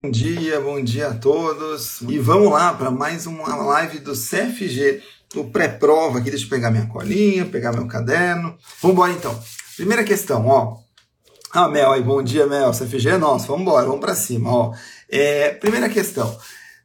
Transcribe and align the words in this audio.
Bom 0.00 0.12
dia, 0.12 0.60
bom 0.60 0.80
dia 0.80 1.08
a 1.08 1.14
todos. 1.14 2.02
E 2.02 2.20
vamos 2.20 2.52
lá 2.52 2.72
para 2.72 2.88
mais 2.88 3.26
uma 3.26 3.56
live 3.56 3.98
do 3.98 4.12
CFG, 4.12 5.02
do 5.34 5.46
pré-prova 5.46 6.20
aqui. 6.20 6.30
Deixa 6.30 6.44
eu 6.44 6.48
pegar 6.48 6.70
minha 6.70 6.86
colinha, 6.86 7.44
pegar 7.44 7.72
meu 7.72 7.84
caderno. 7.88 8.56
Vamos 8.80 8.94
embora 8.94 9.12
então. 9.12 9.42
Primeira 9.76 10.04
questão, 10.04 10.46
ó. 10.46 10.76
Ah, 11.50 11.66
Mel 11.66 11.90
aí, 11.90 12.00
bom 12.00 12.22
dia, 12.22 12.46
Mel. 12.46 12.70
CFG 12.70 13.08
é 13.08 13.18
nosso, 13.18 13.48
vamos 13.48 13.62
embora, 13.62 13.86
vamos 13.86 14.00
para 14.00 14.14
cima, 14.14 14.48
ó. 14.52 14.72
É, 15.08 15.54
primeira 15.54 15.88
questão. 15.88 16.30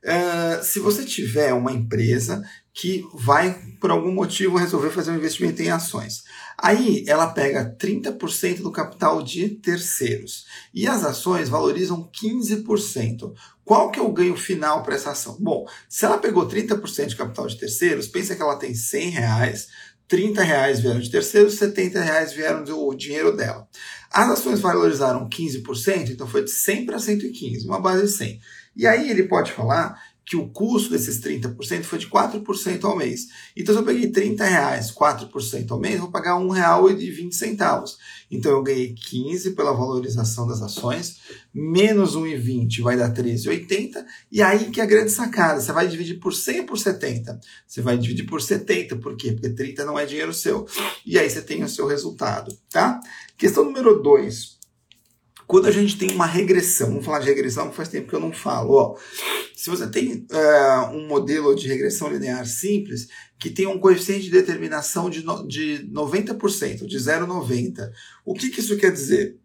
Uh, 0.04 0.64
se 0.64 0.80
você 0.80 1.06
tiver 1.06 1.54
uma 1.54 1.72
empresa 1.72 2.42
que 2.74 3.06
vai, 3.14 3.54
por 3.80 3.92
algum 3.92 4.12
motivo, 4.12 4.58
resolver 4.58 4.90
fazer 4.90 5.12
um 5.12 5.18
investimento 5.18 5.62
em 5.62 5.70
ações. 5.70 6.24
Aí 6.58 7.06
ela 7.08 7.28
pega 7.28 7.76
30% 7.80 8.62
do 8.62 8.72
capital 8.72 9.22
de 9.22 9.50
terceiros 9.50 10.46
e 10.74 10.88
as 10.88 11.04
ações 11.04 11.50
valorizam 11.50 12.10
15%. 12.12 13.32
Qual 13.64 13.92
que 13.92 14.00
é 14.00 14.04
o 14.04 14.12
ganho 14.12 14.36
final 14.36 14.82
para 14.82 14.96
essa 14.96 15.12
ação? 15.12 15.38
Bom, 15.40 15.68
se 15.88 16.04
ela 16.04 16.18
pegou 16.18 16.48
30% 16.48 17.06
de 17.06 17.16
capital 17.16 17.48
de 17.48 17.60
terceiros, 17.60 18.08
pensa 18.08 18.36
que 18.36 18.42
ela 18.42 18.58
tem 18.58 18.74
100 18.74 19.10
reais, 19.10 19.68
30 20.08 20.42
reais 20.42 20.80
vieram 20.80 21.00
de 21.00 21.12
terceiros, 21.12 21.54
70 21.56 22.02
reais 22.02 22.34
vieram 22.34 22.64
do 22.64 22.94
dinheiro 22.96 23.36
dela. 23.36 23.68
As 24.12 24.30
ações 24.30 24.60
valorizaram 24.60 25.30
15%, 25.30 26.10
então 26.10 26.28
foi 26.28 26.44
de 26.44 26.52
100 26.52 26.86
para 26.88 27.00
115, 27.00 27.68
uma 27.68 27.80
base 27.80 28.04
de 28.04 28.12
100. 28.12 28.40
E 28.76 28.88
aí 28.88 29.10
ele 29.10 29.24
pode 29.24 29.52
falar 29.52 30.00
que 30.26 30.38
o 30.38 30.48
custo 30.50 30.90
desses 30.90 31.20
30% 31.22 31.84
foi 31.84 32.00
de 32.00 32.08
4% 32.08 32.84
ao 32.86 32.96
mês. 32.96 33.28
Então, 33.56 33.74
se 33.74 33.82
eu 33.82 33.86
peguei 33.86 34.10
30 34.10 34.46
reais, 34.46 34.92
4% 34.92 35.72
ao 35.72 35.80
mês, 35.80 35.96
eu 35.96 36.02
vou 36.02 36.12
pagar 36.12 36.38
R$ 36.38 36.46
1,20. 36.46 37.96
Então, 38.32 38.52
eu 38.52 38.64
ganhei 38.64 38.94
15 38.94 39.52
pela 39.52 39.74
valorização 39.74 40.48
das 40.48 40.62
ações, 40.62 41.20
menos 41.54 42.16
1,20 42.16 42.82
vai 42.82 42.98
dar 42.98 43.14
13,80, 43.14 44.04
e 44.32 44.42
aí 44.42 44.72
que 44.72 44.80
é 44.82 44.84
a 44.84 44.88
grande 44.88 45.12
sacada, 45.12 45.62
você 45.62 45.72
vai 45.72 45.88
dividir 45.88 46.20
por 46.20 46.34
100 46.34 46.62
ou 46.62 46.66
por 46.66 46.80
70? 46.80 47.40
Você 47.68 47.82
vai 47.82 47.98
dividir 47.98 48.26
por 48.26 48.42
70, 48.42 48.96
por 48.98 49.16
quê? 49.16 49.32
Porque 49.34 49.50
30 49.50 49.86
não 49.86 50.00
é 50.00 50.06
dinheiro 50.06 50.34
seu. 50.34 50.66
E 51.06 51.20
aí 51.20 51.30
você 51.30 51.42
tem 51.42 51.64
o 51.64 51.70
seu 51.70 51.86
resultado, 51.88 52.58
tá? 52.72 53.00
Questão 53.38 53.66
número 53.66 54.02
2. 54.02 54.53
Quando 55.54 55.68
a 55.68 55.72
gente 55.72 56.00
tem 56.00 56.10
uma 56.10 56.26
regressão, 56.26 56.88
vamos 56.88 57.06
falar 57.06 57.20
de 57.20 57.28
regressão, 57.28 57.72
faz 57.72 57.88
tempo 57.88 58.08
que 58.08 58.16
eu 58.16 58.20
não 58.20 58.34
falo, 58.34 58.74
ó. 58.74 58.98
Se 59.56 59.70
você 59.70 59.86
tem 59.86 60.26
uh, 60.32 60.96
um 60.96 61.08
modelo 61.08 61.54
de 61.54 61.68
regressão 61.68 62.12
linear 62.12 62.44
simples, 62.48 63.08
que 63.38 63.52
tem 63.52 63.68
um 63.68 63.78
coeficiente 63.78 64.24
de 64.24 64.32
determinação 64.32 65.12
de, 65.12 65.24
no, 65.24 65.48
de 65.48 65.88
90%, 65.94 66.88
de 66.88 66.98
0,90, 66.98 67.88
o 68.26 68.34
que, 68.34 68.50
que 68.50 68.62
isso 68.62 68.76
quer 68.78 68.92
dizer? 68.92 69.38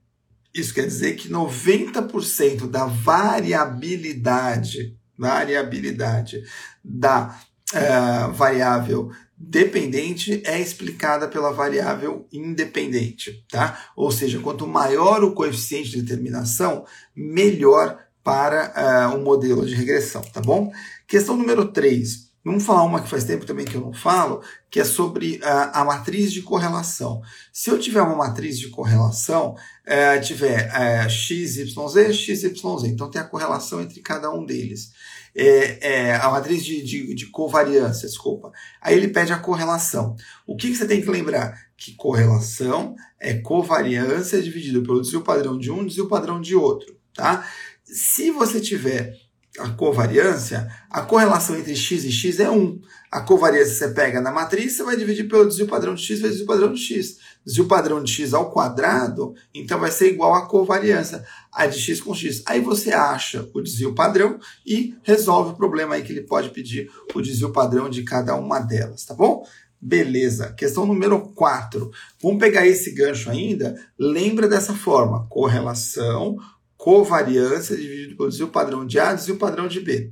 Isso 0.54 0.72
quer 0.72 0.86
dizer 0.86 1.14
que 1.14 1.28
90% 1.28 2.70
da 2.70 2.86
variabilidade, 2.86 4.96
variabilidade 5.14 6.42
da 6.82 7.38
uh, 7.74 8.32
variável 8.32 9.10
dependente 9.38 10.42
é 10.44 10.60
explicada 10.60 11.28
pela 11.28 11.52
variável 11.52 12.26
independente, 12.32 13.44
tá? 13.48 13.90
Ou 13.94 14.10
seja, 14.10 14.40
quanto 14.40 14.66
maior 14.66 15.22
o 15.22 15.32
coeficiente 15.32 15.90
de 15.90 16.02
determinação, 16.02 16.84
melhor 17.14 17.98
para 18.24 19.12
uh, 19.12 19.16
o 19.16 19.22
modelo 19.22 19.64
de 19.64 19.74
regressão, 19.74 20.22
tá 20.22 20.40
bom? 20.40 20.72
Questão 21.06 21.36
número 21.36 21.66
3. 21.72 22.28
Vamos 22.44 22.64
falar 22.64 22.82
uma 22.84 23.02
que 23.02 23.08
faz 23.08 23.24
tempo 23.24 23.44
também 23.44 23.64
que 23.64 23.74
eu 23.74 23.80
não 23.80 23.92
falo, 23.92 24.42
que 24.70 24.80
é 24.80 24.84
sobre 24.84 25.36
uh, 25.36 25.70
a 25.72 25.84
matriz 25.84 26.32
de 26.32 26.42
correlação. 26.42 27.20
Se 27.52 27.70
eu 27.70 27.78
tiver 27.78 28.00
uma 28.02 28.16
matriz 28.16 28.58
de 28.58 28.68
correlação, 28.68 29.54
uh, 29.54 30.20
tiver 30.20 30.68
uh, 30.68 31.10
x, 31.10 31.56
y, 31.58 31.88
z, 31.88 32.12
x, 32.12 32.42
y, 32.42 32.78
z, 32.78 32.88
então 32.88 33.10
tem 33.10 33.20
a 33.20 33.24
correlação 33.24 33.80
entre 33.80 34.00
cada 34.00 34.30
um 34.30 34.44
deles. 34.44 34.92
É, 35.40 35.78
é, 35.88 36.14
a 36.16 36.28
matriz 36.30 36.64
de, 36.64 36.82
de, 36.82 37.14
de, 37.14 37.26
covariância, 37.26 38.08
desculpa. 38.08 38.50
Aí 38.82 38.96
ele 38.96 39.06
pede 39.06 39.32
a 39.32 39.38
correlação. 39.38 40.16
O 40.44 40.56
que, 40.56 40.68
que 40.68 40.76
você 40.76 40.84
tem 40.84 41.00
que 41.00 41.08
lembrar? 41.08 41.56
Que 41.76 41.94
correlação 41.94 42.96
é 43.20 43.34
covariância 43.34 44.42
dividido 44.42 44.82
pelo 44.82 45.00
desvio 45.00 45.22
padrão 45.22 45.56
de 45.56 45.70
um 45.70 45.86
desvio 45.86 46.08
padrão 46.08 46.40
de 46.40 46.56
outro. 46.56 46.98
Tá? 47.14 47.48
Se 47.84 48.32
você 48.32 48.60
tiver 48.60 49.14
a 49.58 49.70
covariância, 49.70 50.68
a 50.90 51.02
correlação 51.02 51.56
entre 51.56 51.74
x 51.74 52.04
e 52.04 52.12
x 52.12 52.40
é 52.40 52.50
1. 52.50 52.80
A 53.10 53.20
covariância 53.20 53.74
você 53.74 53.94
pega 53.94 54.20
na 54.20 54.30
matriz, 54.30 54.72
você 54.72 54.82
vai 54.82 54.96
dividir 54.96 55.28
pelo 55.28 55.46
desvio 55.46 55.66
padrão 55.66 55.94
de 55.94 56.02
x 56.02 56.20
vezes 56.20 56.38
desvio 56.38 56.46
padrão 56.46 56.72
de 56.72 56.80
x. 56.80 57.18
Desvio 57.44 57.66
padrão 57.66 58.02
de 58.02 58.12
x 58.12 58.34
ao 58.34 58.50
quadrado, 58.50 59.34
então 59.54 59.80
vai 59.80 59.90
ser 59.90 60.12
igual 60.12 60.34
a 60.34 60.46
covariância, 60.46 61.24
a 61.52 61.66
de 61.66 61.78
x 61.78 62.00
com 62.00 62.14
x. 62.14 62.42
Aí 62.46 62.60
você 62.60 62.92
acha 62.92 63.48
o 63.54 63.60
desvio 63.60 63.94
padrão 63.94 64.38
e 64.66 64.94
resolve 65.02 65.52
o 65.52 65.56
problema 65.56 65.94
aí 65.94 66.02
que 66.02 66.12
ele 66.12 66.22
pode 66.22 66.50
pedir 66.50 66.90
o 67.14 67.20
desvio 67.20 67.52
padrão 67.52 67.88
de 67.88 68.02
cada 68.02 68.34
uma 68.36 68.60
delas, 68.60 69.04
tá 69.04 69.14
bom? 69.14 69.44
Beleza. 69.80 70.52
Questão 70.54 70.84
número 70.84 71.20
4. 71.34 71.90
Vamos 72.20 72.40
pegar 72.40 72.66
esse 72.66 72.90
gancho 72.90 73.30
ainda. 73.30 73.76
Lembra 73.96 74.48
dessa 74.48 74.74
forma: 74.74 75.26
correlação 75.28 76.36
covariância 76.78 77.76
dividido 77.76 78.16
pelo 78.16 78.28
desvio 78.28 78.48
padrão 78.48 78.86
de 78.86 79.00
A 79.00 79.12
desvio 79.12 79.36
padrão 79.36 79.66
de 79.66 79.80
B. 79.80 80.10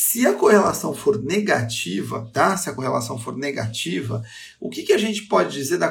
Se 0.00 0.24
a 0.28 0.32
correlação 0.32 0.94
for 0.94 1.20
negativa, 1.20 2.30
tá? 2.32 2.56
Se 2.56 2.70
a 2.70 2.72
correlação 2.72 3.18
for 3.18 3.36
negativa, 3.36 4.22
o 4.60 4.70
que, 4.70 4.84
que 4.84 4.92
a 4.92 4.96
gente 4.96 5.22
pode 5.22 5.52
dizer 5.52 5.76
da, 5.76 5.88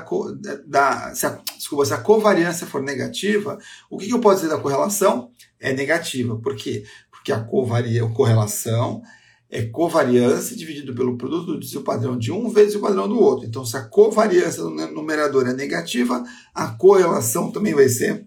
da 0.66 1.13
se 1.13 1.25
a, 1.25 1.41
desculpa, 1.57 1.84
se 1.84 1.94
a 1.94 1.97
covariância 1.97 2.66
for 2.66 2.81
negativa, 2.81 3.59
o 3.90 3.97
que, 3.97 4.07
que 4.07 4.13
eu 4.13 4.22
posso 4.22 4.44
dizer 4.44 4.56
da 4.56 4.62
correlação? 4.62 5.29
É 5.59 5.73
negativa. 5.73 6.38
Por 6.38 6.56
quê? 6.56 6.85
Porque 7.12 7.34
a 7.34 7.44
covaria, 7.44 8.06
a 8.06 8.09
correlação 8.09 9.01
é 9.50 9.63
covariância 9.63 10.56
dividido 10.56 10.95
pelo 10.95 11.18
produto 11.18 11.47
do 11.47 11.59
desvio 11.59 11.81
padrão 11.81 12.18
de 12.18 12.31
um 12.31 12.47
vezes 12.47 12.75
o 12.75 12.79
padrão 12.79 13.09
do 13.09 13.19
outro. 13.19 13.45
Então, 13.45 13.66
se 13.66 13.75
a 13.75 13.84
covariância 13.84 14.63
do 14.63 14.69
numerador 14.69 15.50
é 15.50 15.53
negativa, 15.53 16.24
a 16.56 16.68
correlação 16.69 17.51
também 17.51 17.74
vai 17.74 17.89
ser 17.89 18.25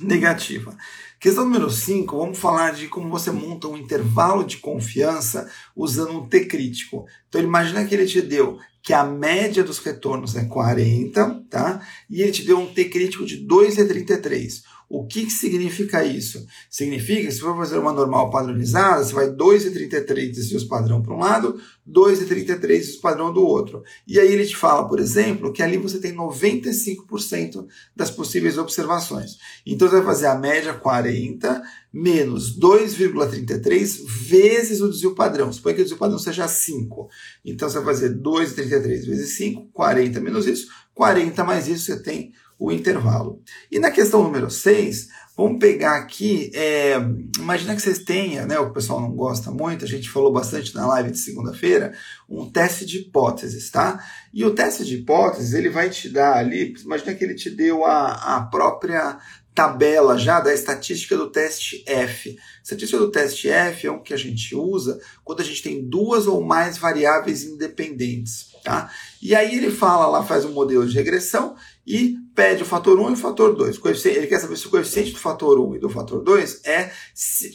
negativa. 0.00 0.76
Questão 1.18 1.44
número 1.44 1.70
5, 1.70 2.18
vamos 2.18 2.38
falar 2.38 2.72
de 2.72 2.86
como 2.88 3.08
você 3.08 3.30
monta 3.30 3.66
um 3.66 3.76
intervalo 3.76 4.44
de 4.44 4.58
confiança 4.58 5.50
usando 5.74 6.12
um 6.12 6.28
T 6.28 6.44
crítico. 6.44 7.06
Então 7.28 7.40
imagina 7.40 7.84
que 7.84 7.94
ele 7.94 8.06
te 8.06 8.20
deu 8.20 8.58
que 8.82 8.92
a 8.92 9.02
média 9.02 9.64
dos 9.64 9.78
retornos 9.78 10.36
é 10.36 10.44
40, 10.44 11.44
tá? 11.48 11.80
E 12.10 12.20
ele 12.20 12.32
te 12.32 12.44
deu 12.44 12.58
um 12.58 12.66
T 12.66 12.84
crítico 12.84 13.24
de 13.24 13.46
2,33. 13.46 14.62
O 14.88 15.06
que, 15.06 15.24
que 15.24 15.32
significa 15.32 16.04
isso? 16.04 16.46
Significa 16.70 17.22
que 17.22 17.32
se 17.32 17.40
for 17.40 17.56
fazer 17.56 17.78
uma 17.78 17.92
normal 17.92 18.30
padronizada, 18.30 19.02
você 19.02 19.14
vai 19.14 19.28
2,33 19.28 20.32
desvios 20.32 20.64
padrão 20.64 21.02
para 21.02 21.14
um 21.14 21.18
lado, 21.18 21.58
2,33 21.88 22.60
desvios 22.60 22.96
padrão 22.96 23.32
do 23.32 23.44
outro. 23.44 23.82
E 24.06 24.20
aí 24.20 24.32
ele 24.32 24.46
te 24.46 24.56
fala, 24.56 24.86
por 24.88 25.00
exemplo, 25.00 25.52
que 25.52 25.62
ali 25.62 25.76
você 25.76 25.98
tem 25.98 26.14
95% 26.14 27.66
das 27.96 28.10
possíveis 28.10 28.58
observações. 28.58 29.38
Então 29.66 29.88
você 29.88 29.96
vai 29.96 30.04
fazer 30.04 30.26
a 30.26 30.34
média 30.34 30.74
40 30.74 31.62
menos 31.92 32.58
2,33 32.58 34.04
vezes 34.06 34.80
o 34.80 34.90
desvio 34.90 35.14
padrão. 35.14 35.52
Suponha 35.52 35.76
que 35.76 35.80
o 35.80 35.84
desvio 35.84 35.98
padrão 35.98 36.18
seja 36.18 36.48
5. 36.48 37.08
Então 37.44 37.68
você 37.68 37.76
vai 37.78 37.94
fazer 37.94 38.16
2,33 38.16 39.06
vezes 39.06 39.36
5, 39.36 39.68
40 39.72 40.20
menos 40.20 40.46
isso, 40.46 40.68
40 40.92 41.44
mais 41.44 41.68
isso, 41.68 41.84
você 41.86 42.02
tem 42.02 42.32
o 42.64 42.72
intervalo. 42.72 43.42
E 43.70 43.78
na 43.78 43.90
questão 43.90 44.22
número 44.22 44.50
6, 44.50 45.08
vamos 45.36 45.58
pegar 45.58 45.96
aqui, 45.96 46.50
é, 46.54 46.94
imagina 47.38 47.74
que 47.74 47.82
vocês 47.82 47.98
tenham, 47.98 48.46
né, 48.46 48.58
o 48.58 48.72
pessoal 48.72 49.00
não 49.00 49.12
gosta 49.12 49.50
muito, 49.50 49.84
a 49.84 49.88
gente 49.88 50.08
falou 50.08 50.32
bastante 50.32 50.74
na 50.74 50.86
live 50.86 51.10
de 51.10 51.18
segunda-feira, 51.18 51.92
um 52.28 52.50
teste 52.50 52.86
de 52.86 52.98
hipóteses, 52.98 53.70
tá? 53.70 54.02
E 54.32 54.44
o 54.44 54.54
teste 54.54 54.84
de 54.84 54.96
hipóteses, 54.96 55.52
ele 55.52 55.68
vai 55.68 55.90
te 55.90 56.08
dar 56.08 56.36
ali, 56.36 56.74
imagina 56.84 57.14
que 57.14 57.24
ele 57.24 57.34
te 57.34 57.50
deu 57.50 57.84
a, 57.84 58.36
a 58.36 58.42
própria 58.42 59.18
tabela 59.54 60.18
já 60.18 60.40
da 60.40 60.52
estatística 60.52 61.16
do 61.16 61.30
teste 61.30 61.84
F. 61.86 62.36
Estatística 62.62 62.98
do 62.98 63.10
teste 63.10 63.48
F 63.48 63.86
é 63.86 63.90
o 63.90 64.00
que 64.00 64.12
a 64.12 64.16
gente 64.16 64.54
usa 64.54 65.00
quando 65.22 65.40
a 65.40 65.44
gente 65.44 65.62
tem 65.62 65.88
duas 65.88 66.26
ou 66.26 66.44
mais 66.44 66.76
variáveis 66.76 67.44
independentes. 67.44 68.52
Tá? 68.64 68.90
E 69.22 69.34
aí 69.34 69.56
ele 69.56 69.70
fala 69.70 70.06
lá, 70.06 70.24
faz 70.24 70.44
um 70.44 70.52
modelo 70.52 70.88
de 70.88 70.94
regressão 70.94 71.54
e 71.86 72.16
pede 72.34 72.62
o 72.62 72.66
fator 72.66 72.98
1 72.98 73.10
e 73.10 73.12
o 73.12 73.16
fator 73.16 73.54
2. 73.54 73.80
Ele 74.06 74.26
quer 74.26 74.40
saber 74.40 74.56
se 74.56 74.66
o 74.66 74.70
coeficiente 74.70 75.12
do 75.12 75.18
fator 75.18 75.58
1 75.60 75.76
e 75.76 75.78
do 75.78 75.88
fator 75.88 76.22
2 76.22 76.60
é, 76.64 76.90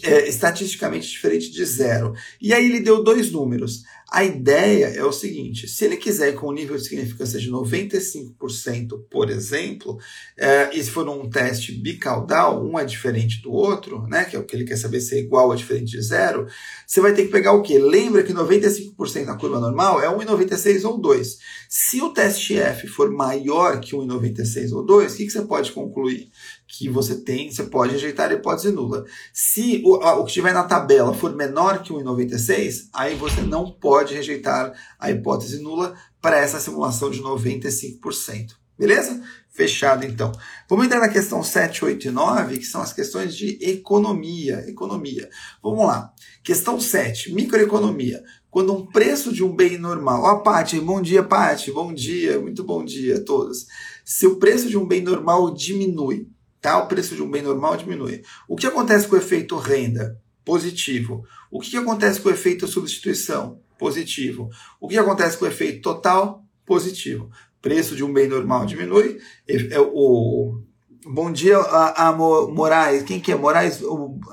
é 0.04 0.30
estatisticamente 0.30 1.10
diferente 1.10 1.52
de 1.52 1.66
zero. 1.66 2.14
E 2.42 2.54
aí 2.54 2.66
ele 2.66 2.80
deu 2.80 3.04
dois 3.04 3.32
números. 3.32 3.84
A 4.12 4.24
ideia 4.24 4.88
é 4.88 5.04
o 5.04 5.12
seguinte: 5.12 5.68
se 5.68 5.86
ele 5.86 5.96
quiser 5.96 6.34
com 6.34 6.50
um 6.50 6.54
nível 6.54 6.76
de 6.76 6.84
significância 6.84 7.40
de 7.40 7.52
95%, 7.52 9.06
por 9.10 9.30
exemplo, 9.30 10.00
é, 10.36 10.76
e 10.76 10.84
se 10.84 10.90
for 10.90 11.08
um 11.08 11.30
teste 11.30 11.72
bicaudal, 11.74 12.66
um 12.66 12.80
é 12.80 12.84
diferente 12.84 13.42
do 13.42 13.52
outro, 13.52 14.08
né, 14.08 14.26
que 14.26 14.36
é 14.36 14.40
o 14.40 14.44
que 14.44 14.56
ele 14.56 14.66
quer 14.66 14.78
saber 14.78 15.00
se 15.00 15.16
é 15.16 15.20
igual 15.20 15.50
ou 15.50 15.56
diferente 15.56 15.92
de 15.92 16.02
zero, 16.02 16.48
você 16.88 17.00
vai 17.00 17.14
ter 17.14 17.26
que 17.26 17.32
pegar 17.32 17.54
o 17.54 17.62
quê? 17.62 17.78
Lembra 17.78 18.24
que 18.24 18.34
95% 18.34 19.26
na 19.26 19.38
curva 19.38 19.60
normal 19.60 20.02
é 20.02 20.08
1,96 20.08 20.84
ou 20.86 20.98
2. 20.98 21.38
Se 21.70 22.02
o 22.02 22.10
teste 22.10 22.58
F 22.58 22.88
for 22.88 23.12
maior 23.12 23.80
que 23.80 23.96
1,96 23.96 24.72
ou 24.72 24.84
2, 24.84 25.14
o 25.14 25.18
que, 25.18 25.26
que 25.26 25.32
você 25.32 25.44
pode 25.44 25.72
concluir? 25.72 26.30
Que 26.70 26.88
você 26.88 27.16
tem, 27.16 27.52
você 27.52 27.64
pode 27.64 27.94
rejeitar 27.94 28.30
a 28.30 28.34
hipótese 28.36 28.72
nula. 28.72 29.04
Se 29.34 29.82
o, 29.84 29.96
o 29.96 30.24
que 30.24 30.30
estiver 30.30 30.54
na 30.54 30.64
tabela 30.64 31.14
for 31.16 31.36
menor 31.36 31.82
que 31.82 31.92
1,96, 31.92 32.90
aí 32.94 33.16
você 33.16 33.42
não 33.42 33.72
pode 33.72 34.14
rejeitar 34.14 34.72
a 35.00 35.10
hipótese 35.10 35.60
nula 35.60 35.96
para 36.22 36.38
essa 36.38 36.60
simulação 36.60 37.10
de 37.10 37.22
95%. 37.24 38.52
Beleza? 38.78 39.22
Fechado 39.50 40.06
então. 40.06 40.32
Vamos 40.70 40.86
entrar 40.86 41.00
na 41.00 41.10
questão 41.10 41.44
7, 41.44 41.84
8 41.84 42.08
e 42.08 42.12
9, 42.12 42.60
que 42.60 42.66
são 42.66 42.82
as 42.82 42.94
questões 42.94 43.36
de 43.36 43.58
economia. 43.62 44.64
Economia. 44.70 45.28
Vamos 45.62 45.86
lá. 45.86 46.14
Questão 46.44 46.80
7, 46.80 47.34
microeconomia. 47.34 48.24
Quando 48.50 48.74
um 48.74 48.86
preço 48.86 49.34
de 49.34 49.44
um 49.44 49.54
bem 49.54 49.78
normal. 49.78 50.24
Ó, 50.24 50.34
oh, 50.34 50.44
Paty, 50.44 50.80
bom 50.80 51.02
dia, 51.02 51.24
Paty. 51.24 51.72
Bom 51.72 51.94
dia, 51.94 52.40
muito 52.40 52.64
bom 52.64 52.86
dia 52.86 53.18
a 53.18 53.24
todos. 53.24 53.66
Se 54.06 54.26
o 54.28 54.38
preço 54.38 54.70
de 54.70 54.78
um 54.78 54.88
bem 54.88 55.02
normal 55.02 55.54
diminui, 55.54 56.28
tá? 56.62 56.78
O 56.78 56.88
preço 56.88 57.16
de 57.16 57.22
um 57.22 57.30
bem 57.30 57.42
normal 57.42 57.78
diminui. 57.78 58.24
O 58.48 58.56
que 58.56 58.68
acontece 58.68 59.08
com 59.08 59.16
o 59.16 59.20
efeito 59.20 59.58
renda? 59.58 60.20
Positivo. 60.44 61.24
O 61.52 61.60
que 61.60 61.78
acontece 61.78 62.20
com 62.20 62.30
o 62.30 62.32
efeito 62.32 62.68
substituição? 62.68 63.60
Positivo. 63.78 64.50
O 64.80 64.88
que 64.88 64.98
acontece 64.98 65.38
com 65.38 65.46
o 65.46 65.48
efeito 65.48 65.82
total? 65.82 66.44
Positivo. 66.66 67.30
Preço 67.62 67.96
de 67.96 68.04
um 68.04 68.14
bem 68.14 68.28
normal 68.28 68.66
diminui. 68.66 69.20
É 69.48 69.80
o 69.80 70.62
Bom 71.06 71.32
dia 71.32 71.58
a, 71.58 72.10
a 72.10 72.14
Moraes. 72.14 73.04
Quem 73.04 73.22
que 73.22 73.32
é 73.32 73.36
Moraes? 73.36 73.80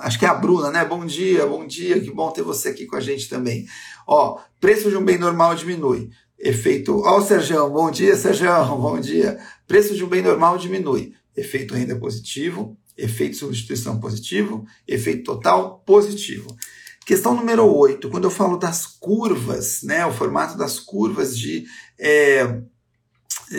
Acho 0.00 0.18
que 0.18 0.26
é 0.26 0.28
a 0.28 0.34
Bruna, 0.34 0.70
né? 0.70 0.84
Bom 0.84 1.06
dia, 1.06 1.46
bom 1.46 1.64
dia. 1.64 2.00
Que 2.00 2.10
bom 2.10 2.30
ter 2.32 2.42
você 2.42 2.70
aqui 2.70 2.86
com 2.86 2.96
a 2.96 3.00
gente 3.00 3.28
também. 3.28 3.66
Ó, 4.06 4.38
preço 4.60 4.90
de 4.90 4.96
um 4.96 5.04
bem 5.04 5.16
normal 5.16 5.54
diminui. 5.54 6.10
Efeito. 6.38 7.00
Ó, 7.04 7.18
o 7.18 7.22
Serjão. 7.22 7.70
Bom 7.70 7.90
dia, 7.90 8.16
Serjão. 8.16 8.76
Bom 8.80 8.98
dia. 8.98 9.38
Preço 9.66 9.94
de 9.94 10.04
um 10.04 10.08
bem 10.08 10.22
normal 10.22 10.58
diminui 10.58 11.14
efeito 11.36 11.74
renda 11.74 11.96
positivo, 11.96 12.76
efeito 12.96 13.36
substituição 13.36 14.00
positivo, 14.00 14.64
efeito 14.88 15.24
total 15.24 15.80
positivo. 15.86 16.56
Questão 17.04 17.34
número 17.34 17.64
8, 17.64 18.08
quando 18.08 18.24
eu 18.24 18.30
falo 18.30 18.56
das 18.56 18.86
curvas, 18.86 19.82
né, 19.82 20.04
o 20.06 20.12
formato 20.12 20.58
das 20.58 20.80
curvas 20.80 21.38
de 21.38 21.64
é, 21.98 22.60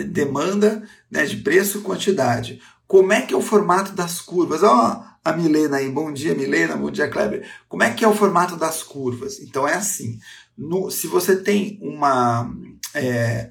demanda, 0.06 0.82
né, 1.10 1.24
de 1.24 1.38
preço 1.38 1.78
e 1.78 1.82
quantidade. 1.82 2.60
Como 2.86 3.12
é 3.12 3.22
que 3.22 3.32
é 3.32 3.36
o 3.36 3.42
formato 3.42 3.92
das 3.92 4.20
curvas? 4.20 4.62
Ó, 4.62 4.68
oh, 4.70 5.08
a 5.24 5.32
Milena 5.32 5.78
aí, 5.78 5.90
bom 5.90 6.12
dia 6.12 6.34
Milena, 6.34 6.76
bom 6.76 6.90
dia 6.90 7.08
Kleber. 7.08 7.46
Como 7.68 7.82
é 7.82 7.92
que 7.92 8.04
é 8.04 8.08
o 8.08 8.14
formato 8.14 8.56
das 8.56 8.82
curvas? 8.82 9.40
Então 9.40 9.66
é 9.66 9.74
assim, 9.74 10.18
no, 10.56 10.90
se 10.90 11.06
você 11.06 11.36
tem 11.36 11.78
uma... 11.80 12.54
É, 12.94 13.50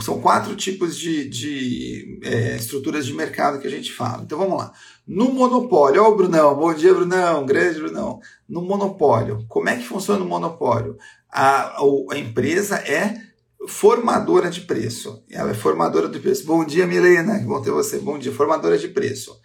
são 0.00 0.20
quatro 0.20 0.56
tipos 0.56 0.96
de, 0.96 1.28
de 1.28 2.20
é, 2.22 2.56
estruturas 2.56 3.04
de 3.04 3.12
mercado 3.12 3.58
que 3.58 3.66
a 3.66 3.70
gente 3.70 3.92
fala. 3.92 4.22
Então 4.22 4.38
vamos 4.38 4.58
lá. 4.58 4.72
No 5.06 5.30
monopólio, 5.32 6.02
ó, 6.02 6.08
oh, 6.08 6.16
Brunão, 6.16 6.56
bom 6.56 6.72
dia, 6.72 6.94
Brunão, 6.94 7.44
grande 7.44 7.78
Brunão. 7.78 8.20
No 8.48 8.62
monopólio, 8.62 9.44
como 9.48 9.68
é 9.68 9.76
que 9.76 9.86
funciona 9.86 10.24
o 10.24 10.28
monopólio? 10.28 10.96
A, 11.30 11.76
a, 11.76 11.82
a 12.10 12.18
empresa 12.18 12.76
é 12.76 13.20
formadora 13.66 14.50
de 14.50 14.62
preço. 14.62 15.22
Ela 15.30 15.50
é 15.50 15.54
formadora 15.54 16.08
de 16.08 16.18
preço. 16.18 16.46
Bom 16.46 16.64
dia, 16.64 16.86
Milena, 16.86 17.38
que 17.38 17.44
bom 17.44 17.60
ter 17.60 17.70
você. 17.70 17.98
Bom 17.98 18.18
dia, 18.18 18.32
formadora 18.32 18.78
de 18.78 18.88
preço. 18.88 19.38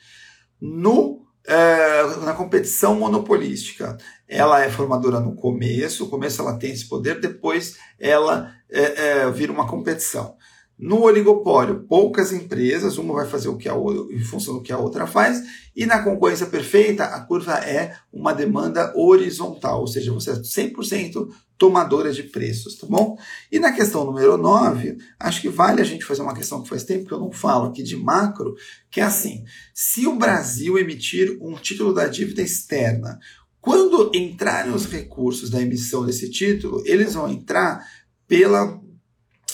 No 0.61 1.22
é, 1.47 2.03
na 2.23 2.33
competição 2.33 2.95
monopolística. 2.95 3.97
Ela 4.27 4.63
é 4.63 4.69
formadora 4.69 5.19
no 5.19 5.35
começo, 5.35 6.03
no 6.03 6.09
começo 6.09 6.41
ela 6.41 6.57
tem 6.57 6.71
esse 6.71 6.87
poder, 6.87 7.19
depois 7.19 7.77
ela 7.99 8.51
é, 8.69 8.81
é, 8.81 9.31
vira 9.31 9.51
uma 9.51 9.67
competição. 9.67 10.35
No 10.77 11.03
oligopólio, 11.03 11.85
poucas 11.87 12.33
empresas, 12.33 12.97
uma 12.97 13.13
vai 13.13 13.27
fazer 13.27 13.47
o 13.47 13.57
que 13.57 13.69
a 13.69 13.75
outra, 13.75 14.15
em 14.15 14.23
função 14.23 14.55
do 14.55 14.61
que 14.61 14.73
a 14.73 14.77
outra 14.77 15.05
faz, 15.05 15.43
e 15.75 15.85
na 15.85 16.03
concorrência 16.03 16.47
perfeita, 16.47 17.05
a 17.05 17.21
curva 17.21 17.53
é 17.59 17.95
uma 18.11 18.33
demanda 18.33 18.91
horizontal, 18.95 19.81
ou 19.81 19.87
seja, 19.87 20.11
você 20.11 20.31
é 20.31 20.33
100% 20.33 21.27
tomadora 21.63 22.11
de 22.11 22.23
preços, 22.23 22.75
tá 22.75 22.85
bom? 22.85 23.17
E 23.49 23.57
na 23.57 23.71
questão 23.71 24.03
número 24.03 24.35
9, 24.37 24.97
acho 25.17 25.39
que 25.39 25.47
vale 25.47 25.79
a 25.79 25.85
gente 25.85 26.03
fazer 26.03 26.21
uma 26.21 26.35
questão 26.35 26.61
que 26.61 26.67
faz 26.67 26.83
tempo 26.83 27.05
que 27.05 27.13
eu 27.13 27.19
não 27.21 27.31
falo 27.31 27.67
aqui 27.67 27.81
de 27.81 27.95
macro, 27.95 28.53
que 28.91 28.99
é 28.99 29.03
assim: 29.05 29.45
se 29.73 30.05
o 30.05 30.17
Brasil 30.17 30.77
emitir 30.77 31.37
um 31.39 31.55
título 31.55 31.93
da 31.93 32.05
dívida 32.05 32.41
externa, 32.41 33.17
quando 33.61 34.11
entrarem 34.13 34.73
os 34.73 34.85
recursos 34.87 35.49
da 35.49 35.61
emissão 35.61 36.05
desse 36.05 36.29
título, 36.29 36.83
eles 36.85 37.13
vão 37.13 37.29
entrar 37.29 37.81
pela 38.27 38.77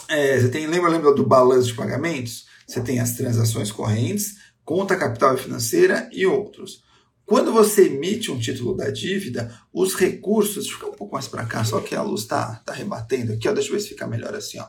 é, 0.07 0.39
você 0.39 0.49
tem, 0.49 0.65
lembra, 0.65 0.89
lembra 0.89 1.13
do 1.13 1.27
balanço 1.27 1.67
de 1.67 1.75
pagamentos? 1.75 2.47
Você 2.65 2.81
tem 2.81 2.99
as 2.99 3.13
transações 3.13 3.71
correntes, 3.71 4.37
conta 4.65 4.95
capital 4.95 5.35
e 5.35 5.37
financeira 5.37 6.09
e 6.11 6.25
outros. 6.25 6.81
Quando 7.29 7.53
você 7.53 7.85
emite 7.85 8.31
um 8.31 8.39
título 8.39 8.75
da 8.75 8.89
dívida, 8.89 9.55
os 9.71 9.93
recursos. 9.93 10.67
Fica 10.67 10.87
um 10.87 10.93
pouco 10.93 11.13
mais 11.13 11.27
para 11.27 11.45
cá, 11.45 11.63
só 11.63 11.79
que 11.79 11.93
a 11.93 12.01
luz 12.01 12.21
está 12.21 12.55
tá 12.65 12.73
rebatendo 12.73 13.33
aqui, 13.33 13.47
ó, 13.47 13.53
deixa 13.53 13.69
eu 13.69 13.73
ver 13.73 13.81
se 13.81 13.89
fica 13.89 14.07
melhor 14.07 14.33
assim. 14.33 14.57
Ó. 14.57 14.67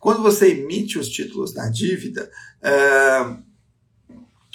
Quando 0.00 0.20
você 0.20 0.48
emite 0.48 0.98
os 0.98 1.08
títulos 1.08 1.52
da 1.54 1.68
dívida, 1.68 2.28
é, 2.60 3.36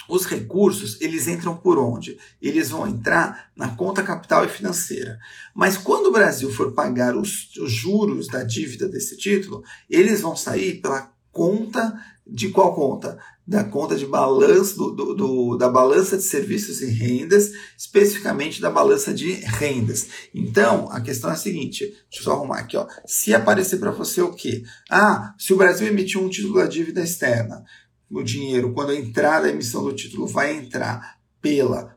os 0.06 0.26
recursos, 0.26 1.00
eles 1.00 1.28
entram 1.28 1.56
por 1.56 1.78
onde? 1.78 2.18
Eles 2.42 2.68
vão 2.68 2.86
entrar 2.86 3.50
na 3.56 3.74
conta 3.74 4.02
capital 4.02 4.44
e 4.44 4.48
financeira. 4.48 5.18
Mas 5.54 5.78
quando 5.78 6.08
o 6.08 6.12
Brasil 6.12 6.52
for 6.52 6.72
pagar 6.72 7.16
os, 7.16 7.56
os 7.56 7.72
juros 7.72 8.28
da 8.28 8.44
dívida 8.44 8.86
desse 8.86 9.16
título, 9.16 9.64
eles 9.88 10.20
vão 10.20 10.36
sair 10.36 10.82
pela 10.82 11.10
conta 11.32 11.98
de 12.26 12.48
qual 12.48 12.74
conta? 12.74 13.18
Da 13.46 13.62
conta 13.62 13.94
de 13.94 14.04
balanço, 14.04 14.76
do, 14.76 14.90
do, 14.90 15.14
do, 15.14 15.56
da 15.56 15.68
balança 15.68 16.16
de 16.16 16.24
serviços 16.24 16.82
e 16.82 16.86
rendas, 16.86 17.52
especificamente 17.78 18.60
da 18.60 18.68
balança 18.68 19.14
de 19.14 19.32
rendas. 19.32 20.08
Então, 20.34 20.90
a 20.90 21.00
questão 21.00 21.30
é 21.30 21.34
a 21.34 21.36
seguinte, 21.36 21.84
deixa 21.86 22.20
eu 22.20 22.22
só 22.24 22.32
arrumar 22.32 22.58
aqui, 22.58 22.76
ó. 22.76 22.86
Se 23.06 23.32
aparecer 23.32 23.78
para 23.78 23.92
você 23.92 24.20
o 24.20 24.32
quê? 24.32 24.64
Ah, 24.90 25.34
se 25.38 25.52
o 25.52 25.56
Brasil 25.56 25.86
emitiu 25.86 26.20
um 26.20 26.28
título 26.28 26.56
da 26.56 26.66
dívida 26.66 27.02
externa, 27.02 27.64
o 28.10 28.22
dinheiro, 28.22 28.72
quando 28.72 28.92
entrar 28.92 29.44
a 29.44 29.48
emissão 29.48 29.84
do 29.84 29.94
título, 29.94 30.26
vai 30.26 30.56
entrar 30.56 31.18
pela, 31.40 31.95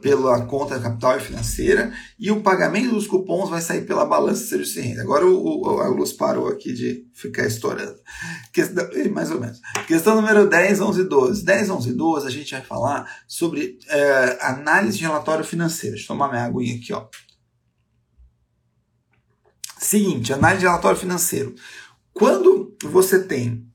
pela 0.00 0.44
conta 0.46 0.80
capital 0.80 1.16
e 1.16 1.20
financeira 1.20 1.92
e 2.18 2.30
o 2.30 2.42
pagamento 2.42 2.90
dos 2.90 3.06
cupons 3.06 3.48
vai 3.48 3.60
sair 3.60 3.86
pela 3.86 4.04
balança 4.04 4.42
de 4.42 4.48
serviço 4.48 4.78
e 4.80 4.82
renda. 4.82 5.02
Agora 5.02 5.24
o, 5.24 5.62
o, 5.62 5.80
a 5.80 5.88
luz 5.88 6.12
parou 6.12 6.48
aqui 6.48 6.72
de 6.72 7.06
ficar 7.14 7.46
estourando. 7.46 7.96
Questão, 8.52 8.88
mais 9.12 9.30
ou 9.30 9.40
menos. 9.40 9.60
Questão 9.86 10.16
número 10.16 10.48
10, 10.48 10.80
11 10.80 11.00
e 11.00 11.04
12. 11.04 11.44
10, 11.44 11.70
11 11.70 11.88
e 11.88 11.92
12 11.92 12.26
a 12.26 12.30
gente 12.30 12.50
vai 12.52 12.62
falar 12.62 13.22
sobre 13.28 13.78
é, 13.88 14.38
análise 14.40 14.98
de 14.98 15.04
relatório 15.04 15.44
financeiro. 15.44 15.94
Deixa 15.94 16.12
eu 16.12 16.16
tomar 16.16 16.30
minha 16.30 16.44
aguinha 16.44 16.76
aqui. 16.76 16.92
Ó. 16.92 17.06
Seguinte, 19.78 20.32
análise 20.32 20.60
de 20.60 20.66
relatório 20.66 20.98
financeiro. 20.98 21.54
Quando 22.12 22.76
você 22.82 23.22
tem 23.22 23.68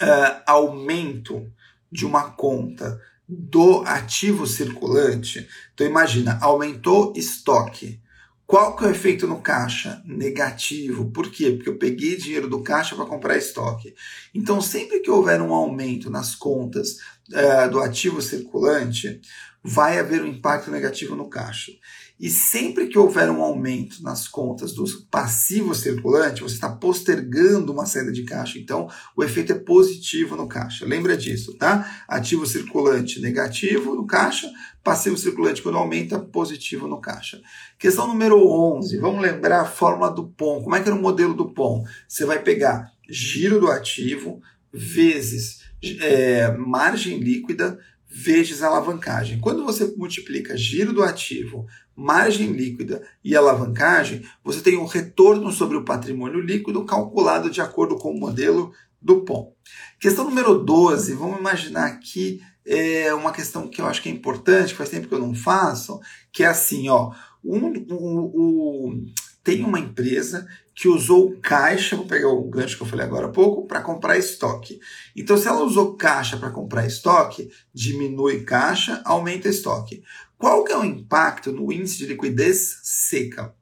uh, 0.00 0.42
aumento 0.46 1.50
de 1.90 2.06
uma 2.06 2.30
conta 2.30 3.00
do 3.28 3.82
ativo 3.86 4.46
circulante, 4.46 5.46
então 5.74 5.86
imagina, 5.86 6.38
aumentou 6.40 7.12
estoque. 7.14 8.00
Qual 8.46 8.74
que 8.74 8.84
é 8.84 8.88
o 8.88 8.90
efeito 8.90 9.26
no 9.26 9.42
caixa? 9.42 10.02
Negativo. 10.06 11.10
Por 11.10 11.30
quê? 11.30 11.50
Porque 11.50 11.68
eu 11.68 11.76
peguei 11.76 12.16
dinheiro 12.16 12.48
do 12.48 12.62
caixa 12.62 12.96
para 12.96 13.04
comprar 13.04 13.36
estoque. 13.36 13.94
Então, 14.34 14.62
sempre 14.62 15.00
que 15.00 15.10
houver 15.10 15.42
um 15.42 15.52
aumento 15.52 16.08
nas 16.08 16.34
contas 16.34 16.96
uh, 17.30 17.70
do 17.70 17.78
ativo 17.78 18.22
circulante, 18.22 19.20
vai 19.62 19.98
haver 19.98 20.22
um 20.22 20.28
impacto 20.28 20.70
negativo 20.70 21.14
no 21.14 21.28
caixa. 21.28 21.72
E 22.18 22.28
sempre 22.28 22.88
que 22.88 22.98
houver 22.98 23.30
um 23.30 23.42
aumento 23.42 24.02
nas 24.02 24.26
contas 24.26 24.72
do 24.72 24.84
passivo 25.08 25.74
circulante, 25.74 26.42
você 26.42 26.54
está 26.54 26.68
postergando 26.68 27.72
uma 27.72 27.86
saída 27.86 28.10
de 28.10 28.24
caixa. 28.24 28.58
Então, 28.58 28.88
o 29.16 29.22
efeito 29.22 29.52
é 29.52 29.58
positivo 29.58 30.34
no 30.34 30.48
caixa. 30.48 30.84
Lembra 30.84 31.16
disso, 31.16 31.56
tá? 31.56 32.04
Ativo 32.08 32.44
circulante 32.44 33.20
negativo 33.20 33.94
no 33.94 34.04
caixa, 34.04 34.50
passivo 34.82 35.16
circulante 35.16 35.62
quando 35.62 35.78
aumenta, 35.78 36.18
positivo 36.18 36.88
no 36.88 37.00
caixa. 37.00 37.40
Questão 37.78 38.08
número 38.08 38.48
11. 38.48 38.98
Vamos 38.98 39.22
lembrar 39.22 39.60
a 39.60 39.66
fórmula 39.66 40.10
do 40.10 40.26
POM. 40.26 40.62
Como 40.62 40.74
é 40.74 40.82
que 40.82 40.88
era 40.88 40.98
o 40.98 41.02
modelo 41.02 41.34
do 41.34 41.50
POM? 41.50 41.84
Você 42.08 42.24
vai 42.24 42.42
pegar 42.42 42.92
giro 43.08 43.60
do 43.60 43.70
ativo 43.70 44.42
vezes 44.72 45.68
é, 46.00 46.50
margem 46.56 47.18
líquida 47.18 47.78
vezes 48.08 48.62
alavancagem. 48.62 49.38
Quando 49.38 49.64
você 49.64 49.92
multiplica 49.96 50.56
giro 50.56 50.92
do 50.92 51.02
ativo, 51.02 51.66
margem 51.94 52.52
líquida 52.52 53.06
e 53.22 53.36
alavancagem, 53.36 54.24
você 54.42 54.60
tem 54.60 54.78
um 54.78 54.86
retorno 54.86 55.52
sobre 55.52 55.76
o 55.76 55.84
patrimônio 55.84 56.40
líquido 56.40 56.84
calculado 56.84 57.50
de 57.50 57.60
acordo 57.60 57.96
com 57.96 58.10
o 58.10 58.18
modelo 58.18 58.72
do 59.00 59.22
POM. 59.22 59.52
Questão 60.00 60.24
número 60.24 60.64
12, 60.64 61.14
vamos 61.14 61.38
imaginar 61.38 61.86
aqui 61.86 62.40
é 62.68 63.14
uma 63.14 63.32
questão 63.32 63.66
que 63.66 63.80
eu 63.80 63.86
acho 63.86 64.02
que 64.02 64.10
é 64.10 64.12
importante, 64.12 64.74
faz 64.74 64.90
tempo 64.90 65.08
que 65.08 65.14
eu 65.14 65.18
não 65.18 65.34
faço, 65.34 65.98
que 66.30 66.44
é 66.44 66.46
assim, 66.46 66.90
ó, 66.90 67.12
um, 67.42 67.66
um, 67.90 68.32
um 68.34 69.04
tem 69.42 69.64
uma 69.64 69.80
empresa 69.80 70.46
que 70.78 70.86
usou 70.86 71.36
caixa, 71.42 71.96
vou 71.96 72.06
pegar 72.06 72.28
o 72.28 72.48
gancho 72.48 72.76
que 72.76 72.84
eu 72.84 72.86
falei 72.86 73.04
agora 73.04 73.26
há 73.26 73.30
pouco, 73.30 73.66
para 73.66 73.80
comprar 73.80 74.16
estoque. 74.16 74.78
Então, 75.16 75.36
se 75.36 75.48
ela 75.48 75.64
usou 75.64 75.96
caixa 75.96 76.36
para 76.36 76.52
comprar 76.52 76.86
estoque, 76.86 77.50
diminui 77.74 78.44
caixa, 78.44 79.02
aumenta 79.04 79.48
estoque. 79.48 80.04
Qual 80.36 80.62
que 80.62 80.70
é 80.70 80.78
o 80.78 80.84
impacto 80.84 81.50
no 81.50 81.72
índice 81.72 81.98
de 81.98 82.06
liquidez 82.06 82.78
seca? 82.84 83.52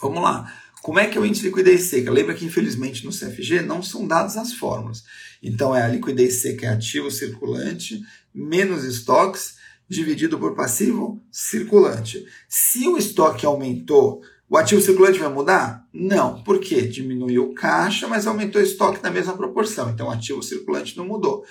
Vamos 0.00 0.20
lá. 0.20 0.52
Como 0.82 0.98
é 0.98 1.06
que 1.06 1.16
é 1.16 1.20
o 1.20 1.24
índice 1.24 1.42
de 1.42 1.48
liquidez 1.50 1.82
seca? 1.84 2.10
Lembra 2.10 2.34
que, 2.34 2.44
infelizmente, 2.44 3.04
no 3.04 3.12
CFG 3.12 3.60
não 3.60 3.80
são 3.80 4.04
dadas 4.04 4.36
as 4.36 4.52
fórmulas. 4.52 5.04
Então, 5.40 5.72
é 5.72 5.84
a 5.84 5.88
liquidez 5.88 6.42
seca 6.42 6.66
é 6.66 6.70
ativo 6.70 7.08
circulante 7.08 8.02
menos 8.34 8.82
estoques 8.82 9.58
dividido 9.88 10.36
por 10.40 10.56
passivo 10.56 11.22
circulante. 11.30 12.26
Se 12.48 12.88
o 12.88 12.98
estoque 12.98 13.46
aumentou, 13.46 14.22
o 14.52 14.58
ativo 14.58 14.82
circulante 14.82 15.18
vai 15.18 15.30
mudar? 15.30 15.86
Não. 15.94 16.42
Por 16.42 16.58
quê? 16.58 16.82
Diminuiu 16.82 17.54
caixa, 17.54 18.06
mas 18.06 18.26
aumentou 18.26 18.60
o 18.60 18.64
estoque 18.64 19.02
na 19.02 19.10
mesma 19.10 19.34
proporção. 19.34 19.88
Então, 19.88 20.08
o 20.08 20.10
ativo 20.10 20.42
circulante 20.42 20.94
não 20.94 21.06
mudou. 21.06 21.42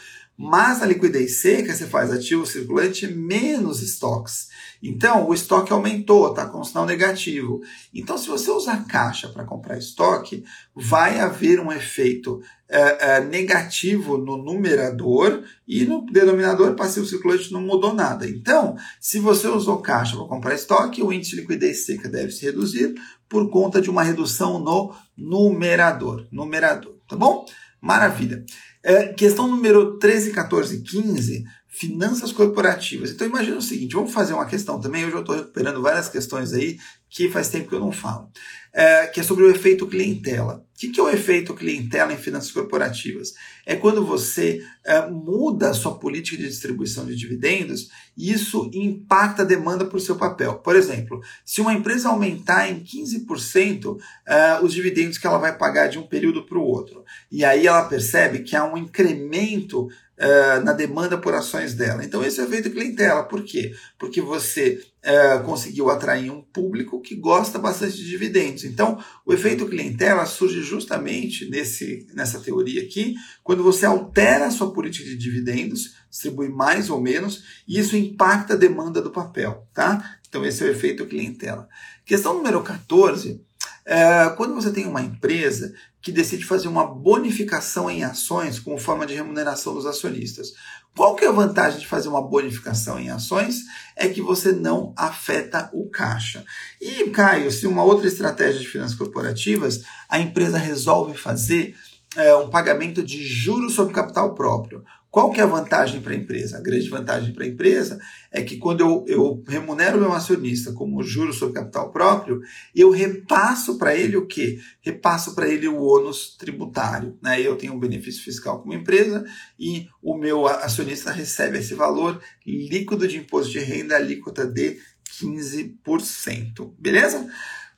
Mas 0.43 0.81
a 0.81 0.87
liquidez 0.87 1.39
seca, 1.39 1.71
você 1.71 1.85
faz 1.85 2.11
ativo 2.11 2.47
circulante 2.47 3.05
menos 3.05 3.79
estoques. 3.79 4.47
Então, 4.81 5.29
o 5.29 5.35
estoque 5.35 5.71
aumentou, 5.71 6.29
está 6.29 6.47
com 6.47 6.61
um 6.61 6.63
sinal 6.63 6.83
negativo. 6.83 7.61
Então, 7.93 8.17
se 8.17 8.27
você 8.27 8.49
usar 8.49 8.87
caixa 8.87 9.29
para 9.29 9.45
comprar 9.45 9.77
estoque, 9.77 10.43
vai 10.73 11.19
haver 11.19 11.59
um 11.59 11.71
efeito 11.71 12.41
é, 12.67 13.17
é, 13.17 13.21
negativo 13.21 14.17
no 14.17 14.35
numerador 14.35 15.43
e 15.67 15.85
no 15.85 16.07
denominador 16.07 16.73
passivo 16.73 17.05
circulante 17.05 17.53
não 17.53 17.61
mudou 17.61 17.93
nada. 17.93 18.27
Então, 18.27 18.75
se 18.99 19.19
você 19.19 19.47
usou 19.47 19.77
caixa 19.77 20.17
para 20.17 20.25
comprar 20.25 20.55
estoque, 20.55 21.03
o 21.03 21.13
índice 21.13 21.35
de 21.35 21.41
liquidez 21.41 21.85
seca 21.85 22.09
deve 22.09 22.31
se 22.31 22.45
reduzir 22.45 22.95
por 23.29 23.47
conta 23.51 23.79
de 23.79 23.91
uma 23.91 24.01
redução 24.01 24.57
no 24.57 24.95
numerador. 25.15 26.25
Numerador, 26.31 26.95
tá 27.07 27.15
bom? 27.15 27.45
Maravilha. 27.79 28.43
É, 28.83 29.07
questão 29.09 29.47
número 29.47 29.97
13, 29.97 30.31
14 30.31 30.77
e 30.77 30.81
15, 30.81 31.43
finanças 31.67 32.31
corporativas. 32.31 33.11
Então 33.11 33.27
imagina 33.27 33.57
o 33.57 33.61
seguinte, 33.61 33.95
vamos 33.95 34.11
fazer 34.11 34.33
uma 34.33 34.45
questão 34.45 34.79
também, 34.79 35.05
hoje 35.05 35.15
eu 35.15 35.21
estou 35.21 35.35
recuperando 35.35 35.81
várias 35.81 36.09
questões 36.09 36.53
aí 36.53 36.77
que 37.09 37.29
faz 37.29 37.49
tempo 37.49 37.69
que 37.69 37.75
eu 37.75 37.79
não 37.79 37.91
falo, 37.91 38.29
é, 38.73 39.07
que 39.07 39.19
é 39.19 39.23
sobre 39.23 39.43
o 39.43 39.49
efeito 39.49 39.87
clientela. 39.87 40.65
O 40.81 40.83
que, 40.83 40.89
que 40.89 40.99
é 40.99 41.03
o 41.03 41.09
efeito 41.11 41.53
clientela 41.53 42.11
em 42.11 42.17
finanças 42.17 42.51
corporativas? 42.51 43.35
É 43.67 43.75
quando 43.75 44.03
você 44.03 44.65
é, 44.83 45.07
muda 45.07 45.69
a 45.69 45.75
sua 45.75 45.99
política 45.99 46.37
de 46.37 46.47
distribuição 46.47 47.05
de 47.05 47.15
dividendos 47.15 47.91
e 48.17 48.31
isso 48.31 48.67
impacta 48.73 49.43
a 49.43 49.45
demanda 49.45 49.85
por 49.85 50.01
seu 50.01 50.15
papel. 50.15 50.55
Por 50.55 50.75
exemplo, 50.75 51.21
se 51.45 51.61
uma 51.61 51.71
empresa 51.71 52.09
aumentar 52.09 52.67
em 52.67 52.83
15% 52.83 53.95
é, 54.25 54.59
os 54.63 54.73
dividendos 54.73 55.19
que 55.19 55.27
ela 55.27 55.37
vai 55.37 55.55
pagar 55.55 55.85
de 55.85 55.99
um 55.99 56.07
período 56.07 56.47
para 56.47 56.57
o 56.57 56.63
outro, 56.63 57.05
e 57.31 57.45
aí 57.45 57.67
ela 57.67 57.83
percebe 57.83 58.39
que 58.39 58.55
há 58.55 58.65
um 58.65 58.75
incremento 58.75 59.87
uh, 60.21 60.63
na 60.63 60.73
demanda 60.73 61.17
por 61.17 61.33
ações 61.33 61.73
dela. 61.73 62.03
Então, 62.03 62.23
esse 62.23 62.39
é 62.39 62.43
o 62.43 62.47
efeito 62.47 62.69
clientela. 62.69 63.23
Por 63.23 63.43
quê? 63.43 63.73
Porque 63.97 64.21
você 64.21 64.81
uh, 65.03 65.43
conseguiu 65.43 65.89
atrair 65.89 66.29
um 66.29 66.41
público 66.41 67.01
que 67.01 67.15
gosta 67.15 67.57
bastante 67.57 67.97
de 67.97 68.07
dividendos. 68.07 68.63
Então, 68.63 69.03
o 69.25 69.33
efeito 69.33 69.65
clientela 69.67 70.25
surge 70.25 70.61
justamente 70.71 71.49
nesse, 71.49 72.07
nessa 72.13 72.39
teoria 72.39 72.81
aqui, 72.81 73.15
quando 73.43 73.61
você 73.61 73.85
altera 73.85 74.45
a 74.47 74.51
sua 74.51 74.73
política 74.73 75.05
de 75.05 75.17
dividendos, 75.17 75.95
distribui 76.09 76.49
mais 76.49 76.89
ou 76.89 77.01
menos, 77.01 77.43
e 77.67 77.77
isso 77.77 77.95
impacta 77.95 78.53
a 78.53 78.57
demanda 78.57 79.01
do 79.01 79.11
papel. 79.11 79.67
Tá? 79.73 80.17
Então, 80.27 80.45
esse 80.45 80.63
é 80.63 80.67
o 80.67 80.71
efeito 80.71 81.05
clientela. 81.05 81.67
Questão 82.05 82.33
número 82.33 82.63
14 82.63 83.45
é, 83.85 84.29
quando 84.37 84.53
você 84.53 84.71
tem 84.71 84.85
uma 84.85 85.01
empresa 85.01 85.73
que 86.01 86.11
decide 86.11 86.45
fazer 86.45 86.67
uma 86.67 86.85
bonificação 86.85 87.89
em 87.89 88.03
ações 88.03 88.59
como 88.59 88.77
forma 88.77 89.05
de 89.05 89.13
remuneração 89.13 89.73
dos 89.73 89.85
acionistas, 89.85 90.53
qual 90.95 91.15
que 91.15 91.23
é 91.23 91.27
a 91.27 91.31
vantagem 91.31 91.79
de 91.79 91.87
fazer 91.87 92.09
uma 92.09 92.21
bonificação 92.21 92.99
em 92.99 93.09
ações? 93.09 93.61
É 93.95 94.09
que 94.09 94.21
você 94.21 94.51
não 94.51 94.93
afeta 94.97 95.69
o 95.73 95.89
caixa. 95.89 96.43
E, 96.81 97.09
Caio, 97.11 97.51
se 97.51 97.65
uma 97.65 97.83
outra 97.83 98.07
estratégia 98.07 98.59
de 98.59 98.67
finanças 98.67 98.97
corporativas, 98.97 99.83
a 100.09 100.19
empresa 100.19 100.57
resolve 100.57 101.17
fazer 101.17 101.75
é, 102.17 102.35
um 102.35 102.49
pagamento 102.49 103.01
de 103.01 103.23
juros 103.23 103.73
sobre 103.73 103.93
capital 103.93 104.35
próprio. 104.35 104.83
Qual 105.11 105.29
que 105.29 105.41
é 105.41 105.43
a 105.43 105.47
vantagem 105.47 105.99
para 105.99 106.13
a 106.13 106.15
empresa? 106.15 106.57
A 106.57 106.61
grande 106.61 106.87
vantagem 106.87 107.33
para 107.33 107.43
a 107.43 107.47
empresa 107.47 107.99
é 108.31 108.41
que 108.41 108.55
quando 108.55 108.79
eu, 108.79 109.05
eu 109.09 109.43
remunero 109.45 109.99
meu 109.99 110.13
acionista 110.13 110.71
como 110.71 111.03
juros 111.03 111.35
sobre 111.35 111.55
capital 111.55 111.91
próprio, 111.91 112.39
eu 112.73 112.89
repasso 112.89 113.77
para 113.77 113.93
ele 113.93 114.15
o 114.15 114.25
quê? 114.25 114.57
Repasso 114.79 115.35
para 115.35 115.49
ele 115.49 115.67
o 115.67 115.81
ônus 115.81 116.37
tributário. 116.37 117.17
Né? 117.21 117.41
Eu 117.41 117.57
tenho 117.57 117.73
um 117.73 117.79
benefício 117.79 118.23
fiscal 118.23 118.61
como 118.61 118.73
empresa 118.73 119.25
e 119.59 119.89
o 120.01 120.15
meu 120.17 120.47
acionista 120.47 121.11
recebe 121.11 121.57
esse 121.57 121.73
valor 121.73 122.21
líquido 122.47 123.05
de 123.05 123.17
imposto 123.17 123.51
de 123.51 123.59
renda 123.59 123.97
alíquota 123.97 124.47
de 124.47 124.79
15%. 125.19 126.73
Beleza? 126.79 127.29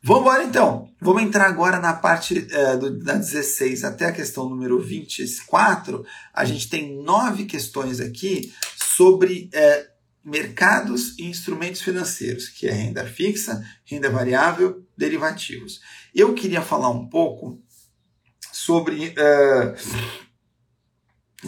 Vamos 0.05 0.23
embora 0.23 0.43
então. 0.43 0.89
Vamos 0.99 1.23
entrar 1.23 1.45
agora 1.47 1.79
na 1.79 1.93
parte 1.93 2.37
uh, 2.37 2.77
do, 2.77 2.99
da 2.99 3.13
16 3.13 3.85
até 3.85 4.07
a 4.07 4.11
questão 4.11 4.49
número 4.49 4.77
24. 4.77 6.05
A 6.33 6.43
gente 6.43 6.69
tem 6.69 7.01
nove 7.01 7.45
questões 7.45 8.01
aqui 8.01 8.53
sobre 8.75 9.49
uh, 9.53 10.29
mercados 10.29 11.17
e 11.17 11.23
instrumentos 11.23 11.81
financeiros, 11.81 12.49
que 12.49 12.67
é 12.67 12.71
renda 12.73 13.05
fixa, 13.05 13.65
renda 13.85 14.09
variável, 14.09 14.85
derivativos. 14.97 15.79
Eu 16.13 16.33
queria 16.33 16.61
falar 16.61 16.89
um 16.89 17.07
pouco 17.07 17.61
sobre 18.51 19.07
uh, 19.07 20.22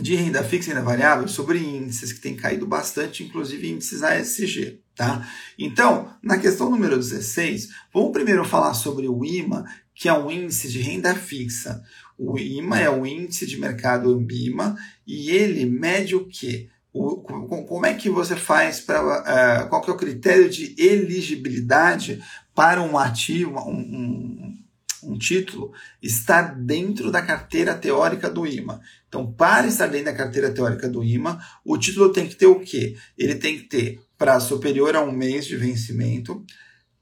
de 0.02 0.16
renda 0.16 0.44
fixa 0.44 0.70
e 0.70 0.74
renda 0.74 0.86
variável, 0.86 1.28
sobre 1.28 1.60
índices 1.60 2.12
que 2.12 2.20
têm 2.20 2.36
caído 2.36 2.66
bastante, 2.66 3.24
inclusive 3.24 3.70
índices 3.70 4.04
ASG. 4.04 4.80
Tá? 4.96 5.28
Então, 5.60 6.10
na 6.24 6.38
questão 6.38 6.70
número 6.70 6.98
16, 6.98 7.70
vamos 7.94 8.12
primeiro 8.12 8.46
falar 8.46 8.74
sobre 8.74 9.08
o 9.08 9.26
IMA, 9.26 9.66
que 9.94 10.08
é 10.08 10.14
um 10.14 10.32
índice 10.32 10.70
de 10.70 10.80
renda 10.80 11.14
fixa. 11.14 11.84
O 12.18 12.40
IMA 12.40 12.80
é 12.80 12.90
o 12.90 13.06
índice 13.06 13.46
de 13.46 13.60
mercado 13.60 14.14
Ambima 14.14 14.78
e 15.06 15.32
ele 15.32 15.66
mede 15.66 16.16
o 16.16 16.26
quê? 16.26 16.70
O, 16.94 17.18
como 17.18 17.86
é 17.86 17.94
que 17.94 18.10
você 18.10 18.38
faz 18.38 18.80
para. 18.80 19.02
Uh, 19.02 19.70
qual 19.70 19.82
que 19.82 19.90
é 19.90 19.94
o 19.94 19.98
critério 19.98 20.50
de 20.50 20.74
elegibilidade 20.78 22.24
para 22.54 22.82
um 22.82 22.98
ativo, 22.98 23.60
um, 23.60 23.78
um, 23.78 24.58
um 25.06 25.18
título, 25.18 25.72
estar 26.02 26.56
dentro 26.56 27.12
da 27.12 27.22
carteira 27.22 27.74
teórica 27.76 28.30
do 28.30 28.46
IMA? 28.46 28.82
Então, 29.08 29.32
para 29.32 29.68
estar 29.68 29.88
dentro 29.88 30.06
da 30.06 30.14
carteira 30.14 30.52
teórica 30.52 30.90
do 30.90 31.04
IMA, 31.04 31.40
o 31.64 31.78
título 31.78 32.12
tem 32.12 32.28
que 32.28 32.36
ter 32.36 32.48
o 32.48 32.60
quê? 32.60 32.96
Ele 33.18 33.36
tem 33.36 33.58
que 33.58 33.64
ter 33.64 34.02
prazo 34.18 34.50
superior 34.50 34.96
a 34.96 35.02
um 35.02 35.12
mês 35.12 35.46
de 35.46 35.56
vencimento, 35.56 36.44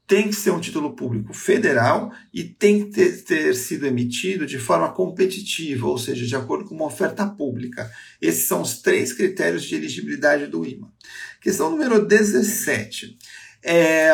tem 0.06 0.28
que 0.28 0.36
ser 0.36 0.50
um 0.50 0.60
título 0.60 0.94
público 0.94 1.32
federal 1.32 2.12
e 2.32 2.44
tem 2.44 2.84
que 2.84 2.90
ter, 2.90 3.24
ter, 3.24 3.54
sido 3.54 3.86
emitido 3.86 4.46
de 4.46 4.58
forma 4.58 4.92
competitiva, 4.92 5.86
ou 5.86 5.96
seja, 5.96 6.26
de 6.26 6.36
acordo 6.36 6.66
com 6.66 6.74
uma 6.74 6.86
oferta 6.86 7.26
pública. 7.26 7.90
Esses 8.20 8.46
são 8.46 8.60
os 8.60 8.82
três 8.82 9.12
critérios 9.12 9.64
de 9.64 9.74
elegibilidade 9.74 10.46
do 10.46 10.64
IMA. 10.64 10.92
Questão 11.40 11.70
número 11.70 12.04
17. 12.04 13.16
É, 13.62 14.12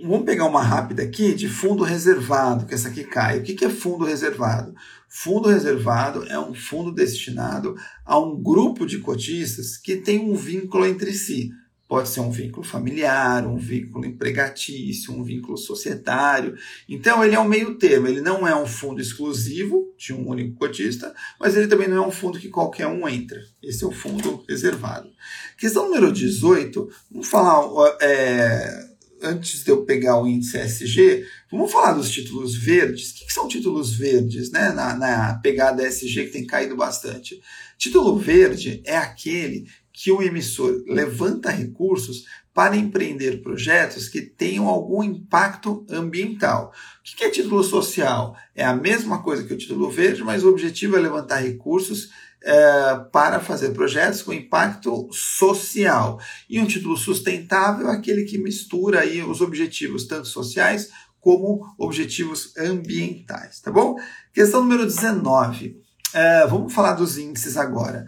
vamos 0.00 0.24
pegar 0.24 0.46
uma 0.46 0.62
rápida 0.62 1.02
aqui 1.02 1.34
de 1.34 1.48
fundo 1.48 1.82
reservado, 1.82 2.66
que 2.66 2.74
essa 2.74 2.88
aqui 2.88 3.04
cai. 3.04 3.38
O 3.38 3.42
que 3.42 3.64
é 3.64 3.70
fundo 3.70 4.04
reservado? 4.04 4.74
Fundo 5.08 5.48
reservado 5.48 6.24
é 6.28 6.38
um 6.38 6.54
fundo 6.54 6.92
destinado 6.92 7.74
a 8.04 8.18
um 8.18 8.40
grupo 8.40 8.86
de 8.86 8.98
cotistas 8.98 9.76
que 9.76 9.96
tem 9.96 10.18
um 10.18 10.34
vínculo 10.34 10.86
entre 10.86 11.12
si. 11.12 11.50
Pode 11.88 12.10
ser 12.10 12.20
um 12.20 12.30
vínculo 12.30 12.66
familiar, 12.66 13.46
um 13.46 13.56
vínculo 13.56 14.04
empregatício, 14.04 15.14
um 15.14 15.22
vínculo 15.22 15.56
societário. 15.56 16.54
Então, 16.86 17.24
ele 17.24 17.34
é 17.34 17.40
um 17.40 17.48
meio 17.48 17.76
termo. 17.76 18.06
Ele 18.06 18.20
não 18.20 18.46
é 18.46 18.54
um 18.54 18.66
fundo 18.66 19.00
exclusivo 19.00 19.94
de 19.96 20.12
um 20.12 20.28
único 20.28 20.54
cotista, 20.58 21.14
mas 21.40 21.56
ele 21.56 21.66
também 21.66 21.88
não 21.88 22.04
é 22.04 22.06
um 22.06 22.10
fundo 22.10 22.38
que 22.38 22.50
qualquer 22.50 22.86
um 22.86 23.08
entra. 23.08 23.40
Esse 23.62 23.84
é 23.84 23.86
o 23.86 23.90
fundo 23.90 24.44
reservado. 24.46 25.08
Questão 25.56 25.86
número 25.86 26.12
18, 26.12 26.90
vamos 27.10 27.26
falar 27.26 27.66
é, 28.02 28.87
antes 29.22 29.64
de 29.64 29.70
eu 29.70 29.84
pegar 29.84 30.20
o 30.20 30.26
índice 30.26 30.58
SG, 30.58 31.24
vamos 31.50 31.70
falar 31.70 31.92
dos 31.92 32.10
títulos 32.10 32.56
verdes. 32.56 33.10
O 33.10 33.14
que, 33.14 33.32
são 33.32 33.48
títulos 33.48 33.94
verdes, 33.94 34.50
né? 34.50 34.72
Na, 34.72 34.94
na 34.96 35.34
pegada 35.42 35.86
SG 35.86 36.26
que 36.26 36.32
tem 36.32 36.46
caído 36.46 36.76
bastante. 36.76 37.40
Título 37.76 38.18
verde 38.18 38.82
é 38.84 38.96
aquele 38.96 39.66
que 39.92 40.12
o 40.12 40.22
emissor 40.22 40.82
levanta 40.86 41.50
recursos 41.50 42.24
para 42.54 42.76
empreender 42.76 43.42
projetos 43.42 44.08
que 44.08 44.20
tenham 44.20 44.66
algum 44.66 45.02
impacto 45.02 45.86
ambiental. 45.88 46.72
O 47.00 47.16
que 47.16 47.24
é 47.24 47.30
título 47.30 47.62
social? 47.62 48.36
É 48.54 48.64
a 48.64 48.74
mesma 48.74 49.22
coisa 49.22 49.44
que 49.44 49.54
o 49.54 49.58
título 49.58 49.90
verde, 49.90 50.24
mas 50.24 50.42
o 50.42 50.48
objetivo 50.48 50.96
é 50.96 51.00
levantar 51.00 51.42
recursos 51.42 52.10
é, 52.42 52.94
para 53.12 53.40
fazer 53.40 53.70
projetos 53.70 54.22
com 54.22 54.32
impacto 54.32 55.08
social. 55.12 56.20
E 56.48 56.60
um 56.60 56.66
título 56.66 56.96
sustentável 56.96 57.88
é 57.88 57.94
aquele 57.94 58.24
que 58.24 58.38
mistura 58.38 59.00
aí 59.00 59.22
os 59.22 59.40
objetivos 59.40 60.06
tanto 60.06 60.28
sociais 60.28 60.90
como 61.20 61.66
objetivos 61.76 62.56
ambientais, 62.56 63.60
tá 63.60 63.70
bom? 63.70 63.96
Questão 64.32 64.62
número 64.62 64.84
19. 64.84 65.80
É, 66.14 66.46
vamos 66.46 66.72
falar 66.72 66.94
dos 66.94 67.18
índices 67.18 67.56
agora. 67.56 68.06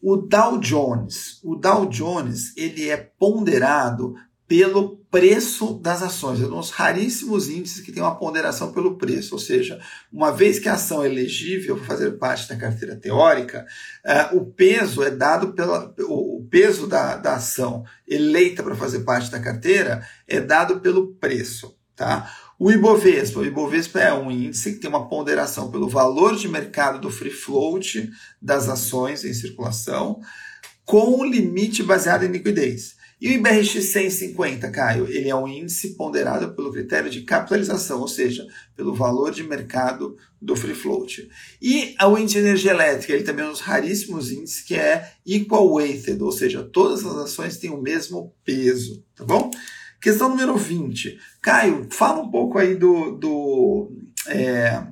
O 0.00 0.16
Dow 0.16 0.58
Jones, 0.58 1.40
o 1.42 1.56
Dow 1.56 1.86
Jones, 1.86 2.56
ele 2.56 2.88
é 2.88 2.96
ponderado 2.96 4.14
pelo 4.46 4.98
preço 5.16 5.80
das 5.80 6.02
ações. 6.02 6.42
É 6.42 6.44
um 6.44 6.50
dos 6.50 6.68
raríssimos 6.68 7.48
índices 7.48 7.80
que 7.80 7.90
tem 7.90 8.02
uma 8.02 8.18
ponderação 8.18 8.70
pelo 8.70 8.98
preço, 8.98 9.34
ou 9.34 9.38
seja, 9.40 9.80
uma 10.12 10.30
vez 10.30 10.58
que 10.58 10.68
a 10.68 10.74
ação 10.74 11.02
é 11.02 11.06
elegível 11.06 11.74
para 11.78 11.86
fazer 11.86 12.10
parte 12.18 12.46
da 12.46 12.54
carteira 12.54 12.94
teórica, 12.94 13.66
uh, 14.04 14.36
o 14.36 14.44
peso 14.44 15.02
é 15.02 15.10
dado 15.10 15.54
pela 15.54 15.94
o 16.00 16.46
peso 16.50 16.86
da, 16.86 17.16
da 17.16 17.36
ação 17.36 17.82
eleita 18.06 18.62
para 18.62 18.76
fazer 18.76 19.00
parte 19.04 19.30
da 19.30 19.40
carteira 19.40 20.06
é 20.28 20.38
dado 20.38 20.80
pelo 20.80 21.14
preço, 21.14 21.74
tá? 21.96 22.30
O 22.58 22.70
Ibovespa, 22.70 23.40
o 23.40 23.46
Ibovespa 23.46 24.00
é 24.00 24.12
um 24.12 24.30
índice 24.30 24.74
que 24.74 24.80
tem 24.80 24.90
uma 24.90 25.08
ponderação 25.08 25.70
pelo 25.70 25.88
valor 25.88 26.36
de 26.36 26.46
mercado 26.46 27.00
do 27.00 27.10
free 27.10 27.30
float 27.30 28.10
das 28.40 28.68
ações 28.68 29.24
em 29.24 29.32
circulação, 29.32 30.20
com 30.84 31.24
limite 31.24 31.82
baseado 31.82 32.24
em 32.24 32.32
liquidez. 32.32 32.96
E 33.18 33.28
o 33.28 33.32
IBRX 33.32 33.72
150, 33.72 34.70
Caio, 34.70 35.06
ele 35.08 35.30
é 35.30 35.34
um 35.34 35.48
índice 35.48 35.94
ponderado 35.94 36.54
pelo 36.54 36.70
critério 36.70 37.08
de 37.08 37.22
capitalização, 37.22 38.00
ou 38.00 38.08
seja, 38.08 38.46
pelo 38.76 38.94
valor 38.94 39.32
de 39.32 39.42
mercado 39.42 40.18
do 40.40 40.54
free 40.54 40.74
float. 40.74 41.26
E 41.60 41.94
o 42.02 42.18
índice 42.18 42.34
de 42.34 42.46
energia 42.46 42.72
elétrica, 42.72 43.14
ele 43.14 43.24
também 43.24 43.44
é 43.44 43.48
um 43.48 43.52
dos 43.52 43.60
raríssimos 43.60 44.30
índices 44.30 44.60
que 44.60 44.74
é 44.74 45.12
equal 45.24 45.72
weighted, 45.72 46.22
ou 46.22 46.30
seja, 46.30 46.62
todas 46.62 47.06
as 47.06 47.16
ações 47.16 47.56
têm 47.56 47.70
o 47.70 47.80
mesmo 47.80 48.34
peso, 48.44 49.02
tá 49.14 49.24
bom? 49.24 49.50
Questão 49.98 50.28
número 50.28 50.56
20. 50.56 51.18
Caio, 51.40 51.88
fala 51.90 52.20
um 52.20 52.30
pouco 52.30 52.58
aí 52.58 52.74
do. 52.74 53.12
do 53.12 53.92
é... 54.28 54.82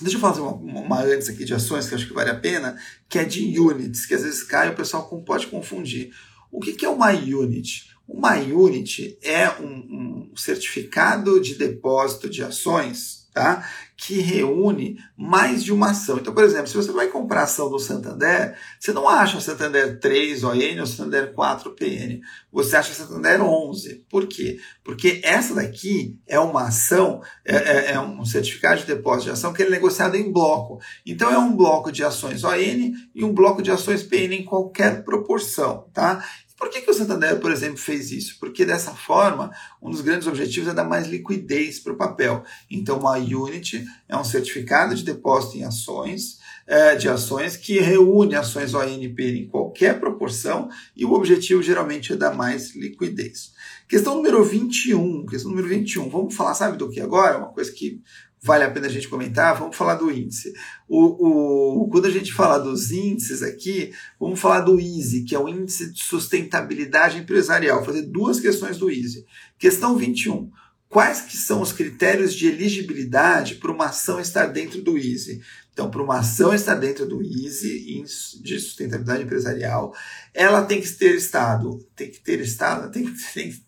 Deixa 0.00 0.16
eu 0.16 0.20
fazer 0.20 0.40
uma, 0.40 0.54
uma, 0.54 1.02
antes 1.02 1.28
aqui 1.28 1.44
de 1.44 1.54
ações 1.54 1.88
que 1.88 1.94
acho 1.94 2.08
que 2.08 2.14
vale 2.14 2.30
a 2.30 2.40
pena, 2.40 2.76
que 3.08 3.18
é 3.18 3.24
de 3.24 3.60
units, 3.60 4.04
que 4.06 4.14
às 4.14 4.22
vezes 4.22 4.42
cai 4.42 4.70
o 4.70 4.74
pessoal 4.74 5.06
pode 5.24 5.46
confundir. 5.46 6.10
O 6.52 6.60
que 6.60 6.84
é 6.84 6.88
uma 6.88 7.10
unit? 7.10 7.90
Uma 8.06 8.36
unit 8.36 9.18
é 9.22 9.48
um, 9.58 10.28
um 10.30 10.36
certificado 10.36 11.40
de 11.40 11.54
depósito 11.54 12.28
de 12.28 12.44
ações 12.44 13.22
tá? 13.32 13.66
que 13.96 14.20
reúne 14.20 14.98
mais 15.16 15.62
de 15.62 15.72
uma 15.72 15.90
ação. 15.90 16.18
Então, 16.18 16.34
por 16.34 16.42
exemplo, 16.42 16.66
se 16.66 16.76
você 16.76 16.90
vai 16.90 17.06
comprar 17.06 17.44
ação 17.44 17.70
do 17.70 17.78
Santander, 17.78 18.56
você 18.78 18.92
não 18.92 19.08
acha 19.08 19.40
Santander 19.40 20.00
3 20.00 20.42
ON 20.42 20.80
ou 20.80 20.86
Santander 20.86 21.32
4 21.32 21.70
PN. 21.70 22.20
Você 22.50 22.76
acha 22.76 22.92
Santander 22.92 23.40
11. 23.40 24.04
Por 24.10 24.26
quê? 24.26 24.58
Porque 24.82 25.20
essa 25.22 25.54
daqui 25.54 26.18
é 26.26 26.38
uma 26.40 26.66
ação, 26.66 27.22
é, 27.44 27.56
é, 27.56 27.92
é 27.92 28.00
um 28.00 28.24
certificado 28.24 28.80
de 28.80 28.86
depósito 28.86 29.26
de 29.26 29.30
ação 29.30 29.52
que 29.52 29.62
é 29.62 29.70
negociado 29.70 30.16
em 30.16 30.32
bloco. 30.32 30.80
Então, 31.06 31.30
é 31.30 31.38
um 31.38 31.54
bloco 31.54 31.92
de 31.92 32.02
ações 32.02 32.42
ON 32.42 32.56
e 32.56 33.24
um 33.24 33.32
bloco 33.32 33.62
de 33.62 33.70
ações 33.70 34.02
PN 34.02 34.34
em 34.34 34.44
qualquer 34.44 35.04
proporção. 35.04 35.88
Tá? 35.94 36.24
Por 36.62 36.70
que, 36.70 36.80
que 36.80 36.92
o 36.92 36.94
Santander, 36.94 37.40
por 37.40 37.50
exemplo, 37.50 37.76
fez 37.76 38.12
isso? 38.12 38.36
Porque 38.38 38.64
dessa 38.64 38.92
forma, 38.92 39.50
um 39.82 39.90
dos 39.90 40.00
grandes 40.00 40.28
objetivos 40.28 40.68
é 40.68 40.72
dar 40.72 40.84
mais 40.84 41.08
liquidez 41.08 41.80
para 41.80 41.92
o 41.92 41.96
papel. 41.96 42.44
Então, 42.70 43.00
uma 43.00 43.16
unit 43.16 43.84
é 44.08 44.16
um 44.16 44.22
certificado 44.22 44.94
de 44.94 45.02
depósito 45.02 45.58
em 45.58 45.64
ações, 45.64 46.38
é, 46.72 46.96
de 46.96 47.06
ações 47.06 47.54
que 47.54 47.80
reúne 47.80 48.34
ações 48.34 48.72
ONP 48.72 49.42
em 49.42 49.46
qualquer 49.46 50.00
proporção 50.00 50.70
e 50.96 51.04
o 51.04 51.12
objetivo 51.12 51.62
geralmente 51.62 52.14
é 52.14 52.16
dar 52.16 52.34
mais 52.34 52.74
liquidez. 52.74 53.52
Questão 53.86 54.16
número 54.16 54.42
21. 54.42 55.26
Questão 55.26 55.50
número 55.50 55.68
21. 55.68 56.08
Vamos 56.08 56.34
falar, 56.34 56.54
sabe 56.54 56.78
do 56.78 56.88
que 56.88 56.98
agora? 56.98 57.36
Uma 57.36 57.52
coisa 57.52 57.70
que 57.70 58.00
vale 58.42 58.64
a 58.64 58.70
pena 58.70 58.86
a 58.86 58.90
gente 58.90 59.06
comentar, 59.06 59.58
vamos 59.58 59.76
falar 59.76 59.96
do 59.96 60.10
índice. 60.10 60.54
O, 60.88 61.82
o, 61.82 61.88
quando 61.90 62.06
a 62.06 62.10
gente 62.10 62.32
fala 62.32 62.56
dos 62.56 62.90
índices 62.90 63.42
aqui, 63.42 63.92
vamos 64.18 64.40
falar 64.40 64.60
do 64.60 64.80
EASY, 64.80 65.24
que 65.24 65.34
é 65.34 65.38
o 65.38 65.50
Índice 65.50 65.92
de 65.92 66.02
Sustentabilidade 66.02 67.18
Empresarial. 67.18 67.84
Vou 67.84 67.86
fazer 67.86 68.02
duas 68.06 68.40
questões 68.40 68.78
do 68.78 68.90
EASY. 68.90 69.26
Questão 69.58 69.94
21. 69.94 70.50
Quais 70.92 71.22
que 71.22 71.38
são 71.38 71.62
os 71.62 71.72
critérios 71.72 72.34
de 72.34 72.46
elegibilidade 72.46 73.54
para 73.54 73.72
uma 73.72 73.86
ação 73.86 74.20
estar 74.20 74.46
dentro 74.46 74.82
do 74.82 74.98
EASY? 74.98 75.40
Então, 75.72 75.90
para 75.90 76.02
uma 76.02 76.18
ação 76.18 76.54
estar 76.54 76.74
dentro 76.74 77.06
do 77.06 77.22
EASY, 77.22 78.04
de 78.42 78.60
sustentabilidade 78.60 79.22
empresarial, 79.22 79.94
ela 80.34 80.64
tem 80.66 80.80
que 80.80 80.90
ter 80.90 81.14
estado, 81.14 81.78
tem 81.96 82.10
que 82.10 82.20
ter 82.20 82.40
estado, 82.40 82.90
tem 82.90 83.06
que, 83.06 83.32
tem, 83.32 83.64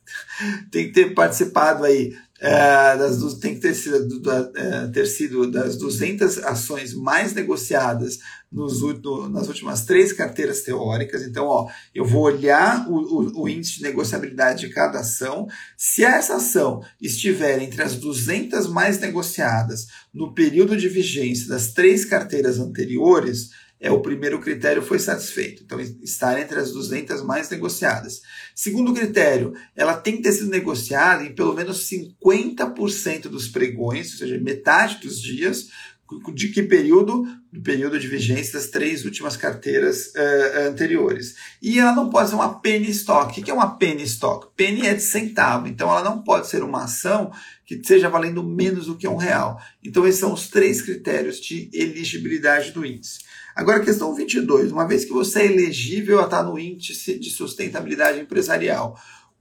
tem 0.71 0.87
que 0.87 0.93
ter 0.93 1.15
participado 1.15 1.83
aí 1.83 2.15
é, 2.41 2.97
das, 2.97 3.35
tem 3.35 3.55
que 3.55 3.61
ter 3.61 3.75
sido, 3.75 4.21
é, 4.57 4.89
ter 4.89 5.07
sido 5.07 5.51
das 5.51 5.77
200 5.77 6.39
ações 6.39 6.93
mais 6.93 7.33
negociadas 7.33 8.19
nos, 8.51 8.81
no, 8.83 9.29
nas 9.29 9.47
últimas 9.47 9.85
três 9.85 10.13
carteiras 10.13 10.63
teóricas. 10.63 11.23
Então, 11.23 11.47
ó, 11.47 11.69
eu 11.95 12.05
vou 12.05 12.23
olhar 12.23 12.89
o, 12.89 12.97
o, 12.97 13.43
o, 13.43 13.49
índice 13.49 13.77
de 13.77 13.83
negociabilidade 13.83 14.67
de 14.67 14.73
cada 14.73 15.01
ação. 15.01 15.47
Se 15.77 16.05
essa 16.05 16.37
ação 16.37 16.83
estiver 17.01 17.63
entre 17.63 17.83
as 17.83 17.95
200 17.97 18.69
mais 18.69 18.99
negociadas 18.99 19.87
no 20.13 20.35
período 20.35 20.77
de 20.77 20.89
vigência 20.89 21.49
das 21.49 21.73
três 21.73 22.05
carteiras 22.05 22.59
anteriores, 22.59 23.51
é 23.85 23.91
o 23.91 24.01
primeiro 24.01 24.41
critério 24.41 24.81
foi 24.81 24.99
satisfeito. 24.99 25.63
Então, 25.63 25.79
estar 25.79 26.41
entre 26.41 26.59
as 26.59 26.73
200 26.73 27.23
mais 27.23 27.51
negociadas. 27.51 28.23
Segundo 28.55 28.95
critério, 28.95 29.53
ela 29.77 29.95
tem 29.95 30.17
que 30.17 30.23
ter 30.23 30.33
sido 30.33 30.49
negociada 30.49 31.23
em 31.23 31.35
pelo 31.35 31.53
menos 31.53 31.87
50% 31.91 33.29
dos 33.29 33.47
pregões, 33.47 34.13
ou 34.13 34.19
seja, 34.21 34.39
metade 34.39 35.01
dos 35.03 35.21
dias, 35.21 35.69
de 36.33 36.49
que 36.49 36.63
período? 36.63 37.27
Do 37.53 37.61
período 37.61 37.99
de 37.99 38.09
vigência 38.09 38.55
das 38.55 38.69
três 38.69 39.05
últimas 39.05 39.37
carteiras 39.37 40.07
uh, 40.07 40.69
anteriores. 40.69 41.35
E 41.61 41.79
ela 41.79 41.95
não 41.95 42.09
pode 42.09 42.31
ser 42.31 42.37
uma 42.37 42.61
penny 42.61 42.89
stock. 42.89 43.39
O 43.39 43.45
que 43.45 43.51
é 43.51 43.55
uma 43.55 43.77
penny 43.77 44.03
stock? 44.05 44.49
Penny 44.57 44.87
é 44.87 44.95
de 44.95 45.03
centavo, 45.03 45.69
então 45.69 45.91
ela 45.91 46.03
não 46.03 46.23
pode 46.23 46.49
ser 46.49 46.63
uma 46.63 46.85
ação 46.85 47.31
que 47.67 47.83
seja 47.85 48.09
valendo 48.09 48.43
menos 48.43 48.87
do 48.87 48.97
que 48.97 49.07
um 49.07 49.17
real. 49.17 49.61
Então 49.83 50.07
esses 50.07 50.21
são 50.21 50.33
os 50.33 50.49
três 50.49 50.81
critérios 50.81 51.39
de 51.39 51.69
elegibilidade 51.75 52.71
do 52.73 52.85
índice. 52.85 53.19
Agora, 53.55 53.81
questão 53.81 54.15
22. 54.15 54.73
Uma 54.73 54.87
vez 54.87 55.05
que 55.05 55.13
você 55.13 55.41
é 55.41 55.47
elegível 55.47 56.21
a 56.21 56.25
estar 56.25 56.43
no 56.43 56.59
índice 56.59 57.19
de 57.19 57.31
sustentabilidade 57.31 58.21
empresarial, 58.21 58.99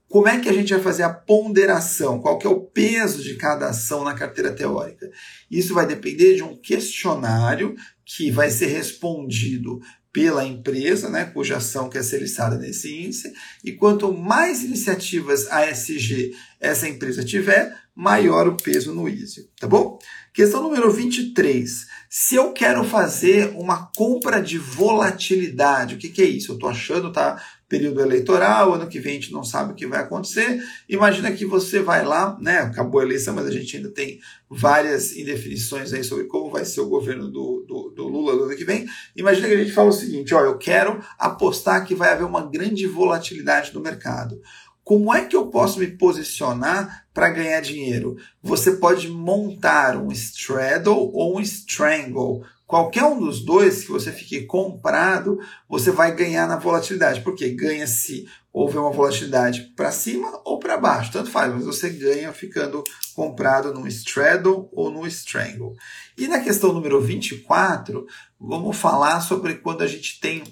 como 0.08 0.28
é 0.28 0.38
que 0.38 0.48
a 0.48 0.52
gente 0.52 0.72
vai 0.72 0.82
fazer 0.82 1.02
a 1.02 1.12
ponderação? 1.12 2.20
Qual 2.20 2.38
que 2.38 2.46
é 2.46 2.50
o 2.50 2.60
peso 2.60 3.22
de 3.22 3.34
cada 3.34 3.70
ação 3.70 4.04
na 4.04 4.14
carteira 4.14 4.52
teórica? 4.52 5.10
Isso 5.50 5.74
vai 5.74 5.86
depender 5.86 6.36
de 6.36 6.42
um 6.42 6.56
questionário 6.56 7.74
que 8.04 8.30
vai 8.30 8.50
ser 8.50 8.66
respondido 8.66 9.80
pela 10.12 10.44
empresa, 10.44 11.10
né, 11.10 11.24
cuja 11.24 11.56
ação 11.56 11.90
quer 11.90 12.04
ser 12.04 12.20
listada 12.20 12.56
nesse 12.56 12.96
índice, 12.96 13.32
e 13.64 13.72
quanto 13.72 14.14
mais 14.14 14.62
iniciativas 14.62 15.50
ASG 15.50 16.32
essa 16.60 16.88
empresa 16.88 17.24
tiver, 17.24 17.76
maior 17.92 18.46
o 18.46 18.56
peso 18.56 18.94
no 18.94 19.08
ISE, 19.08 19.50
tá 19.58 19.66
bom? 19.66 19.98
Questão 20.32 20.62
número 20.62 20.88
23. 20.88 21.86
Se 22.16 22.36
eu 22.36 22.52
quero 22.52 22.84
fazer 22.84 23.52
uma 23.56 23.90
compra 23.96 24.40
de 24.40 24.56
volatilidade, 24.56 25.96
o 25.96 25.98
que, 25.98 26.08
que 26.08 26.22
é 26.22 26.26
isso? 26.26 26.52
Eu 26.52 26.54
estou 26.54 26.70
achando, 26.70 27.10
tá? 27.10 27.42
Período 27.68 28.00
eleitoral, 28.00 28.74
ano 28.74 28.86
que 28.86 29.00
vem 29.00 29.18
a 29.18 29.20
gente 29.20 29.32
não 29.32 29.42
sabe 29.42 29.72
o 29.72 29.74
que 29.74 29.84
vai 29.84 29.98
acontecer. 29.98 30.62
Imagina 30.88 31.32
que 31.32 31.44
você 31.44 31.80
vai 31.80 32.04
lá, 32.04 32.38
né? 32.40 32.58
Acabou 32.58 33.00
a 33.00 33.04
eleição, 33.04 33.34
mas 33.34 33.48
a 33.48 33.50
gente 33.50 33.76
ainda 33.76 33.90
tem 33.90 34.20
várias 34.48 35.16
indefinições 35.16 35.92
aí 35.92 36.04
sobre 36.04 36.26
como 36.26 36.52
vai 36.52 36.64
ser 36.64 36.82
o 36.82 36.88
governo 36.88 37.28
do, 37.28 37.64
do, 37.66 37.92
do 37.96 38.06
Lula 38.06 38.36
no 38.36 38.44
ano 38.44 38.56
que 38.56 38.64
vem. 38.64 38.86
Imagina 39.16 39.48
que 39.48 39.54
a 39.54 39.58
gente 39.58 39.72
fala 39.72 39.88
o 39.88 39.92
seguinte: 39.92 40.32
ó, 40.36 40.40
eu 40.40 40.56
quero 40.56 41.04
apostar 41.18 41.84
que 41.84 41.96
vai 41.96 42.12
haver 42.12 42.26
uma 42.26 42.48
grande 42.48 42.86
volatilidade 42.86 43.74
no 43.74 43.80
mercado. 43.80 44.40
Como 44.84 45.12
é 45.12 45.24
que 45.24 45.34
eu 45.34 45.48
posso 45.48 45.80
me 45.80 45.88
posicionar 45.88 47.03
para 47.14 47.30
ganhar 47.30 47.60
dinheiro? 47.60 48.16
Você 48.42 48.72
pode 48.72 49.08
montar 49.08 49.96
um 49.96 50.10
straddle 50.10 51.10
ou 51.14 51.38
um 51.38 51.40
strangle. 51.40 52.44
Qualquer 52.66 53.04
um 53.04 53.20
dos 53.20 53.44
dois 53.44 53.84
que 53.84 53.92
você 53.92 54.10
fique 54.10 54.42
comprado, 54.42 55.38
você 55.68 55.92
vai 55.92 56.14
ganhar 56.14 56.48
na 56.48 56.56
volatilidade. 56.56 57.20
Porque 57.20 57.50
ganha 57.50 57.86
se 57.86 58.26
houver 58.52 58.80
uma 58.80 58.90
volatilidade 58.90 59.72
para 59.76 59.92
cima 59.92 60.40
ou 60.44 60.58
para 60.58 60.76
baixo, 60.76 61.12
tanto 61.12 61.30
faz, 61.30 61.52
mas 61.52 61.64
você 61.64 61.90
ganha 61.90 62.32
ficando 62.32 62.84
comprado 63.14 63.72
no 63.72 63.86
straddle 63.88 64.68
ou 64.72 64.90
no 64.90 65.06
strangle. 65.06 65.74
E 66.16 66.26
na 66.26 66.40
questão 66.40 66.72
número 66.72 67.00
24, 67.00 68.06
vamos 68.38 68.76
falar 68.76 69.20
sobre 69.20 69.54
quando 69.56 69.82
a 69.82 69.86
gente 69.86 70.20
tem. 70.20 70.42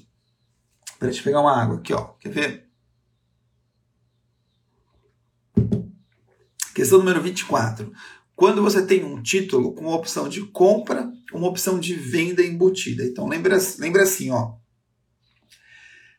Deixa 1.01 1.21
eu 1.21 1.25
pegar 1.25 1.41
uma 1.41 1.61
água 1.61 1.79
aqui, 1.79 1.93
ó. 1.93 2.15
Quer 2.21 2.29
ver? 2.29 2.72
Questão 6.75 6.99
número 6.99 7.23
24. 7.23 7.93
Quando 8.35 8.63
você 8.63 8.85
tem 8.85 9.05
um 9.05 9.23
título 9.23 9.75
com 9.75 9.83
uma 9.83 9.97
opção 9.97 10.29
de 10.29 10.43
compra, 10.47 11.11
uma 11.33 11.49
opção 11.49 11.79
de 11.79 11.95
venda 11.95 12.43
embutida. 12.43 13.05
Então 13.05 13.29
lembra, 13.29 13.59
lembra 13.79 14.03
assim, 14.03 14.31
ó. 14.31 14.55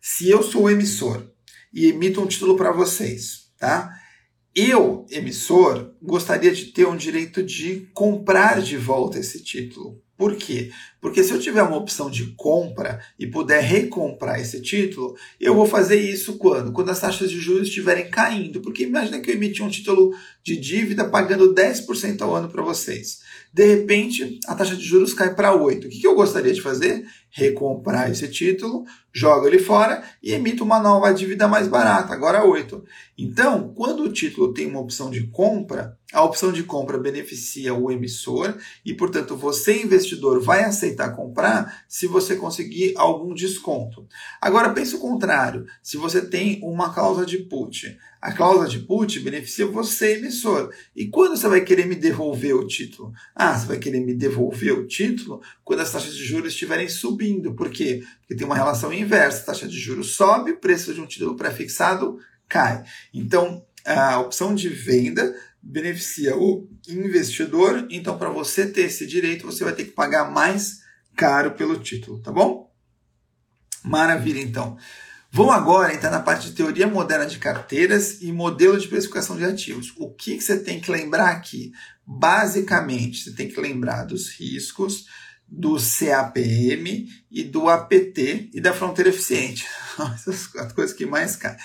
Se 0.02 0.30
eu 0.30 0.44
sou 0.44 0.64
o 0.64 0.70
emissor 0.70 1.26
e 1.74 1.88
emito 1.88 2.22
um 2.22 2.28
título 2.28 2.56
para 2.56 2.72
vocês, 2.72 3.52
tá? 3.58 3.92
eu, 4.56 5.06
emissor, 5.10 5.96
gostaria 6.02 6.54
de 6.54 6.68
ter 6.68 6.88
um 6.88 6.96
direito 6.96 7.42
de 7.42 7.88
comprar 7.94 8.62
de 8.62 8.78
volta 8.78 9.18
esse 9.18 9.44
título. 9.44 10.02
Por 10.16 10.36
quê? 10.36 10.72
Porque 11.02 11.24
se 11.24 11.34
eu 11.34 11.40
tiver 11.40 11.64
uma 11.64 11.76
opção 11.76 12.10
de 12.10 12.28
compra 12.38 13.02
e 13.18 13.26
puder 13.26 13.62
recomprar 13.62 14.40
esse 14.40 14.62
título, 14.62 15.16
eu 15.40 15.56
vou 15.56 15.66
fazer 15.66 16.00
isso 16.00 16.38
quando? 16.38 16.72
Quando 16.72 16.92
as 16.92 17.00
taxas 17.00 17.32
de 17.32 17.40
juros 17.40 17.68
estiverem 17.68 18.10
caindo. 18.10 18.62
Porque 18.62 18.84
imagina 18.84 19.20
que 19.20 19.32
eu 19.32 19.36
emiti 19.36 19.64
um 19.64 19.70
título 19.70 20.14
de 20.44 20.56
dívida 20.56 21.10
pagando 21.10 21.54
10% 21.54 22.22
ao 22.22 22.36
ano 22.36 22.48
para 22.48 22.62
vocês. 22.62 23.22
De 23.52 23.66
repente, 23.66 24.40
a 24.48 24.56
taxa 24.56 24.76
de 24.76 24.84
juros 24.84 25.14
cai 25.14 25.34
para 25.34 25.52
8%. 25.52 25.86
O 25.86 25.90
que 25.90 26.06
eu 26.06 26.16
gostaria 26.16 26.54
de 26.54 26.62
fazer? 26.62 27.06
Recomprar 27.32 28.12
esse 28.12 28.28
título, 28.28 28.86
jogo 29.12 29.48
ele 29.48 29.60
fora 29.60 30.04
e 30.22 30.32
emito 30.32 30.64
uma 30.64 30.80
nova 30.80 31.12
dívida 31.12 31.48
mais 31.48 31.68
barata, 31.68 32.14
agora 32.14 32.46
8%. 32.46 32.84
Então, 33.18 33.74
quando 33.76 34.04
o 34.04 34.14
título 34.14 34.54
tem 34.54 34.68
uma 34.68 34.80
opção 34.80 35.10
de 35.10 35.28
compra, 35.28 35.98
a 36.14 36.24
opção 36.24 36.52
de 36.52 36.64
compra 36.64 36.98
beneficia 36.98 37.74
o 37.74 37.92
emissor 37.92 38.56
e, 38.86 38.94
portanto, 38.94 39.36
você, 39.36 39.82
investidor, 39.82 40.40
vai 40.40 40.64
aceitar 40.64 41.16
comprar 41.16 41.84
se 41.88 42.06
você 42.06 42.36
conseguir 42.36 42.94
algum 42.96 43.34
desconto. 43.34 44.08
Agora, 44.40 44.70
pense 44.70 44.96
o 44.96 45.00
contrário. 45.00 45.66
Se 45.82 45.98
você 45.98 46.22
tem 46.22 46.60
uma 46.64 46.94
cláusula 46.94 47.26
de 47.26 47.40
put, 47.40 47.98
a 48.22 48.32
cláusula 48.32 48.70
de 48.70 48.80
put 48.80 49.20
beneficia 49.20 49.66
você, 49.66 50.18
emissor. 50.18 50.72
E 50.96 51.08
quando 51.08 51.36
você 51.36 51.48
vai 51.48 51.62
querer 51.62 51.88
me 51.88 51.96
devolver 51.96 52.56
o 52.56 52.68
título? 52.68 53.12
Ah, 53.36 53.58
você 53.58 53.66
vai 53.66 53.80
querer 53.80 54.00
me 54.00 54.14
devolver 54.14 54.78
o 54.78 54.88
título 54.88 55.42
quando 55.64 55.80
as 55.80 55.92
taxas 55.92 56.16
de 56.16 56.24
juros 56.24 56.54
estiverem 56.54 56.88
subindo. 56.88 57.56
Por 57.56 57.70
quê? 57.70 58.04
Porque 58.20 58.36
tem 58.36 58.46
uma 58.46 58.56
relação 58.56 58.94
inversa. 58.94 59.42
A 59.42 59.46
taxa 59.48 59.68
de 59.68 59.80
juros 59.80 60.16
sobe, 60.16 60.52
o 60.52 60.58
preço 60.58 60.94
de 60.94 61.02
um 61.02 61.08
título 61.08 61.36
pré-fixado 61.36 62.20
cai. 62.48 62.84
Então, 63.14 63.66
a 63.86 64.20
opção 64.20 64.56
de 64.56 64.70
venda 64.70 65.36
beneficia 65.64 66.38
o 66.38 66.70
investidor. 66.88 67.88
Então, 67.90 68.18
para 68.18 68.30
você 68.30 68.68
ter 68.68 68.84
esse 68.84 69.08
direito, 69.08 69.46
você 69.46 69.64
vai 69.64 69.74
ter 69.74 69.86
que 69.86 69.92
pagar 69.92 70.30
mais 70.30 70.82
caro 71.16 71.52
pelo 71.52 71.80
título, 71.80 72.20
tá 72.20 72.32
bom? 72.32 72.70
Maravilha, 73.84 74.42
então. 74.42 74.78
Vamos 75.32 75.56
agora 75.56 75.94
entrar 75.94 76.12
na 76.12 76.20
parte 76.20 76.50
de 76.50 76.56
teoria 76.56 76.86
moderna 76.86 77.26
de 77.26 77.40
carteiras 77.40 78.22
e 78.22 78.32
modelo 78.32 78.80
de 78.80 78.88
precificação 78.88 79.36
de 79.36 79.44
ativos. 79.44 79.92
O 79.98 80.12
que, 80.12 80.38
que 80.38 80.44
você 80.44 80.60
tem 80.60 80.80
que 80.80 80.92
lembrar 80.92 81.32
aqui? 81.32 81.72
Basicamente, 82.06 83.24
você 83.24 83.32
tem 83.32 83.48
que 83.48 83.60
lembrar 83.60 84.04
dos 84.04 84.30
riscos, 84.30 85.08
do 85.56 85.78
CAPM 85.78 87.08
e 87.30 87.44
do 87.44 87.70
APT 87.70 88.50
e 88.52 88.60
da 88.60 88.74
fronteira 88.74 89.12
eficiente. 89.12 89.68
Essas 90.16 90.48
quatro 90.48 90.74
coisas 90.74 90.96
que 90.96 91.06
mais 91.06 91.36
caem. 91.36 91.56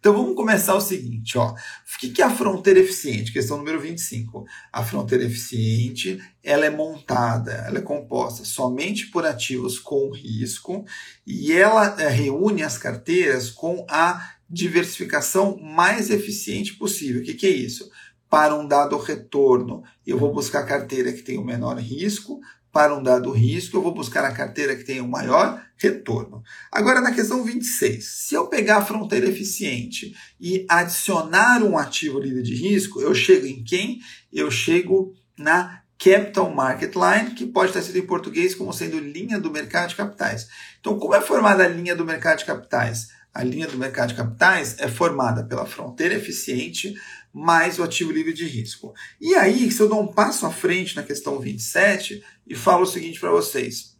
Então 0.00 0.14
vamos 0.14 0.34
começar 0.34 0.74
o 0.74 0.80
seguinte, 0.80 1.36
ó. 1.36 1.50
O 1.52 1.98
que 1.98 2.22
é 2.22 2.24
a 2.24 2.34
fronteira 2.34 2.80
eficiente? 2.80 3.32
Questão 3.32 3.58
número 3.58 3.78
25. 3.78 4.46
A 4.72 4.82
fronteira 4.82 5.24
eficiente, 5.24 6.18
ela 6.42 6.64
é 6.64 6.70
montada, 6.70 7.52
ela 7.66 7.78
é 7.78 7.82
composta 7.82 8.46
somente 8.46 9.08
por 9.08 9.26
ativos 9.26 9.78
com 9.78 10.10
risco 10.10 10.82
e 11.26 11.52
ela 11.52 12.00
é, 12.00 12.08
reúne 12.08 12.62
as 12.62 12.78
carteiras 12.78 13.50
com 13.50 13.84
a 13.90 14.36
diversificação 14.48 15.58
mais 15.58 16.08
eficiente 16.08 16.74
possível. 16.74 17.20
O 17.20 17.24
que 17.24 17.46
é 17.46 17.50
isso? 17.50 17.90
Para 18.30 18.54
um 18.54 18.66
dado 18.66 18.96
retorno, 18.96 19.82
eu 20.06 20.18
vou 20.18 20.32
buscar 20.32 20.60
a 20.60 20.66
carteira 20.66 21.12
que 21.12 21.22
tem 21.22 21.38
o 21.38 21.44
menor 21.44 21.76
risco, 21.78 22.40
para 22.74 22.92
um 22.92 23.02
dado 23.02 23.30
risco, 23.30 23.76
eu 23.76 23.82
vou 23.82 23.94
buscar 23.94 24.24
a 24.24 24.32
carteira 24.32 24.74
que 24.74 24.82
tenha 24.82 25.04
o 25.04 25.08
maior 25.08 25.64
retorno. 25.76 26.42
Agora, 26.72 27.00
na 27.00 27.12
questão 27.12 27.44
26, 27.44 28.04
se 28.04 28.34
eu 28.34 28.48
pegar 28.48 28.78
a 28.78 28.84
fronteira 28.84 29.28
eficiente 29.28 30.12
e 30.40 30.66
adicionar 30.68 31.62
um 31.62 31.78
ativo 31.78 32.18
livre 32.18 32.42
de 32.42 32.56
risco, 32.56 33.00
eu 33.00 33.14
chego 33.14 33.46
em 33.46 33.62
quem? 33.62 34.00
Eu 34.32 34.50
chego 34.50 35.14
na 35.38 35.82
Capital 35.96 36.52
Market 36.52 36.92
Line, 36.96 37.30
que 37.36 37.46
pode 37.46 37.70
estar 37.70 37.80
sido 37.80 37.96
em 37.96 38.06
português 38.06 38.56
como 38.56 38.72
sendo 38.72 38.98
linha 38.98 39.38
do 39.38 39.52
mercado 39.52 39.90
de 39.90 39.94
capitais. 39.94 40.48
Então, 40.80 40.98
como 40.98 41.14
é 41.14 41.20
formada 41.20 41.64
a 41.64 41.68
linha 41.68 41.94
do 41.94 42.04
mercado 42.04 42.40
de 42.40 42.44
capitais? 42.44 43.06
A 43.32 43.44
linha 43.44 43.68
do 43.68 43.78
mercado 43.78 44.08
de 44.08 44.14
capitais 44.16 44.80
é 44.80 44.88
formada 44.88 45.44
pela 45.44 45.64
fronteira 45.64 46.14
eficiente 46.14 46.94
mais 47.34 47.78
o 47.78 47.82
ativo 47.82 48.12
livre 48.12 48.32
de 48.32 48.46
risco. 48.46 48.94
E 49.20 49.34
aí, 49.34 49.70
se 49.72 49.80
eu 49.80 49.88
dou 49.88 50.00
um 50.00 50.06
passo 50.06 50.46
à 50.46 50.50
frente 50.50 50.94
na 50.94 51.02
questão 51.02 51.40
27 51.40 52.22
e 52.46 52.54
falo 52.54 52.84
o 52.84 52.86
seguinte 52.86 53.18
para 53.18 53.32
vocês. 53.32 53.94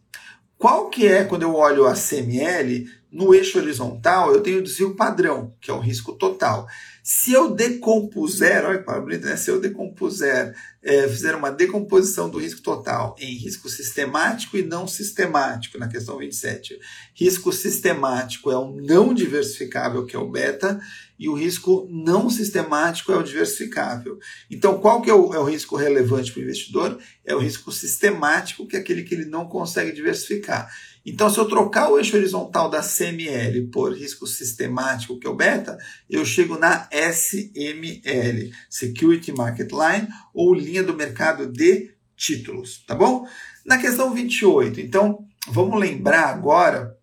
Qual 0.57 0.89
que 0.89 1.05
é, 1.05 1.25
quando 1.25 1.41
eu 1.41 1.53
olho 1.53 1.85
a 1.85 1.93
CML, 1.93 2.87
no 3.15 3.33
eixo 3.33 3.57
horizontal, 3.57 4.33
eu 4.33 4.41
tenho 4.41 4.59
o 4.59 4.63
desvio 4.63 4.93
padrão, 4.93 5.53
que 5.61 5.71
é 5.71 5.73
o 5.73 5.79
risco 5.79 6.13
total. 6.13 6.67
Se 7.01 7.31
eu 7.31 7.51
decompuser, 7.51 8.65
olha 8.65 8.83
para 8.83 8.99
bonito, 8.99 9.25
né? 9.25 9.37
Se 9.37 9.49
eu 9.49 9.61
decompuser, 9.61 10.53
é, 10.85 11.07
fizer 11.07 11.33
uma 11.33 11.51
decomposição 11.51 12.29
do 12.29 12.37
risco 12.37 12.61
total 12.61 13.15
em 13.19 13.33
risco 13.33 13.67
sistemático 13.67 14.55
e 14.55 14.61
não 14.61 14.87
sistemático, 14.87 15.79
na 15.79 15.87
questão 15.87 16.19
27. 16.19 16.79
Risco 17.15 17.51
sistemático 17.51 18.51
é 18.51 18.57
o 18.57 18.71
não 18.71 19.11
diversificável, 19.11 20.05
que 20.05 20.15
é 20.15 20.19
o 20.19 20.29
beta, 20.29 20.79
e 21.17 21.27
o 21.27 21.33
risco 21.33 21.87
não 21.89 22.29
sistemático 22.29 23.11
é 23.11 23.17
o 23.17 23.23
diversificável. 23.23 24.19
Então, 24.51 24.77
qual 24.77 25.01
que 25.01 25.09
é 25.09 25.13
o, 25.13 25.33
é 25.33 25.39
o 25.39 25.45
risco 25.45 25.75
relevante 25.75 26.31
para 26.31 26.41
o 26.41 26.43
investidor? 26.43 26.99
É 27.25 27.33
o 27.33 27.39
risco 27.39 27.71
sistemático, 27.71 28.67
que 28.67 28.75
é 28.75 28.79
aquele 28.79 29.03
que 29.03 29.15
ele 29.15 29.25
não 29.25 29.47
consegue 29.47 29.91
diversificar. 29.91 30.69
Então, 31.05 31.29
se 31.29 31.37
eu 31.37 31.45
trocar 31.45 31.91
o 31.91 31.99
eixo 31.99 32.17
horizontal 32.17 32.67
da 32.67 32.81
CML 32.81 33.67
por 33.67 33.93
risco 33.93 34.25
sistemático, 34.25 35.19
que 35.19 35.27
é 35.27 35.29
o 35.29 35.35
beta, 35.35 35.77
eu 36.09 36.25
chego 36.25 36.57
na 36.57 36.89
SML, 36.91 38.51
Security 38.67 39.31
Market 39.31 39.71
Line, 39.71 40.07
ou 40.33 40.51
linha 40.51 40.74
do 40.83 40.95
mercado 40.95 41.51
de 41.51 41.91
títulos, 42.15 42.83
tá 42.85 42.95
bom? 42.95 43.27
Na 43.65 43.77
questão 43.77 44.13
28, 44.13 44.79
então, 44.79 45.25
vamos 45.47 45.79
lembrar 45.79 46.29
agora 46.29 46.97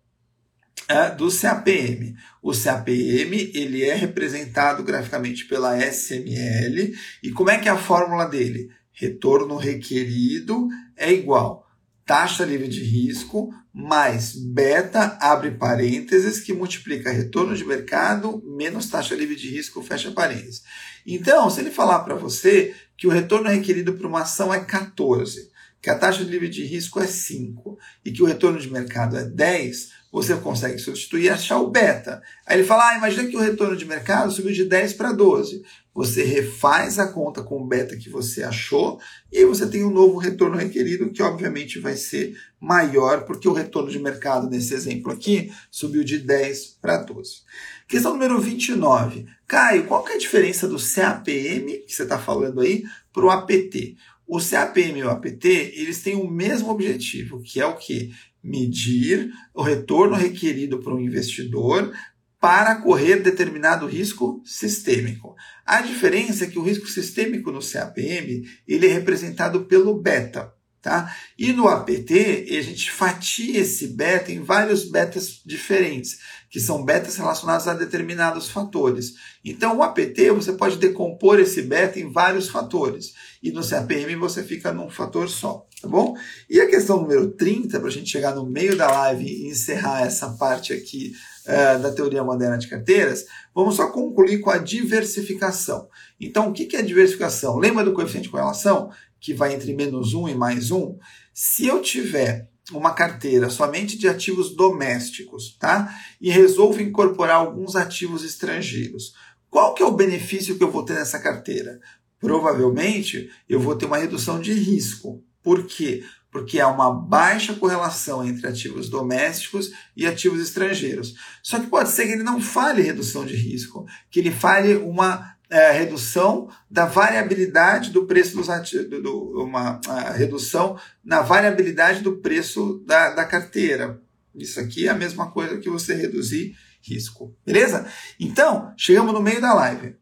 é, 0.87 1.11
do 1.11 1.29
CAPM. 1.29 2.15
O 2.41 2.51
CAPM 2.51 3.51
ele 3.53 3.83
é 3.83 3.93
representado 3.93 4.83
graficamente 4.83 5.45
pela 5.45 5.77
SML. 5.77 6.93
E 7.21 7.31
como 7.31 7.49
é 7.49 7.57
que 7.57 7.67
é 7.67 7.71
a 7.71 7.77
fórmula 7.77 8.25
dele? 8.25 8.69
Retorno 8.91 9.55
requerido 9.55 10.67
é 10.95 11.11
igual 11.11 11.63
taxa 12.05 12.43
livre 12.43 12.67
de 12.67 12.83
risco 12.83 13.53
mais 13.73 14.35
beta, 14.35 15.17
abre 15.19 15.51
parênteses, 15.51 16.39
que 16.39 16.53
multiplica 16.53 17.11
retorno 17.11 17.55
de 17.55 17.65
mercado 17.65 18.43
menos 18.45 18.87
taxa 18.87 19.15
livre 19.15 19.35
de 19.35 19.49
risco, 19.49 19.81
fecha 19.81 20.11
parênteses. 20.11 20.61
Então, 21.07 21.49
se 21.49 21.59
ele 21.59 21.71
falar 21.71 21.99
para 21.99 22.13
você 22.13 22.75
que 23.03 23.07
o 23.07 23.11
retorno 23.11 23.49
requerido 23.49 23.95
para 23.95 24.07
uma 24.07 24.21
ação 24.21 24.53
é 24.53 24.61
14, 24.61 25.51
que 25.81 25.89
a 25.89 25.99
taxa 25.99 26.23
livre 26.23 26.47
de 26.47 26.63
risco 26.63 27.01
é 27.01 27.05
5 27.05 27.77
e 28.05 28.13
que 28.13 28.23
o 28.23 28.25
retorno 28.25 28.57
de 28.57 28.71
mercado 28.71 29.17
é 29.17 29.25
10, 29.25 29.89
você 30.09 30.33
consegue 30.37 30.79
substituir 30.79 31.25
e 31.25 31.29
achar 31.29 31.59
o 31.59 31.69
beta. 31.69 32.23
Aí 32.45 32.55
ele 32.55 32.65
fala, 32.65 32.91
ah, 32.91 32.97
imagina 32.97 33.27
que 33.27 33.35
o 33.35 33.41
retorno 33.41 33.75
de 33.75 33.83
mercado 33.83 34.31
subiu 34.31 34.53
de 34.53 34.63
10 34.63 34.93
para 34.93 35.11
12. 35.11 35.65
Você 35.93 36.23
refaz 36.23 36.97
a 36.97 37.11
conta 37.11 37.43
com 37.43 37.61
o 37.61 37.67
beta 37.67 37.97
que 37.97 38.09
você 38.09 38.41
achou 38.41 39.01
e 39.29 39.39
aí 39.39 39.45
você 39.45 39.67
tem 39.67 39.83
um 39.83 39.91
novo 39.91 40.17
retorno 40.17 40.55
requerido 40.55 41.11
que 41.11 41.21
obviamente 41.21 41.79
vai 41.79 41.97
ser 41.97 42.37
maior, 42.57 43.25
porque 43.25 43.49
o 43.49 43.53
retorno 43.53 43.91
de 43.91 43.99
mercado 43.99 44.49
nesse 44.49 44.73
exemplo 44.73 45.11
aqui 45.11 45.51
subiu 45.69 46.05
de 46.05 46.19
10 46.19 46.77
para 46.81 46.99
12. 46.99 47.41
Questão 47.87 48.13
número 48.13 48.39
29. 48.39 49.25
Caio, 49.47 49.85
qual 49.85 50.03
que 50.03 50.13
é 50.13 50.15
a 50.15 50.19
diferença 50.19 50.67
do 50.67 50.77
CAPM, 50.77 51.85
que 51.85 51.93
você 51.93 52.03
está 52.03 52.17
falando 52.17 52.61
aí, 52.61 52.83
para 53.11 53.25
o 53.25 53.29
APT? 53.29 53.95
O 54.25 54.39
CAPM 54.39 54.99
e 54.99 55.03
o 55.03 55.09
APT, 55.09 55.73
eles 55.75 56.01
têm 56.01 56.15
o 56.15 56.29
mesmo 56.29 56.69
objetivo, 56.69 57.41
que 57.41 57.59
é 57.59 57.65
o 57.65 57.75
que? 57.75 58.13
Medir 58.43 59.31
o 59.53 59.61
retorno 59.61 60.15
requerido 60.15 60.79
para 60.79 60.93
um 60.93 60.99
investidor 60.99 61.93
para 62.39 62.75
correr 62.75 63.21
determinado 63.21 63.87
risco 63.87 64.41
sistêmico. 64.43 65.35
A 65.65 65.81
diferença 65.81 66.43
é 66.43 66.47
que 66.47 66.59
o 66.59 66.63
risco 66.63 66.87
sistêmico 66.87 67.51
no 67.51 67.59
CAPM, 67.59 68.43
ele 68.67 68.87
é 68.87 68.91
representado 68.91 69.65
pelo 69.65 70.01
beta. 70.01 70.53
Tá? 70.83 71.15
E 71.39 71.53
no 71.53 71.69
APT, 71.69 72.45
a 72.49 72.61
gente 72.61 72.91
fatia 72.91 73.61
esse 73.61 73.87
beta 73.87 74.33
em 74.33 74.43
vários 74.43 74.83
betas 74.83 75.39
diferentes, 75.45 76.19
que 76.49 76.59
são 76.59 76.83
betas 76.83 77.15
relacionados 77.15 77.69
a 77.69 77.73
determinados 77.73 78.49
fatores. 78.49 79.13
Então, 79.45 79.77
o 79.77 79.81
APT, 79.81 80.29
você 80.31 80.51
pode 80.51 80.75
decompor 80.75 81.39
esse 81.39 81.61
beta 81.61 82.01
em 82.01 82.11
vários 82.11 82.49
fatores. 82.49 83.13
E 83.41 83.49
no 83.49 83.65
CAPM, 83.65 84.17
você 84.17 84.43
fica 84.43 84.73
num 84.73 84.89
fator 84.89 85.29
só, 85.29 85.65
tá 85.81 85.87
bom? 85.87 86.17
E 86.49 86.59
a 86.59 86.67
questão 86.67 87.01
número 87.01 87.31
30, 87.31 87.79
para 87.79 87.87
a 87.87 87.91
gente 87.91 88.09
chegar 88.09 88.35
no 88.35 88.45
meio 88.45 88.75
da 88.75 88.91
live 88.91 89.25
e 89.25 89.47
encerrar 89.47 90.01
essa 90.05 90.31
parte 90.31 90.73
aqui 90.73 91.13
uh, 91.45 91.81
da 91.81 91.93
teoria 91.93 92.25
moderna 92.25 92.57
de 92.57 92.67
carteiras, 92.67 93.25
vamos 93.55 93.77
só 93.77 93.89
concluir 93.89 94.41
com 94.41 94.49
a 94.49 94.57
diversificação. 94.57 95.87
Então, 96.19 96.49
o 96.49 96.53
que 96.53 96.75
é 96.75 96.81
diversificação? 96.81 97.57
Lembra 97.57 97.85
do 97.85 97.93
coeficiente 97.93 98.25
de 98.25 98.31
correlação? 98.31 98.91
Que 99.23 99.33
vai 99.33 99.53
entre 99.53 99.73
menos 99.73 100.13
um 100.13 100.27
e 100.27 100.35
mais 100.35 100.69
um, 100.69 100.97
se 101.33 101.65
eu 101.65 101.81
tiver 101.81 102.49
uma 102.73 102.93
carteira 102.93 103.49
somente 103.49 103.97
de 103.97 104.05
ativos 104.05 104.53
domésticos, 104.53 105.55
tá? 105.57 105.97
E 106.19 106.29
resolvo 106.29 106.81
incorporar 106.81 107.37
alguns 107.37 107.77
ativos 107.77 108.25
estrangeiros. 108.25 109.13
Qual 109.49 109.73
que 109.73 109.81
é 109.81 109.85
o 109.85 109.93
benefício 109.93 110.57
que 110.57 110.63
eu 110.63 110.69
vou 110.69 110.83
ter 110.83 110.95
nessa 110.95 111.19
carteira? 111.19 111.79
Provavelmente 112.19 113.29
eu 113.47 113.61
vou 113.61 113.77
ter 113.77 113.85
uma 113.85 113.97
redução 113.97 114.41
de 114.41 114.51
risco. 114.51 115.23
Por 115.41 115.65
quê? 115.67 116.03
Porque 116.29 116.59
há 116.59 116.67
uma 116.67 116.93
baixa 116.93 117.53
correlação 117.53 118.27
entre 118.27 118.45
ativos 118.45 118.89
domésticos 118.89 119.71
e 119.95 120.05
ativos 120.05 120.41
estrangeiros. 120.41 121.15
Só 121.41 121.59
que 121.61 121.67
pode 121.67 121.89
ser 121.89 122.07
que 122.07 122.11
ele 122.13 122.23
não 122.23 122.41
fale 122.41 122.81
redução 122.81 123.25
de 123.25 123.35
risco, 123.35 123.85
que 124.11 124.19
ele 124.19 124.31
fale 124.31 124.75
uma 124.75 125.33
é, 125.49 125.71
redução 125.71 126.49
da 126.69 126.85
variabilidade 126.85 127.91
do 127.91 128.05
preço 128.05 128.35
dos 128.35 128.49
ativos, 128.49 129.01
do, 129.01 129.43
uma 129.43 129.79
redução 130.15 130.79
na 131.03 131.21
variabilidade 131.21 132.01
do 132.01 132.17
preço 132.17 132.83
da, 132.85 133.11
da 133.11 133.25
carteira. 133.25 134.01
Isso 134.35 134.59
aqui 134.59 134.87
é 134.87 134.89
a 134.89 134.95
mesma 134.95 135.31
coisa 135.31 135.59
que 135.59 135.69
você 135.69 135.93
reduzir 135.93 136.57
risco. 136.81 137.35
Beleza? 137.45 137.87
Então, 138.19 138.73
chegamos 138.75 139.13
no 139.13 139.21
meio 139.21 139.39
da 139.39 139.53
live. 139.53 139.95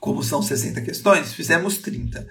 Como 0.00 0.22
são 0.22 0.42
60 0.42 0.80
questões, 0.80 1.34
fizemos 1.34 1.78
30. 1.78 2.26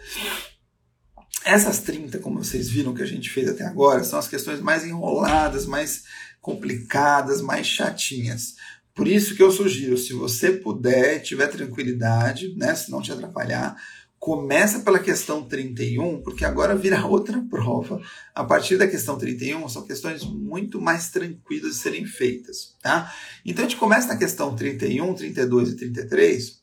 Essas 1.46 1.80
30, 1.80 2.20
como 2.20 2.44
vocês 2.44 2.70
viram 2.70 2.94
que 2.94 3.04
a 3.04 3.06
gente 3.06 3.30
fez 3.30 3.48
até 3.48 3.64
agora, 3.64 4.04
são 4.04 4.18
as 4.18 4.28
questões 4.28 4.60
mais 4.60 4.86
enroladas, 4.86 5.66
mais 5.66 6.04
complicadas, 6.42 7.42
mais 7.42 7.68
chatinhas. 7.68 8.56
Por 9.00 9.08
isso 9.08 9.34
que 9.34 9.42
eu 9.42 9.50
sugiro, 9.50 9.98
se 9.98 10.12
você 10.12 10.52
puder, 10.52 11.22
tiver 11.22 11.48
tranquilidade, 11.48 12.54
né, 12.58 12.76
se 12.76 12.92
não 12.92 13.02
te 13.02 13.14
atrapalhar, 13.14 13.78
começa 14.20 14.82
pela 14.82 15.00
questão 15.00 15.42
31, 15.42 16.22
porque 16.22 16.44
agora 16.44 16.76
vira 16.76 17.00
outra 17.08 17.42
prova. 17.50 18.02
A 18.36 18.44
partir 18.44 18.78
da 18.78 18.86
questão 18.86 19.18
31, 19.18 19.70
são 19.70 19.88
questões 19.88 20.26
muito 20.26 20.82
mais 20.82 21.10
tranquilas 21.12 21.76
de 21.76 21.78
serem 21.78 22.06
feitas, 22.06 22.76
tá? 22.82 23.10
Então 23.46 23.64
a 23.64 23.70
gente 23.70 23.80
começa 23.80 24.10
na 24.10 24.18
questão 24.18 24.54
31, 24.54 25.14
32 25.14 25.70
e 25.70 25.76
33, 25.78 26.62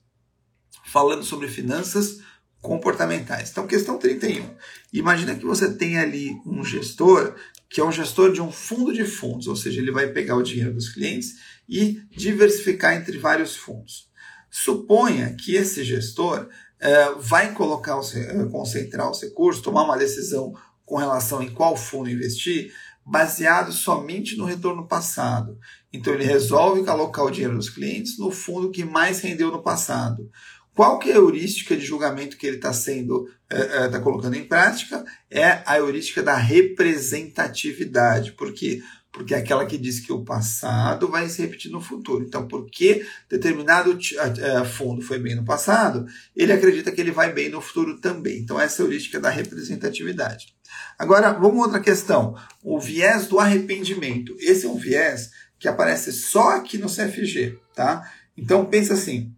falando 0.85 1.25
sobre 1.25 1.49
finanças 1.49 2.19
comportamentais. 2.61 3.51
Então, 3.51 3.67
questão 3.67 3.97
31. 3.97 4.45
Imagina 4.93 5.35
que 5.35 5.47
você 5.47 5.73
tem 5.73 5.97
ali 5.97 6.37
um 6.45 6.63
gestor 6.63 7.35
que 7.69 7.81
é 7.81 7.85
um 7.85 7.93
gestor 7.93 8.33
de 8.33 8.41
um 8.41 8.51
fundo 8.51 8.93
de 8.93 9.05
fundos, 9.05 9.47
ou 9.47 9.57
seja, 9.57 9.81
ele 9.81 9.91
vai 9.91 10.09
pegar 10.09 10.37
o 10.37 10.43
dinheiro 10.43 10.73
dos 10.73 10.89
clientes 10.89 11.35
e 11.69 12.01
diversificar 12.11 12.95
entre 12.95 13.19
vários 13.19 13.57
fundos. 13.57 14.09
Suponha 14.51 15.35
que 15.39 15.55
esse 15.55 15.85
gestor 15.85 16.49
é, 16.79 17.11
vai 17.19 17.53
colocar, 17.53 17.99
os, 17.99 18.15
é, 18.15 18.45
concentrar 18.47 19.11
os 19.11 19.21
recursos, 19.21 19.63
tomar 19.63 19.83
uma 19.83 19.99
decisão 19.99 20.55
com 20.85 20.97
relação 20.97 21.43
em 21.43 21.49
qual 21.51 21.77
fundo 21.77 22.11
investir, 22.11 22.73
baseado 23.05 23.73
somente 23.73 24.37
no 24.37 24.45
retorno 24.45 24.87
passado. 24.87 25.59
Então 25.93 26.15
ele 26.15 26.25
resolve 26.25 26.89
alocar 26.89 27.25
o 27.25 27.31
dinheiro 27.31 27.57
dos 27.57 27.71
clientes 27.71 28.19
no 28.19 28.31
fundo 28.31 28.71
que 28.71 28.85
mais 28.85 29.21
rendeu 29.21 29.51
no 29.51 29.63
passado. 29.63 30.31
Qual 30.75 30.99
que 30.99 31.11
é 31.11 31.15
a 31.15 31.17
heurística 31.17 31.75
de 31.77 31.87
julgamento 31.87 32.37
que 32.37 32.47
ele 32.47 32.57
está 32.57 32.73
sendo 32.73 33.27
está 33.51 33.99
colocando 34.01 34.37
em 34.37 34.45
prática? 34.45 35.03
É 35.31 35.63
a 35.65 35.79
heurística 35.79 36.23
da 36.23 36.37
representatividade. 36.37 38.33
Por 38.33 38.53
quê? 38.53 38.83
Porque 39.17 39.35
é 39.35 39.39
aquela 39.39 39.65
que 39.65 39.79
diz 39.79 39.99
que 39.99 40.13
o 40.13 40.23
passado 40.23 41.09
vai 41.09 41.27
se 41.27 41.41
repetir 41.41 41.71
no 41.71 41.81
futuro. 41.81 42.23
Então, 42.23 42.47
porque 42.47 43.07
determinado 43.31 43.99
é, 44.19 44.63
fundo 44.67 45.01
foi 45.01 45.19
bem 45.19 45.35
no 45.35 45.43
passado, 45.43 46.05
ele 46.37 46.53
acredita 46.53 46.93
que 46.93 47.01
ele 47.01 47.11
vai 47.11 47.33
bem 47.33 47.49
no 47.49 47.63
futuro 47.63 47.99
também. 47.99 48.41
Então, 48.41 48.61
essa 48.61 48.83
é 48.83 48.85
a 48.85 48.87
heurística 48.87 49.19
da 49.19 49.31
representatividade. 49.31 50.55
Agora, 50.99 51.33
vamos 51.33 51.63
outra 51.63 51.81
questão. 51.81 52.37
O 52.63 52.79
viés 52.79 53.27
do 53.27 53.39
arrependimento. 53.39 54.37
Esse 54.39 54.67
é 54.67 54.69
um 54.69 54.77
viés 54.77 55.31
que 55.59 55.67
aparece 55.67 56.13
só 56.13 56.51
aqui 56.51 56.77
no 56.77 56.87
CFG, 56.87 57.59
tá? 57.75 58.07
Então, 58.37 58.67
pensa 58.67 58.93
assim. 58.93 59.35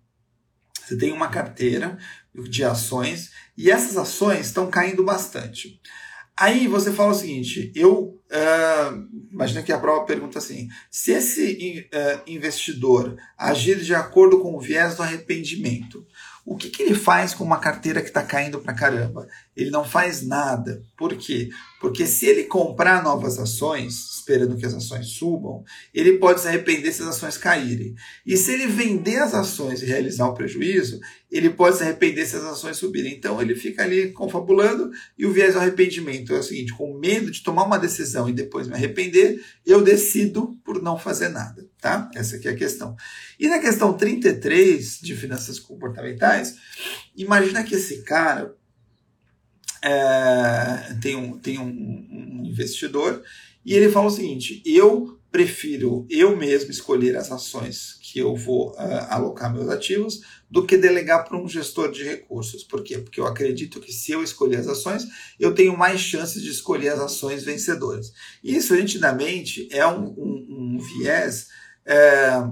Você 0.84 0.96
tem 0.96 1.12
uma 1.12 1.28
carteira 1.28 1.96
de 2.34 2.64
ações 2.64 3.30
e 3.56 3.70
essas 3.70 3.96
ações 3.96 4.46
estão 4.46 4.68
caindo 4.68 5.04
bastante. 5.04 5.80
Aí 6.38 6.68
você 6.68 6.92
fala 6.92 7.10
o 7.10 7.14
seguinte: 7.14 7.72
eu 7.74 8.20
uh, 8.30 9.08
imagina 9.32 9.62
que 9.62 9.72
a 9.72 9.78
prova 9.78 10.06
pergunta 10.06 10.38
assim: 10.38 10.68
se 10.88 11.10
esse 11.10 11.88
uh, 11.92 12.30
investidor 12.30 13.16
agir 13.36 13.80
de 13.80 13.94
acordo 13.94 14.38
com 14.38 14.54
o 14.54 14.60
viés 14.60 14.94
do 14.94 15.02
arrependimento, 15.02 16.06
o 16.46 16.56
que, 16.56 16.70
que 16.70 16.82
ele 16.82 16.94
faz 16.94 17.34
com 17.34 17.42
uma 17.42 17.58
carteira 17.58 18.00
que 18.00 18.08
está 18.08 18.22
caindo 18.22 18.60
para 18.60 18.72
caramba? 18.72 19.26
Ele 19.58 19.70
não 19.70 19.84
faz 19.84 20.22
nada. 20.22 20.84
Por 20.96 21.16
quê? 21.16 21.48
Porque 21.80 22.06
se 22.06 22.26
ele 22.26 22.44
comprar 22.44 23.02
novas 23.02 23.40
ações, 23.40 24.14
esperando 24.14 24.56
que 24.56 24.64
as 24.64 24.72
ações 24.72 25.08
subam, 25.08 25.64
ele 25.92 26.16
pode 26.18 26.40
se 26.40 26.46
arrepender 26.46 26.92
se 26.92 27.02
as 27.02 27.08
ações 27.08 27.36
caírem. 27.36 27.92
E 28.24 28.36
se 28.36 28.52
ele 28.52 28.68
vender 28.68 29.16
as 29.16 29.34
ações 29.34 29.82
e 29.82 29.86
realizar 29.86 30.28
o 30.28 30.34
prejuízo, 30.34 31.00
ele 31.28 31.50
pode 31.50 31.76
se 31.76 31.82
arrepender 31.82 32.24
se 32.24 32.36
as 32.36 32.44
ações 32.44 32.76
subirem. 32.76 33.12
Então 33.12 33.42
ele 33.42 33.56
fica 33.56 33.82
ali 33.82 34.12
confabulando 34.12 34.92
e 35.18 35.26
o 35.26 35.32
viés 35.32 35.54
do 35.54 35.60
arrependimento 35.60 36.32
é 36.32 36.38
o 36.38 36.42
seguinte: 36.42 36.72
com 36.74 36.96
medo 36.96 37.28
de 37.28 37.42
tomar 37.42 37.64
uma 37.64 37.80
decisão 37.80 38.28
e 38.28 38.32
depois 38.32 38.68
me 38.68 38.74
arrepender, 38.74 39.42
eu 39.66 39.82
decido 39.82 40.56
por 40.64 40.80
não 40.80 40.96
fazer 40.96 41.30
nada. 41.30 41.66
Tá? 41.80 42.08
Essa 42.14 42.36
aqui 42.36 42.46
é 42.46 42.52
a 42.52 42.56
questão. 42.56 42.94
E 43.40 43.48
na 43.48 43.58
questão 43.58 43.92
33 43.92 45.00
de 45.00 45.16
finanças 45.16 45.58
comportamentais, 45.58 46.54
imagina 47.16 47.64
que 47.64 47.74
esse 47.74 48.02
cara 48.02 48.56
é, 49.82 50.96
tem, 51.00 51.16
um, 51.16 51.38
tem 51.38 51.58
um, 51.58 51.64
um 51.64 52.42
investidor 52.44 53.22
e 53.64 53.74
ele 53.74 53.90
fala 53.90 54.06
o 54.06 54.10
seguinte: 54.10 54.62
eu 54.64 55.18
prefiro 55.30 56.06
eu 56.08 56.36
mesmo 56.36 56.70
escolher 56.70 57.16
as 57.16 57.30
ações 57.30 57.98
que 58.00 58.18
eu 58.18 58.34
vou 58.34 58.70
uh, 58.70 59.06
alocar 59.10 59.52
meus 59.52 59.68
ativos 59.68 60.20
do 60.50 60.64
que 60.64 60.78
delegar 60.78 61.24
para 61.24 61.36
um 61.36 61.46
gestor 61.46 61.90
de 61.90 62.02
recursos. 62.02 62.64
Por 62.64 62.82
quê? 62.82 62.98
Porque 62.98 63.20
eu 63.20 63.26
acredito 63.26 63.80
que 63.80 63.92
se 63.92 64.12
eu 64.12 64.22
escolher 64.22 64.56
as 64.56 64.68
ações, 64.68 65.04
eu 65.38 65.54
tenho 65.54 65.76
mais 65.76 66.00
chances 66.00 66.42
de 66.42 66.50
escolher 66.50 66.88
as 66.88 67.00
ações 67.00 67.44
vencedoras. 67.44 68.12
Isso, 68.42 68.74
nitidamente, 68.74 69.68
é 69.70 69.86
um, 69.86 70.06
um, 70.06 70.46
um 70.48 70.78
viés 70.78 71.48
é, 71.84 72.42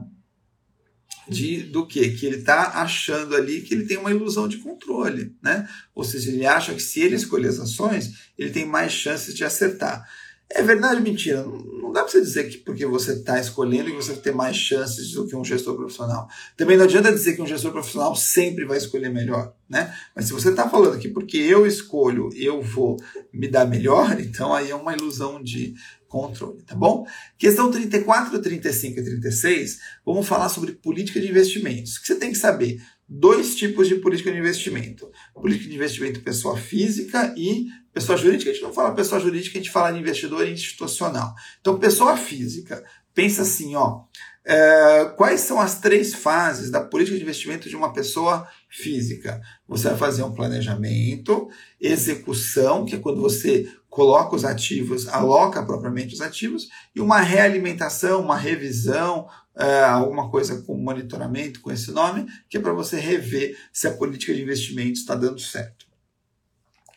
de, 1.28 1.62
do 1.62 1.86
que? 1.86 2.10
Que 2.10 2.26
ele 2.26 2.36
está 2.36 2.80
achando 2.80 3.34
ali 3.34 3.60
que 3.60 3.74
ele 3.74 3.86
tem 3.86 3.96
uma 3.96 4.10
ilusão 4.10 4.48
de 4.48 4.58
controle, 4.58 5.34
né? 5.42 5.68
Ou 5.94 6.04
seja, 6.04 6.30
ele 6.30 6.46
acha 6.46 6.74
que 6.74 6.82
se 6.82 7.00
ele 7.00 7.16
escolher 7.16 7.48
as 7.48 7.58
ações, 7.58 8.30
ele 8.38 8.50
tem 8.50 8.64
mais 8.64 8.92
chances 8.92 9.34
de 9.34 9.44
acertar. 9.44 10.06
É 10.48 10.62
verdade 10.62 10.96
ou 10.96 11.02
mentira? 11.02 11.42
Não 11.42 11.92
dá 11.92 12.02
para 12.02 12.12
você 12.12 12.20
dizer 12.20 12.48
que 12.48 12.58
porque 12.58 12.86
você 12.86 13.14
está 13.14 13.40
escolhendo 13.40 13.90
que 13.90 13.96
você 13.96 14.14
tem 14.14 14.32
mais 14.32 14.56
chances 14.56 15.10
do 15.10 15.26
que 15.26 15.34
um 15.34 15.44
gestor 15.44 15.74
profissional. 15.74 16.28
Também 16.56 16.76
não 16.76 16.84
adianta 16.84 17.10
dizer 17.10 17.34
que 17.34 17.42
um 17.42 17.46
gestor 17.46 17.72
profissional 17.72 18.14
sempre 18.14 18.64
vai 18.64 18.78
escolher 18.78 19.08
melhor, 19.08 19.52
né? 19.68 19.92
Mas 20.14 20.26
se 20.26 20.32
você 20.32 20.50
está 20.50 20.68
falando 20.68 21.00
que 21.00 21.08
porque 21.08 21.36
eu 21.36 21.66
escolho 21.66 22.28
eu 22.36 22.62
vou 22.62 22.96
me 23.32 23.48
dar 23.48 23.66
melhor, 23.66 24.18
então 24.20 24.54
aí 24.54 24.70
é 24.70 24.74
uma 24.74 24.94
ilusão 24.94 25.42
de 25.42 25.74
controle, 26.08 26.62
tá 26.62 26.74
bom? 26.74 27.06
Questão 27.38 27.70
34, 27.70 28.40
35 28.40 29.00
e 29.00 29.04
36, 29.04 29.78
vamos 30.04 30.26
falar 30.26 30.48
sobre 30.48 30.72
política 30.72 31.20
de 31.20 31.28
investimentos. 31.28 31.96
O 31.96 32.00
que 32.00 32.06
você 32.06 32.16
tem 32.16 32.32
que 32.32 32.38
saber? 32.38 32.80
Dois 33.08 33.54
tipos 33.54 33.88
de 33.88 33.96
política 33.96 34.32
de 34.32 34.38
investimento. 34.38 35.10
Política 35.34 35.68
de 35.68 35.76
investimento 35.76 36.20
pessoa 36.20 36.56
física 36.56 37.32
e 37.36 37.66
pessoa 37.92 38.18
jurídica. 38.18 38.50
A 38.50 38.52
gente 38.54 38.62
não 38.62 38.72
fala 38.72 38.94
pessoa 38.94 39.20
jurídica, 39.20 39.58
a 39.58 39.62
gente 39.62 39.70
fala 39.70 39.92
de 39.92 40.00
investidor 40.00 40.46
institucional. 40.48 41.34
Então, 41.60 41.78
pessoa 41.78 42.16
física, 42.16 42.84
pensa 43.16 43.42
assim, 43.42 43.74
ó, 43.74 44.02
é, 44.44 45.06
quais 45.16 45.40
são 45.40 45.58
as 45.58 45.80
três 45.80 46.14
fases 46.14 46.70
da 46.70 46.80
política 46.80 47.16
de 47.16 47.22
investimento 47.22 47.68
de 47.68 47.74
uma 47.74 47.92
pessoa 47.92 48.46
física? 48.68 49.40
Você 49.66 49.88
vai 49.88 49.96
fazer 49.96 50.22
um 50.22 50.34
planejamento, 50.34 51.48
execução, 51.80 52.84
que 52.84 52.94
é 52.94 52.98
quando 52.98 53.20
você 53.20 53.68
coloca 53.88 54.36
os 54.36 54.44
ativos, 54.44 55.08
aloca 55.08 55.64
propriamente 55.64 56.14
os 56.14 56.20
ativos, 56.20 56.68
e 56.94 57.00
uma 57.00 57.20
realimentação, 57.20 58.20
uma 58.20 58.36
revisão, 58.36 59.26
é, 59.56 59.82
alguma 59.82 60.30
coisa 60.30 60.62
com 60.62 60.76
monitoramento, 60.76 61.60
com 61.60 61.72
esse 61.72 61.90
nome, 61.90 62.26
que 62.50 62.58
é 62.58 62.60
para 62.60 62.74
você 62.74 63.00
rever 63.00 63.56
se 63.72 63.88
a 63.88 63.94
política 63.94 64.34
de 64.34 64.42
investimento 64.42 65.00
está 65.00 65.14
dando 65.14 65.40
certo. 65.40 65.86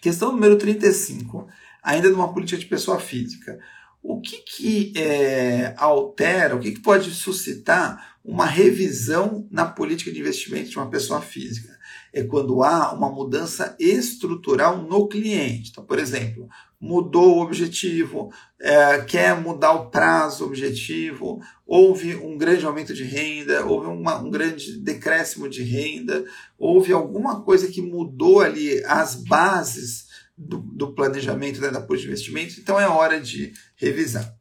Questão 0.01 0.34
número 0.34 0.58
35, 0.58 1.47
ainda 1.82 2.10
de 2.10 2.13
uma 2.13 2.34
política 2.34 2.60
de 2.60 2.65
pessoa 2.65 2.99
física. 2.99 3.58
O 4.01 4.21
que, 4.21 4.38
que 4.38 4.93
é, 4.97 5.73
altera, 5.77 6.55
o 6.55 6.59
que, 6.59 6.71
que 6.71 6.79
pode 6.79 7.12
suscitar 7.12 8.17
uma 8.23 8.45
revisão 8.45 9.47
na 9.51 9.65
política 9.65 10.12
de 10.12 10.19
investimento 10.19 10.69
de 10.69 10.77
uma 10.77 10.89
pessoa 10.89 11.21
física? 11.21 11.77
É 12.13 12.23
quando 12.23 12.63
há 12.63 12.93
uma 12.93 13.09
mudança 13.09 13.75
estrutural 13.79 14.81
no 14.81 15.07
cliente. 15.07 15.69
Então, 15.71 15.83
por 15.83 15.99
exemplo, 15.99 16.49
mudou 16.79 17.38
o 17.38 17.41
objetivo, 17.41 18.31
é, 18.59 19.01
quer 19.01 19.39
mudar 19.39 19.73
o 19.73 19.89
prazo 19.89 20.45
objetivo, 20.45 21.41
houve 21.67 22.15
um 22.15 22.38
grande 22.38 22.65
aumento 22.65 22.93
de 22.93 23.03
renda, 23.03 23.65
houve 23.65 23.88
uma, 23.88 24.19
um 24.19 24.29
grande 24.29 24.79
decréscimo 24.79 25.49
de 25.49 25.62
renda, 25.62 26.23
houve 26.57 26.93
alguma 26.93 27.41
coisa 27.41 27.67
que 27.67 27.81
mudou 27.81 28.39
ali 28.39 28.81
as 28.85 29.15
bases 29.15 30.07
do, 30.39 30.60
do 30.60 30.93
planejamento 30.93 31.60
né, 31.60 31.69
da 31.69 31.82
política 31.82 32.08
de 32.08 32.13
investimentos, 32.13 32.58
então 32.58 32.80
é 32.80 32.88
hora 32.88 33.19
de 33.19 33.52
revisar. 33.75 34.34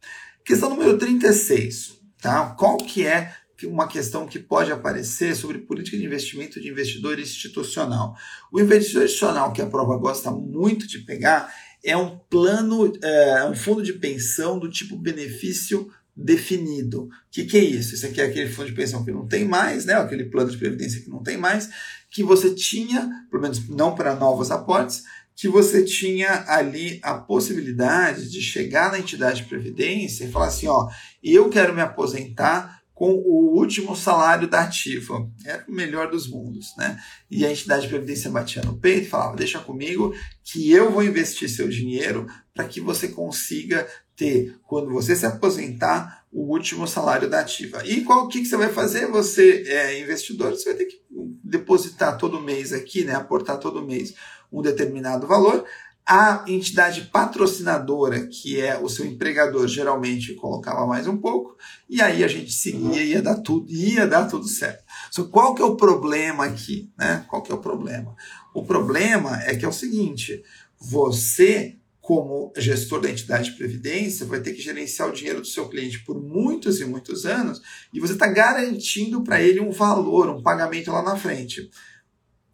Questão 0.45 0.71
número 0.71 0.97
36, 0.97 1.99
tá? 2.23 2.55
Qual 2.57 2.79
que 2.79 3.05
é 3.05 3.35
uma 3.67 3.89
questão 3.89 4.27
que 4.27 4.39
pode 4.39 4.71
aparecer 4.71 5.35
sobre 5.35 5.59
política 5.59 5.97
de 5.97 6.05
investimento 6.05 6.61
de 6.61 6.69
investidor 6.69 7.19
institucional. 7.19 8.15
O 8.53 8.61
investidor 8.61 9.05
institucional 9.05 9.53
que 9.53 9.61
a 9.61 9.67
prova 9.67 9.97
gosta 9.97 10.31
muito 10.31 10.87
de 10.87 11.01
pegar 11.01 11.53
é 11.83 11.97
um 11.97 12.17
plano, 12.17 12.93
é, 13.03 13.45
um 13.45 13.57
fundo 13.57 13.83
de 13.83 13.95
pensão 13.95 14.59
do 14.59 14.71
tipo 14.71 14.97
benefício 14.97 15.91
definido. 16.15 17.05
O 17.05 17.11
que, 17.31 17.45
que 17.45 17.57
é 17.57 17.65
isso? 17.65 17.95
Isso 17.95 18.07
aqui 18.07 18.21
é 18.21 18.25
aquele 18.25 18.51
fundo 18.51 18.69
de 18.69 18.75
pensão 18.75 19.05
que 19.05 19.13
não 19.13 19.27
tem 19.27 19.45
mais, 19.45 19.85
né? 19.85 19.95
aquele 19.95 20.25
plano 20.25 20.51
de 20.51 20.57
previdência 20.57 21.01
que 21.01 21.09
não 21.09 21.23
tem 21.23 21.37
mais, 21.37 21.69
que 22.11 22.25
você 22.25 22.55
tinha, 22.55 23.09
pelo 23.31 23.43
menos 23.43 23.69
não 23.69 23.95
para 23.95 24.17
novos 24.17 24.51
aportes, 24.51 25.05
que 25.39 25.47
você 25.47 25.85
tinha 25.85 26.45
ali 26.49 26.99
a 27.01 27.15
possibilidade 27.15 28.29
de 28.29 28.43
chegar 28.43 28.91
na 28.91 28.99
entidade 28.99 29.43
de 29.43 29.49
previdência 29.49 30.25
e 30.25 30.33
falar 30.33 30.49
assim, 30.49 30.67
ó, 30.67 30.89
eu 31.23 31.49
quero 31.49 31.73
me 31.73 31.81
aposentar 31.81 32.83
com 32.93 33.13
o 33.13 33.57
último 33.57 33.95
salário 33.95 34.49
da 34.49 34.63
ativa. 34.63 35.31
Era 35.45 35.65
o 35.69 35.73
melhor 35.73 36.11
dos 36.11 36.29
mundos, 36.29 36.75
né? 36.77 37.01
E 37.31 37.47
a 37.47 37.53
entidade 37.53 37.83
de 37.83 37.89
previdência 37.89 38.29
batia 38.29 38.63
no 38.63 38.77
peito 38.77 39.07
e 39.07 39.09
falava: 39.09 39.37
deixa 39.37 39.61
comigo 39.61 40.13
que 40.43 40.73
eu 40.73 40.91
vou 40.91 41.05
investir 41.05 41.49
seu 41.49 41.69
dinheiro 41.69 42.27
para 42.53 42.65
que 42.65 42.81
você 42.81 43.07
consiga 43.07 43.87
ter, 44.17 44.59
quando 44.67 44.91
você 44.91 45.15
se 45.15 45.25
aposentar, 45.25 46.25
o 46.33 46.53
último 46.53 46.89
salário 46.89 47.31
da 47.31 47.39
ativa. 47.39 47.87
E 47.87 48.01
qual 48.01 48.27
que, 48.27 48.41
que 48.41 48.47
você 48.47 48.57
vai 48.57 48.73
fazer? 48.73 49.07
Você 49.07 49.63
é 49.69 50.01
investidor, 50.01 50.51
você 50.51 50.71
vai 50.71 50.79
ter 50.79 50.87
que 50.87 51.01
depositar 51.45 52.19
todo 52.19 52.41
mês 52.41 52.73
aqui, 52.73 53.05
né? 53.05 53.15
Aportar 53.15 53.59
todo 53.59 53.87
mês 53.87 54.15
um 54.53 54.63
determinado 54.63 55.27
valor. 55.27 55.65
A 56.11 56.43
entidade 56.47 57.03
patrocinadora, 57.13 58.27
que 58.27 58.59
é 58.59 58.79
o 58.79 58.89
seu 58.89 59.05
empregador, 59.05 59.69
geralmente 59.69 60.35
colocava 60.35 60.87
mais 60.87 61.07
um 61.07 61.19
pouco, 61.19 61.55
e 61.87 62.01
aí 62.01 62.25
a 62.25 62.29
gente 62.29 62.51
seguia 62.51 63.05
ia 63.05 63.21
dar 63.21 63.35
tudo, 63.37 63.71
ia 63.71 64.07
dar 64.07 64.25
tudo 64.25 64.49
certo. 64.49 64.83
Só 65.11 65.25
qual 65.25 65.55
que 65.55 65.61
é 65.61 65.65
o 65.67 65.77
problema 65.77 66.47
aqui? 66.47 66.91
Né? 66.97 67.27
Qual 67.29 67.43
que 67.43 67.53
é 67.53 67.55
o 67.55 67.61
problema? 67.61 68.17
O 68.55 68.65
problema 68.65 69.39
é 69.43 69.55
que 69.55 69.67
é 69.67 69.69
o 69.69 69.73
seguinte: 69.73 70.43
você, 70.81 71.77
como 72.01 72.55
gestor 72.57 73.03
da 73.03 73.11
entidade 73.11 73.51
de 73.51 73.57
previdência, 73.59 74.25
vai 74.25 74.41
ter 74.41 74.55
que 74.55 74.63
gerenciar 74.63 75.11
o 75.11 75.13
dinheiro 75.13 75.43
do 75.43 75.47
seu 75.47 75.69
cliente 75.69 75.99
por 76.07 76.19
muitos 76.19 76.81
e 76.81 76.87
muitos 76.87 77.27
anos, 77.27 77.61
e 77.93 78.01
você 78.01 78.15
está 78.15 78.27
garantindo 78.27 79.23
para 79.23 79.43
ele 79.43 79.61
um 79.61 79.71
valor, 79.71 80.31
um 80.31 80.43
pagamento 80.43 80.91
lá 80.91 81.03
na 81.03 81.17
frente. 81.17 81.71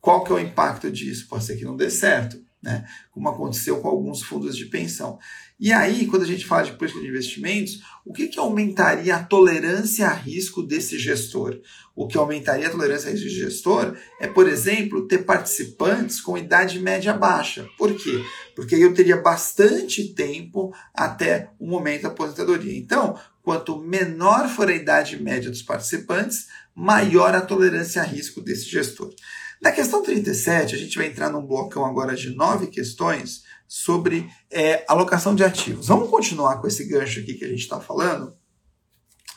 Qual 0.04 0.22
que 0.22 0.30
é 0.30 0.34
o 0.34 0.38
impacto 0.38 0.90
disso? 0.90 1.26
Pode 1.26 1.44
ser 1.44 1.56
que 1.56 1.64
não 1.64 1.78
dê 1.78 1.88
certo, 1.88 2.38
né? 2.62 2.84
como 3.10 3.26
aconteceu 3.26 3.80
com 3.80 3.88
alguns 3.88 4.22
fundos 4.22 4.54
de 4.54 4.66
pensão. 4.66 5.18
E 5.58 5.72
aí, 5.72 6.06
quando 6.06 6.24
a 6.24 6.26
gente 6.26 6.44
fala 6.44 6.64
de 6.64 6.72
política 6.72 7.00
de 7.00 7.08
investimentos, 7.08 7.80
o 8.04 8.12
que, 8.12 8.28
que 8.28 8.38
aumentaria 8.38 9.16
a 9.16 9.24
tolerância 9.24 10.06
a 10.06 10.12
risco 10.12 10.62
desse 10.62 10.98
gestor? 10.98 11.58
O 11.96 12.06
que 12.06 12.18
aumentaria 12.18 12.66
a 12.66 12.70
tolerância 12.70 13.08
a 13.08 13.12
risco 13.12 13.24
desse 13.24 13.40
gestor 13.40 13.96
é, 14.20 14.26
por 14.26 14.46
exemplo, 14.46 15.08
ter 15.08 15.24
participantes 15.24 16.20
com 16.20 16.36
idade 16.36 16.78
média 16.80 17.14
baixa. 17.14 17.66
Por 17.78 17.94
quê? 17.94 18.22
Porque 18.54 18.74
eu 18.74 18.92
teria 18.92 19.16
bastante 19.16 20.12
tempo 20.12 20.70
até 20.92 21.48
o 21.58 21.66
momento 21.66 22.02
da 22.02 22.08
aposentadoria. 22.08 22.76
Então, 22.76 23.18
quanto 23.42 23.80
menor 23.80 24.50
for 24.50 24.68
a 24.68 24.74
idade 24.74 25.22
média 25.22 25.50
dos 25.50 25.62
participantes, 25.62 26.48
maior 26.74 27.34
a 27.34 27.40
tolerância 27.40 28.02
a 28.02 28.04
risco 28.04 28.42
desse 28.42 28.66
gestor. 28.66 29.10
Na 29.64 29.72
questão 29.72 30.02
37, 30.02 30.74
a 30.74 30.78
gente 30.78 30.98
vai 30.98 31.06
entrar 31.06 31.30
num 31.30 31.46
blocão 31.46 31.86
agora 31.86 32.14
de 32.14 32.28
nove 32.36 32.66
questões 32.66 33.44
sobre 33.66 34.28
é, 34.50 34.84
alocação 34.86 35.34
de 35.34 35.42
ativos. 35.42 35.86
Vamos 35.86 36.10
continuar 36.10 36.60
com 36.60 36.66
esse 36.66 36.84
gancho 36.84 37.20
aqui 37.20 37.32
que 37.32 37.46
a 37.46 37.48
gente 37.48 37.60
está 37.60 37.80
falando 37.80 38.36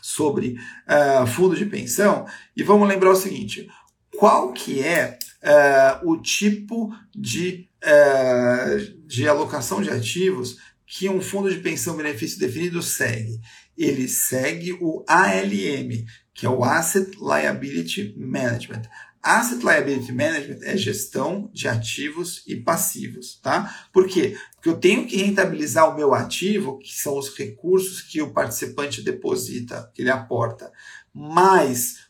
sobre 0.02 0.58
uh, 0.86 1.26
fundo 1.28 1.56
de 1.56 1.66
pensão 1.66 2.26
e 2.58 2.62
vamos 2.62 2.90
lembrar 2.90 3.12
o 3.12 3.16
seguinte: 3.16 3.70
qual 4.18 4.52
que 4.52 4.84
é 4.84 5.18
uh, 6.04 6.12
o 6.12 6.22
tipo 6.22 6.94
de, 7.16 7.70
uh, 7.82 9.08
de 9.08 9.30
alocação 9.30 9.82
de 9.82 9.90
ativos 9.90 10.58
que 10.86 11.08
um 11.08 11.22
fundo 11.22 11.50
de 11.50 11.62
pensão 11.62 11.96
benefício 11.96 12.38
definido 12.38 12.82
segue? 12.82 13.40
Ele 13.78 14.10
segue 14.10 14.74
o 14.82 15.06
ALM, 15.08 16.06
que 16.34 16.46
é 16.46 16.50
o 16.50 16.66
Asset 16.66 17.12
Liability 17.18 18.14
Management. 18.18 18.82
Asset 19.28 19.62
Liability 19.62 20.12
Management 20.14 20.60
é 20.64 20.78
gestão 20.78 21.50
de 21.54 21.68
ativos 21.68 22.44
e 22.48 22.56
passivos, 22.56 23.40
tá? 23.42 23.88
Por 23.92 24.08
quê? 24.08 24.38
Porque 24.56 24.70
eu 24.70 24.78
tenho 24.78 25.06
que 25.06 25.18
rentabilizar 25.18 25.90
o 25.90 25.96
meu 25.96 26.14
ativo, 26.14 26.80
que 26.80 26.94
são 26.94 27.18
os 27.18 27.36
recursos 27.36 28.02
que 28.02 28.22
o 28.22 28.32
participante 28.32 29.02
deposita, 29.02 29.92
que 29.94 30.02
ele 30.02 30.10
aporta, 30.10 30.72
mais 31.14 32.08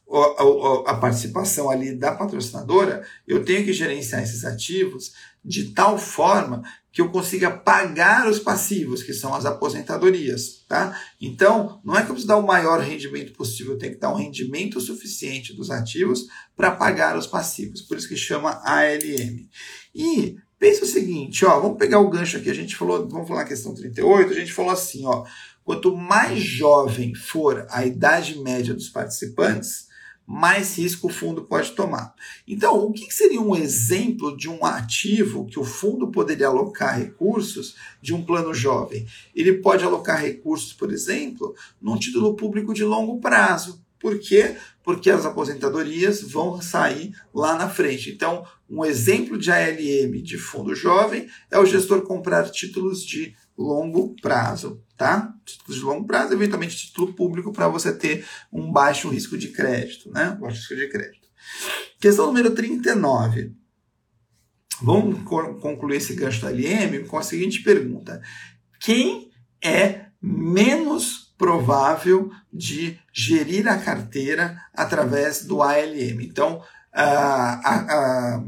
a, 0.86 0.94
participação 0.96 1.70
ali 1.70 1.96
da 1.96 2.14
patrocinadora, 2.14 3.06
eu 3.28 3.44
tenho 3.44 3.66
que 3.66 3.74
gerenciar 3.74 4.22
esses 4.22 4.46
ativos 4.46 5.14
de 5.44 5.74
tal 5.74 5.98
forma 5.98 6.62
que 6.98 7.02
eu 7.02 7.12
consiga 7.12 7.52
pagar 7.52 8.28
os 8.28 8.40
passivos, 8.40 9.04
que 9.04 9.14
são 9.14 9.32
as 9.36 9.46
aposentadorias, 9.46 10.66
tá? 10.68 11.00
Então, 11.22 11.80
não 11.86 11.96
é 11.96 11.98
que 11.98 12.10
eu 12.10 12.16
preciso 12.16 12.28
dar 12.28 12.38
o 12.38 12.48
maior 12.48 12.80
rendimento 12.80 13.34
possível, 13.34 13.74
eu 13.74 13.78
tenho 13.78 13.94
que 13.94 14.00
dar 14.00 14.12
um 14.12 14.18
rendimento 14.18 14.82
suficiente 14.82 15.54
dos 15.54 15.70
ativos 15.70 16.26
para 16.56 16.72
pagar 16.72 17.16
os 17.16 17.28
passivos, 17.28 17.84
por 17.84 18.00
isso 18.00 18.10
que 18.10 18.18
chama 18.18 18.60
ALM. 18.66 19.48
E 19.94 20.38
pensa 20.58 20.86
o 20.86 20.88
seguinte, 20.88 21.46
ó, 21.46 21.60
vamos 21.60 21.78
pegar 21.78 22.00
o 22.00 22.10
gancho 22.10 22.38
aqui, 22.38 22.50
a 22.50 22.56
gente 22.56 22.76
falou, 22.76 23.08
vamos 23.08 23.28
falar 23.28 23.42
a 23.42 23.48
questão 23.48 23.76
38, 23.76 24.32
a 24.32 24.36
gente 24.36 24.52
falou 24.52 24.72
assim, 24.72 25.06
ó, 25.06 25.24
quanto 25.64 25.96
mais 25.96 26.40
jovem 26.40 27.14
for 27.14 27.68
a 27.70 27.86
idade 27.86 28.40
média 28.40 28.74
dos 28.74 28.90
participantes, 28.90 29.86
mais 30.28 30.78
risco 30.78 31.08
o 31.08 31.10
fundo 31.10 31.44
pode 31.44 31.72
tomar. 31.72 32.14
Então, 32.46 32.78
o 32.78 32.92
que 32.92 33.10
seria 33.14 33.40
um 33.40 33.56
exemplo 33.56 34.36
de 34.36 34.50
um 34.50 34.66
ativo 34.66 35.46
que 35.46 35.58
o 35.58 35.64
fundo 35.64 36.12
poderia 36.12 36.48
alocar 36.48 37.00
recursos 37.00 37.78
de 38.02 38.14
um 38.14 38.22
plano 38.22 38.54
jovem? 38.54 39.08
Ele 39.34 39.54
pode 39.54 39.86
alocar 39.86 40.22
recursos, 40.22 40.74
por 40.74 40.92
exemplo, 40.92 41.56
num 41.82 41.98
título 41.98 42.36
público 42.36 42.74
de 42.74 42.84
longo 42.84 43.22
prazo. 43.22 43.82
Por 43.98 44.20
quê? 44.20 44.58
Porque 44.84 45.10
as 45.10 45.26
aposentadorias 45.26 46.22
vão 46.22 46.62
sair 46.62 47.16
lá 47.34 47.58
na 47.58 47.70
frente. 47.70 48.12
Então, 48.12 48.46
um 48.70 48.84
exemplo 48.84 49.38
de 49.38 49.50
ALM 49.50 50.22
de 50.22 50.38
fundo 50.38 50.76
jovem 50.76 51.30
é 51.50 51.58
o 51.58 51.66
gestor 51.66 52.02
comprar 52.02 52.52
títulos 52.52 53.02
de 53.04 53.34
longo 53.58 54.16
prazo, 54.22 54.84
tá? 54.96 55.34
Títulos 55.44 55.78
de 55.78 55.86
longo 55.86 56.06
prazo, 56.06 56.34
eventualmente 56.34 56.78
título 56.78 57.14
público 57.14 57.52
para 57.52 57.68
você 57.68 57.92
ter 57.92 58.26
um 58.52 58.72
baixo 58.72 59.10
risco 59.10 59.38
de 59.38 59.50
crédito, 59.50 60.12
né? 60.12 60.38
Baixo 60.40 60.58
risco 60.58 60.76
de 60.76 60.88
crédito. 60.90 61.28
Questão 62.00 62.28
número 62.28 62.52
39. 62.52 63.56
Vamos 64.82 65.24
concluir 65.60 65.98
esse 65.98 66.14
gancho 66.14 66.42
da 66.42 66.52
LM 66.52 67.08
com 67.08 67.18
a 67.18 67.24
seguinte 67.24 67.64
pergunta: 67.64 68.22
quem 68.80 69.32
é 69.64 70.06
menos 70.22 71.34
provável 71.38 72.32
de 72.54 73.00
gerir 73.12 73.68
a 73.68 73.78
carteira 73.78 74.62
através 74.74 75.46
do 75.46 75.64
ALM? 75.64 76.22
Então, 76.22 76.62
a, 76.94 77.06
a, 77.06 78.36
a, 78.36 78.44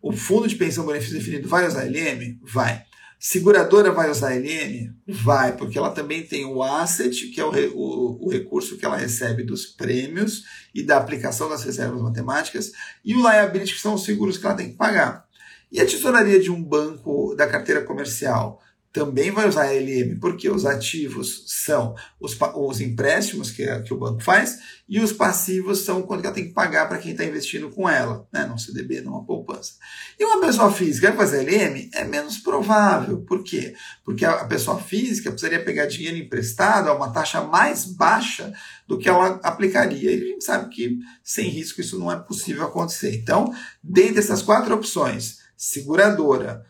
o 0.00 0.12
fundo 0.12 0.48
de 0.48 0.56
pensão 0.56 0.86
benefício 0.86 1.18
definido 1.18 1.48
vai 1.48 1.66
usar 1.66 1.82
ALM? 1.82 2.38
Vai. 2.42 2.84
Seguradora 3.26 3.90
vai 3.90 4.10
usar 4.10 4.34
LN? 4.34 4.94
Vai, 5.08 5.56
porque 5.56 5.78
ela 5.78 5.90
também 5.90 6.22
tem 6.26 6.44
o 6.44 6.62
asset, 6.62 7.28
que 7.28 7.40
é 7.40 7.44
o, 7.44 7.48
o, 7.74 8.26
o, 8.26 8.30
recurso 8.30 8.76
que 8.76 8.84
ela 8.84 8.98
recebe 8.98 9.42
dos 9.42 9.64
prêmios 9.64 10.44
e 10.74 10.82
da 10.82 10.98
aplicação 10.98 11.48
das 11.48 11.64
reservas 11.64 12.02
matemáticas, 12.02 12.72
e 13.02 13.14
o 13.14 13.22
liability, 13.22 13.72
que 13.72 13.80
são 13.80 13.94
os 13.94 14.04
seguros 14.04 14.36
que 14.36 14.44
ela 14.44 14.54
tem 14.54 14.68
que 14.68 14.76
pagar. 14.76 15.26
E 15.72 15.80
a 15.80 15.86
tesouraria 15.86 16.38
de 16.38 16.50
um 16.50 16.62
banco 16.62 17.34
da 17.34 17.46
carteira 17.46 17.80
comercial? 17.80 18.60
Também 18.94 19.32
vai 19.32 19.48
usar 19.48 19.64
a 19.64 19.72
LM, 19.72 20.20
porque 20.20 20.48
os 20.48 20.64
ativos 20.64 21.42
são 21.48 21.96
os, 22.20 22.38
os 22.54 22.80
empréstimos 22.80 23.50
que, 23.50 23.66
que 23.80 23.92
o 23.92 23.98
banco 23.98 24.22
faz 24.22 24.60
e 24.88 25.00
os 25.00 25.12
passivos 25.12 25.80
são 25.80 26.02
quanto 26.02 26.24
ela 26.24 26.32
tem 26.32 26.46
que 26.46 26.54
pagar 26.54 26.88
para 26.88 26.98
quem 26.98 27.10
está 27.10 27.24
investindo 27.24 27.68
com 27.70 27.88
ela, 27.88 28.24
né, 28.32 28.46
num 28.46 28.56
CDB, 28.56 29.00
numa 29.00 29.24
poupança. 29.24 29.72
E 30.16 30.24
uma 30.24 30.40
pessoa 30.40 30.70
física 30.70 31.08
vai 31.08 31.16
fazer 31.16 31.42
LM 31.42 31.90
é 31.92 32.04
menos 32.04 32.38
provável. 32.38 33.22
Por 33.22 33.42
quê? 33.42 33.74
Porque 34.04 34.24
a 34.24 34.44
pessoa 34.44 34.78
física 34.78 35.28
precisaria 35.28 35.64
pegar 35.64 35.86
dinheiro 35.86 36.16
emprestado 36.16 36.88
a 36.88 36.94
uma 36.94 37.10
taxa 37.10 37.40
mais 37.40 37.84
baixa 37.84 38.52
do 38.86 38.96
que 38.96 39.08
ela 39.08 39.40
aplicaria. 39.42 40.12
E 40.12 40.22
a 40.22 40.26
gente 40.28 40.44
sabe 40.44 40.72
que 40.72 41.00
sem 41.20 41.48
risco 41.48 41.80
isso 41.80 41.98
não 41.98 42.12
é 42.12 42.16
possível 42.16 42.62
acontecer. 42.62 43.12
Então, 43.16 43.52
dentre 43.82 44.20
essas 44.20 44.40
quatro 44.40 44.72
opções, 44.72 45.38
seguradora, 45.56 46.64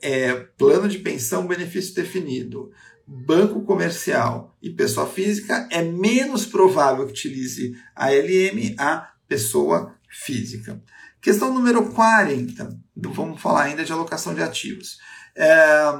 é, 0.00 0.34
plano 0.34 0.88
de 0.88 0.98
pensão 0.98 1.46
benefício 1.46 1.94
definido, 1.94 2.70
banco 3.06 3.62
comercial 3.62 4.56
e 4.62 4.70
pessoa 4.70 5.06
física, 5.06 5.68
é 5.70 5.82
menos 5.82 6.44
provável 6.44 7.06
que 7.06 7.12
utilize 7.12 7.74
a 7.94 8.10
LM 8.10 8.74
a 8.78 9.12
pessoa 9.26 9.94
física. 10.10 10.82
Questão 11.20 11.52
número 11.52 11.90
40, 11.92 12.78
vamos 12.96 13.40
falar 13.40 13.64
ainda 13.64 13.84
de 13.84 13.92
alocação 13.92 14.34
de 14.34 14.42
ativos. 14.42 14.98
É, 15.34 15.94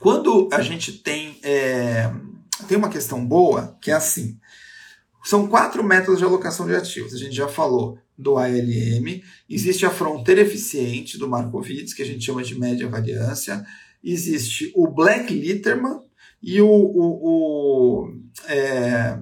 quando 0.00 0.48
a 0.52 0.60
gente 0.60 0.92
tem, 0.92 1.38
é, 1.42 2.10
tem 2.68 2.76
uma 2.76 2.88
questão 2.88 3.24
boa, 3.24 3.76
que 3.80 3.90
é 3.90 3.94
assim, 3.94 4.38
São 5.24 5.46
quatro 5.46 5.82
métodos 5.82 6.18
de 6.18 6.24
alocação 6.24 6.66
de 6.66 6.76
ativos. 6.76 7.14
A 7.14 7.16
gente 7.16 7.34
já 7.34 7.48
falou 7.48 7.98
do 8.16 8.36
ALM, 8.38 9.22
existe 9.48 9.84
a 9.84 9.90
fronteira 9.90 10.40
eficiente 10.40 11.18
do 11.18 11.28
Markowitz, 11.28 11.92
que 11.92 12.02
a 12.02 12.06
gente 12.06 12.24
chama 12.24 12.42
de 12.42 12.58
média 12.58 12.88
variância, 12.88 13.64
existe 14.02 14.72
o 14.74 14.86
Black 14.86 15.32
Litterman 15.32 16.00
e 16.42 16.60
o, 16.60 16.68
o, 16.68 18.06
o 18.06 18.14
é, 18.46 19.18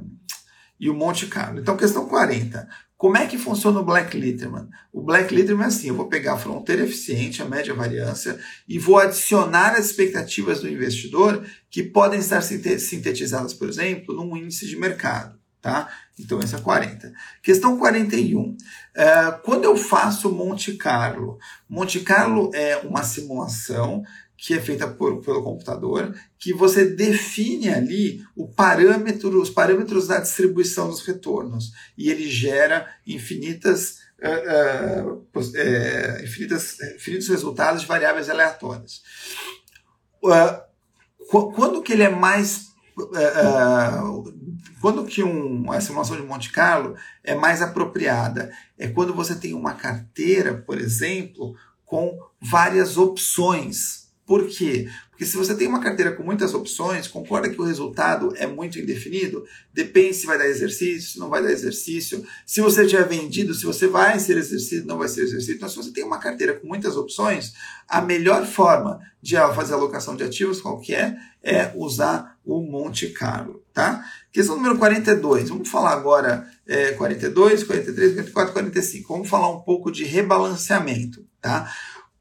e 0.79 0.91
o 0.91 0.95
Monte 0.95 1.27
Carlo. 1.27 1.61
Então, 1.61 1.77
questão 1.77 2.07
40. 2.07 2.69
Como 3.03 3.17
é 3.17 3.27
que 3.27 3.37
funciona 3.37 3.81
o 3.81 3.85
Black 3.85 4.17
Litterman? 4.17 4.69
O 4.93 5.03
Black 5.03 5.35
Litterman 5.35 5.65
é 5.65 5.69
assim: 5.69 5.89
eu 5.89 5.97
vou 5.97 6.09
pegar 6.09 6.35
a 6.35 6.39
fronteira 6.39 6.85
eficiente, 6.85 7.43
a 7.43 7.49
média 7.49 7.75
variância, 7.75 8.39
e 8.69 8.79
vou 8.79 8.99
adicionar 8.99 9.75
as 9.75 9.87
expectativas 9.87 10.61
do 10.61 10.69
investidor 10.69 11.45
que 11.69 11.83
podem 11.83 12.21
estar 12.21 12.41
sintetizadas, 12.43 13.55
por 13.55 13.69
exemplo, 13.69 14.15
num 14.15 14.37
índice 14.37 14.69
de 14.69 14.77
mercado. 14.77 15.42
Tá? 15.63 15.89
Então, 16.19 16.41
essa 16.41 16.57
é 16.57 16.61
40. 16.61 17.13
Questão 17.41 17.79
41. 17.79 18.41
Uh, 18.41 18.57
é, 18.97 19.31
quando 19.45 19.63
eu 19.63 19.77
faço 19.77 20.29
Monte 20.29 20.75
Carlo, 20.75 21.39
Monte 21.69 22.01
Carlo 22.01 22.51
é 22.53 22.79
uma 22.79 23.05
simulação 23.05 24.03
que 24.43 24.55
é 24.55 24.61
feita 24.61 24.89
por, 24.89 25.21
pelo 25.21 25.45
computador, 25.45 26.13
que 26.37 26.53
você 26.53 26.85
define 26.85 27.69
ali 27.69 28.25
o 28.35 28.49
parâmetro, 28.49 29.41
os 29.41 29.49
parâmetros 29.49 30.09
da 30.09 30.19
distribuição 30.19 30.89
dos 30.89 31.07
retornos. 31.07 31.71
E 31.97 32.11
ele 32.11 32.29
gera 32.29 32.93
infinitas, 33.07 33.99
uh, 34.21 35.07
uh, 35.07 35.39
uh, 35.39 36.25
infinitas, 36.25 36.77
infinitos 36.97 37.29
resultados 37.29 37.83
de 37.83 37.87
variáveis 37.87 38.29
aleatórias. 38.29 39.01
quando 41.55 41.81
que 41.81 41.93
ele 41.93 42.03
é 42.03 42.11
mais 42.11 42.73
quando 44.81 45.05
que 45.05 45.23
um, 45.23 45.71
a 45.71 45.81
simulação 45.81 46.17
de 46.17 46.23
Monte 46.23 46.51
Carlo 46.51 46.97
é 47.23 47.35
mais 47.35 47.63
apropriada? 47.63 48.53
É 48.79 48.89
quando 48.89 49.15
você 49.15 49.35
tem 49.35 49.55
uma 49.55 49.75
carteira, 49.75 50.55
por 50.55 50.79
exemplo, 50.79 51.55
com 51.85 52.19
várias 52.41 52.97
opções 52.97 54.03
por 54.25 54.47
quê? 54.47 54.89
Porque 55.11 55.27
se 55.27 55.37
você 55.37 55.55
tem 55.55 55.67
uma 55.67 55.83
carteira 55.83 56.13
com 56.13 56.23
muitas 56.23 56.55
opções, 56.55 57.09
concorda 57.09 57.51
que 57.51 57.61
o 57.61 57.65
resultado 57.65 58.33
é 58.37 58.47
muito 58.47 58.79
indefinido? 58.79 59.45
Depende 59.75 60.15
se 60.15 60.27
vai 60.27 60.39
dar 60.39 60.47
exercício, 60.47 61.11
se 61.11 61.19
não 61.19 61.29
vai 61.29 61.43
dar 61.43 61.51
exercício. 61.51 62.25
Se 62.47 62.61
você 62.61 62.87
tiver 62.87 63.07
vendido, 63.07 63.53
se 63.53 63.67
você 63.67 63.89
vai 63.89 64.19
ser 64.21 64.39
exercido, 64.39 64.87
não 64.87 64.97
vai 64.97 65.09
ser 65.09 65.23
exercido. 65.23 65.57
Então, 65.57 65.69
se 65.69 65.77
você 65.77 65.91
tem 65.91 66.05
uma 66.05 66.19
carteira 66.19 66.55
com 66.55 66.67
muitas 66.67 66.97
opções, 66.97 67.53
a 67.89 68.01
melhor 68.01 68.47
forma 68.47 69.01
de 69.21 69.35
fazer 69.55 69.75
alocação 69.75 70.17
de 70.17 70.25
ativos, 70.25 70.61
qual 70.61 70.81
que 70.81 70.95
é? 70.95 71.17
É 71.43 71.73
usar 71.75 72.39
o 72.45 72.63
Monte 72.63 73.09
Carlo, 73.09 73.63
tá? 73.75 74.05
Questão 74.33 74.57
número 74.57 74.79
42. 74.79 75.51
Vamos 75.51 75.69
falar 75.69 75.93
agora 75.93 76.49
é, 76.67 76.93
42, 76.93 77.65
43, 77.65 78.15
44, 78.15 78.53
45. 78.55 79.13
Vamos 79.13 79.29
falar 79.29 79.51
um 79.51 79.61
pouco 79.61 79.93
de 79.93 80.05
rebalanceamento, 80.05 81.27
tá? 81.39 81.71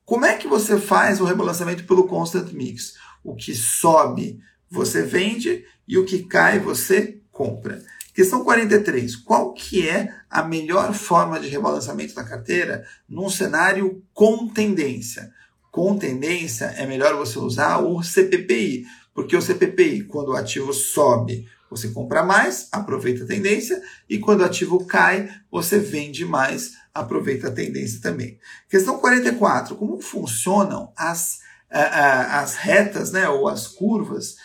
Como 0.04 0.26
é 0.26 0.36
que 0.36 0.46
você 0.46 0.78
faz 0.78 1.22
o 1.22 1.24
rebalanceamento 1.24 1.86
pelo 1.86 2.08
constant 2.08 2.52
mix? 2.52 2.96
O 3.24 3.34
que 3.34 3.56
sobe 3.56 4.42
você 4.70 5.04
vende 5.04 5.64
e 5.88 5.98
o 5.98 6.04
que 6.04 6.24
cai 6.24 6.60
você 6.60 7.22
compra. 7.32 7.82
Questão 8.14 8.44
43. 8.44 9.16
Qual 9.16 9.54
que 9.54 9.88
é 9.88 10.14
a 10.30 10.44
melhor 10.44 10.94
forma 10.94 11.40
de 11.40 11.48
rebalanceamento 11.48 12.14
da 12.14 12.26
carteira 12.26 12.86
num 13.08 13.30
cenário 13.30 14.04
com 14.14 14.50
tendência? 14.50 15.32
Com 15.72 15.98
tendência 15.98 16.66
é 16.78 16.86
melhor 16.86 17.16
você 17.16 17.40
usar 17.40 17.78
o 17.78 18.04
CPPI, 18.04 18.86
porque 19.14 19.38
o 19.38 19.42
CPPI, 19.42 20.04
quando 20.04 20.30
o 20.30 20.36
ativo 20.36 20.74
sobe, 20.74 21.48
você 21.72 21.88
compra 21.88 22.22
mais, 22.22 22.68
aproveita 22.70 23.24
a 23.24 23.28
tendência, 23.28 23.82
e 24.10 24.20
quando 24.20 24.42
o 24.42 24.46
ativo 24.46 24.86
cai, 24.86 25.30
você 25.50 25.80
vende 25.80 26.26
mais, 26.26 26.74
aproveita 26.94 27.48
a 27.48 27.52
tendência 27.52 28.02
também. 28.02 28.38
Questão 28.70 29.00
44. 29.00 29.78
Como 29.78 30.02
funcionam 30.02 30.92
as, 30.98 31.40
as 31.70 32.56
retas, 32.56 33.14
né, 33.14 33.30
ou 33.30 33.48
as 33.48 33.68
curvas, 33.68 34.36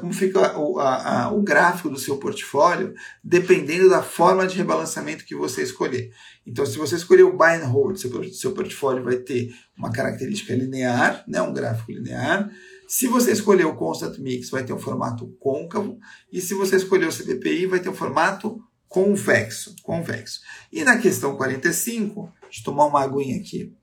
como 0.00 0.12
fica 0.12 0.58
o, 0.58 0.78
a, 0.78 1.32
o 1.32 1.42
gráfico 1.42 1.88
do 1.88 1.98
seu 1.98 2.18
portfólio, 2.18 2.94
dependendo 3.24 3.88
da 3.88 4.02
forma 4.02 4.46
de 4.46 4.58
rebalanceamento 4.58 5.24
que 5.24 5.34
você 5.34 5.62
escolher. 5.62 6.10
Então, 6.46 6.66
se 6.66 6.76
você 6.76 6.96
escolher 6.96 7.22
o 7.22 7.36
buy 7.36 7.56
and 7.56 7.64
hold, 7.64 7.96
seu, 7.96 8.32
seu 8.32 8.52
portfólio 8.52 9.02
vai 9.02 9.16
ter 9.16 9.50
uma 9.76 9.90
característica 9.90 10.54
linear, 10.54 11.24
né, 11.26 11.40
um 11.40 11.54
gráfico 11.54 11.92
linear. 11.92 12.50
Se 12.86 13.08
você 13.08 13.32
escolher 13.32 13.64
o 13.64 13.74
Constant 13.74 14.18
Mix, 14.18 14.48
vai 14.50 14.64
ter 14.64 14.72
um 14.72 14.78
formato 14.78 15.26
côncavo. 15.40 15.98
E 16.32 16.40
se 16.40 16.54
você 16.54 16.76
escolher 16.76 17.06
o 17.06 17.12
CDPI, 17.12 17.66
vai 17.66 17.80
ter 17.80 17.88
um 17.88 17.94
formato 17.94 18.62
convexo. 18.88 19.74
convexo. 19.82 20.40
E 20.72 20.84
na 20.84 20.98
questão 20.98 21.36
45, 21.36 22.32
deixa 22.42 22.60
eu 22.60 22.64
tomar 22.64 22.86
uma 22.86 23.02
aguinha 23.02 23.40
aqui. 23.40 23.74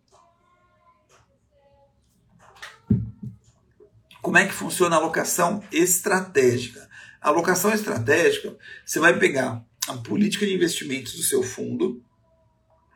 Como 4.22 4.38
é 4.38 4.48
que 4.48 4.54
funciona 4.54 4.96
a 4.96 5.00
alocação 5.00 5.62
estratégica? 5.70 6.88
A 7.22 7.28
alocação 7.28 7.74
estratégica, 7.74 8.58
você 8.86 9.00
vai 9.00 9.20
pegar 9.20 9.66
a 9.88 9.98
política 9.98 10.46
de 10.46 10.54
investimentos 10.54 11.14
do 11.14 11.24
seu 11.24 11.44
fundo, 11.44 12.02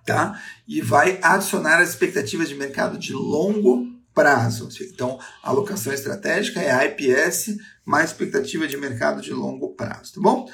tá? 0.05 0.41
E 0.65 0.79
vai 0.79 1.19
adicionar 1.21 1.81
as 1.81 1.89
expectativas 1.89 2.47
de 2.47 2.55
mercado 2.55 2.97
de 2.97 3.11
longo 3.11 3.96
prazo. 4.17 4.67
Então, 4.81 5.19
alocação 5.43 5.93
estratégica 5.93 6.59
é 6.59 6.71
a 6.71 6.83
IPS 6.85 7.55
mais 7.85 8.09
expectativa 8.09 8.67
de 8.67 8.75
mercado 8.75 9.21
de 9.21 9.31
longo 9.31 9.75
prazo, 9.75 10.15
tá 10.15 10.21
bom? 10.21 10.49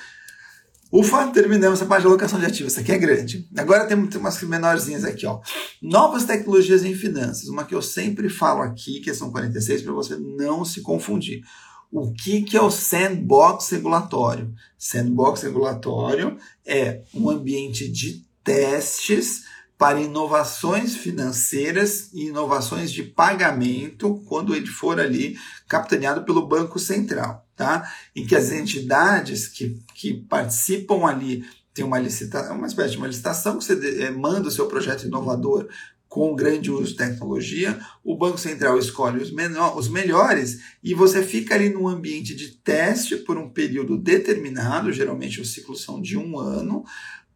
Ufa, 0.91 1.27
terminamos 1.27 1.81
a 1.81 1.85
parte 1.85 2.01
de 2.01 2.07
alocação 2.07 2.37
de 2.37 2.45
ativos. 2.45 2.73
Essa 2.73 2.81
aqui 2.81 2.91
é 2.91 2.97
grande. 2.97 3.47
Agora 3.57 3.87
temos 3.87 4.13
umas 4.15 4.39
menorzinhas 4.43 5.05
aqui, 5.05 5.25
ó. 5.25 5.39
Novas 5.81 6.25
tecnologias 6.25 6.83
em 6.83 6.93
finanças. 6.93 7.47
Uma 7.47 7.63
que 7.63 7.73
eu 7.73 7.81
sempre 7.81 8.29
falo 8.29 8.61
aqui, 8.61 8.99
que 8.99 9.13
são 9.13 9.31
46, 9.31 9.81
para 9.81 9.93
você 9.93 10.17
não 10.17 10.65
se 10.65 10.81
confundir. 10.81 11.41
O 11.89 12.11
que, 12.11 12.41
que 12.41 12.57
é 12.57 12.61
o 12.61 12.69
sandbox 12.69 13.69
regulatório? 13.69 14.53
Sandbox 14.77 15.41
regulatório 15.41 16.37
é 16.65 17.01
um 17.13 17.29
ambiente 17.29 17.89
de 17.89 18.25
testes 18.43 19.45
para 19.77 20.01
inovações 20.01 20.95
financeiras 20.95 22.09
e 22.13 22.27
inovações 22.27 22.91
de 22.91 23.03
pagamento 23.03 24.23
quando 24.25 24.55
ele 24.55 24.67
for 24.67 24.99
ali 24.99 25.37
capitaneado 25.67 26.23
pelo 26.23 26.47
Banco 26.47 26.79
Central, 26.79 27.45
tá? 27.55 27.91
Em 28.15 28.25
que 28.25 28.35
as 28.35 28.51
entidades 28.51 29.47
que, 29.47 29.79
que 29.93 30.13
participam 30.13 31.05
ali 31.05 31.43
tem 31.73 31.83
uma 31.83 31.99
licitação, 31.99 32.55
uma 32.55 32.67
espécie 32.67 32.91
de 32.91 32.97
uma 32.97 33.07
licitação 33.07 33.57
que 33.57 33.65
você 33.65 34.03
é, 34.03 34.11
manda 34.11 34.47
o 34.47 34.51
seu 34.51 34.67
projeto 34.67 35.05
inovador 35.05 35.67
com 36.07 36.35
grande 36.35 36.69
uso 36.69 36.91
de 36.91 36.95
tecnologia, 36.95 37.79
o 38.03 38.15
Banco 38.15 38.37
Central 38.37 38.77
escolhe 38.77 39.19
os, 39.19 39.31
menor, 39.31 39.75
os 39.75 39.87
melhores 39.87 40.59
e 40.83 40.93
você 40.93 41.23
fica 41.23 41.55
ali 41.55 41.69
num 41.69 41.87
ambiente 41.87 42.35
de 42.35 42.49
teste 42.49 43.17
por 43.17 43.35
um 43.35 43.49
período 43.49 43.97
determinado, 43.97 44.91
geralmente 44.91 45.41
os 45.41 45.51
ciclos 45.51 45.81
são 45.81 45.99
de 45.99 46.15
um 46.15 46.37
ano, 46.37 46.85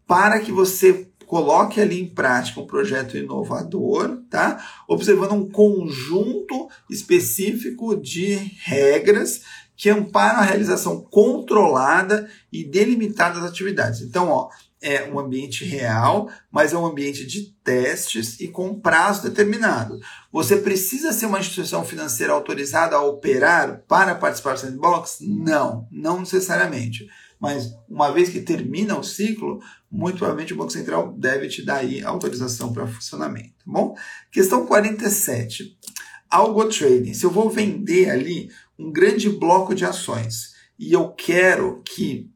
para 0.06 0.40
que 0.40 0.52
você 0.52 1.10
coloque 1.28 1.80
ali 1.82 2.02
em 2.02 2.08
prática 2.08 2.62
um 2.62 2.66
projeto 2.66 3.18
inovador, 3.18 4.22
tá? 4.30 4.66
Observando 4.88 5.34
um 5.34 5.50
conjunto 5.50 6.70
específico 6.90 7.96
de 7.96 8.34
regras 8.64 9.42
que 9.76 9.90
amparam 9.90 10.40
a 10.40 10.44
realização 10.44 11.02
controlada 11.02 12.28
e 12.52 12.64
delimitada 12.64 13.40
das 13.40 13.52
atividades. 13.52 14.02
Então, 14.02 14.30
ó, 14.30 14.50
é 14.82 15.04
um 15.04 15.20
ambiente 15.20 15.66
real, 15.66 16.30
mas 16.50 16.72
é 16.72 16.78
um 16.78 16.86
ambiente 16.86 17.26
de 17.28 17.52
testes 17.64 18.40
e 18.40 18.48
com 18.48 18.80
prazo 18.80 19.24
determinado. 19.24 20.00
Você 20.32 20.58
precisa 20.58 21.12
ser 21.12 21.26
uma 21.26 21.40
instituição 21.40 21.84
financeira 21.84 22.34
autorizada 22.34 22.96
a 22.96 23.02
operar 23.02 23.84
para 23.88 24.16
participar 24.16 24.54
do 24.54 24.60
sandbox? 24.62 25.18
Não, 25.22 25.88
não 25.92 26.22
necessariamente 26.22 27.06
mas 27.40 27.76
uma 27.88 28.12
vez 28.12 28.30
que 28.30 28.42
termina 28.42 28.98
o 28.98 29.04
ciclo, 29.04 29.60
muito 29.92 30.18
provavelmente 30.18 30.54
o 30.54 30.58
Banco 30.58 30.72
Central 30.72 31.14
deve 31.18 31.48
te 31.48 31.64
dar 31.64 31.78
aí 31.78 32.04
autorização 32.04 32.74
para 32.74 32.88
funcionamento, 32.88 33.54
tá 33.58 33.64
bom? 33.66 33.96
Questão 34.32 34.66
47. 34.66 35.78
Algo 36.30 36.66
trading. 36.66 37.14
Se 37.14 37.26
eu 37.26 37.32
vou 37.32 37.50
vender 37.50 38.10
ali 38.10 38.50
um 38.78 38.92
grande 38.92 39.30
bloco 39.30 39.74
de 39.74 39.86
ações 39.86 40.54
e 40.78 40.94
eu 40.94 41.10
quero 41.12 41.82
que 41.84 42.30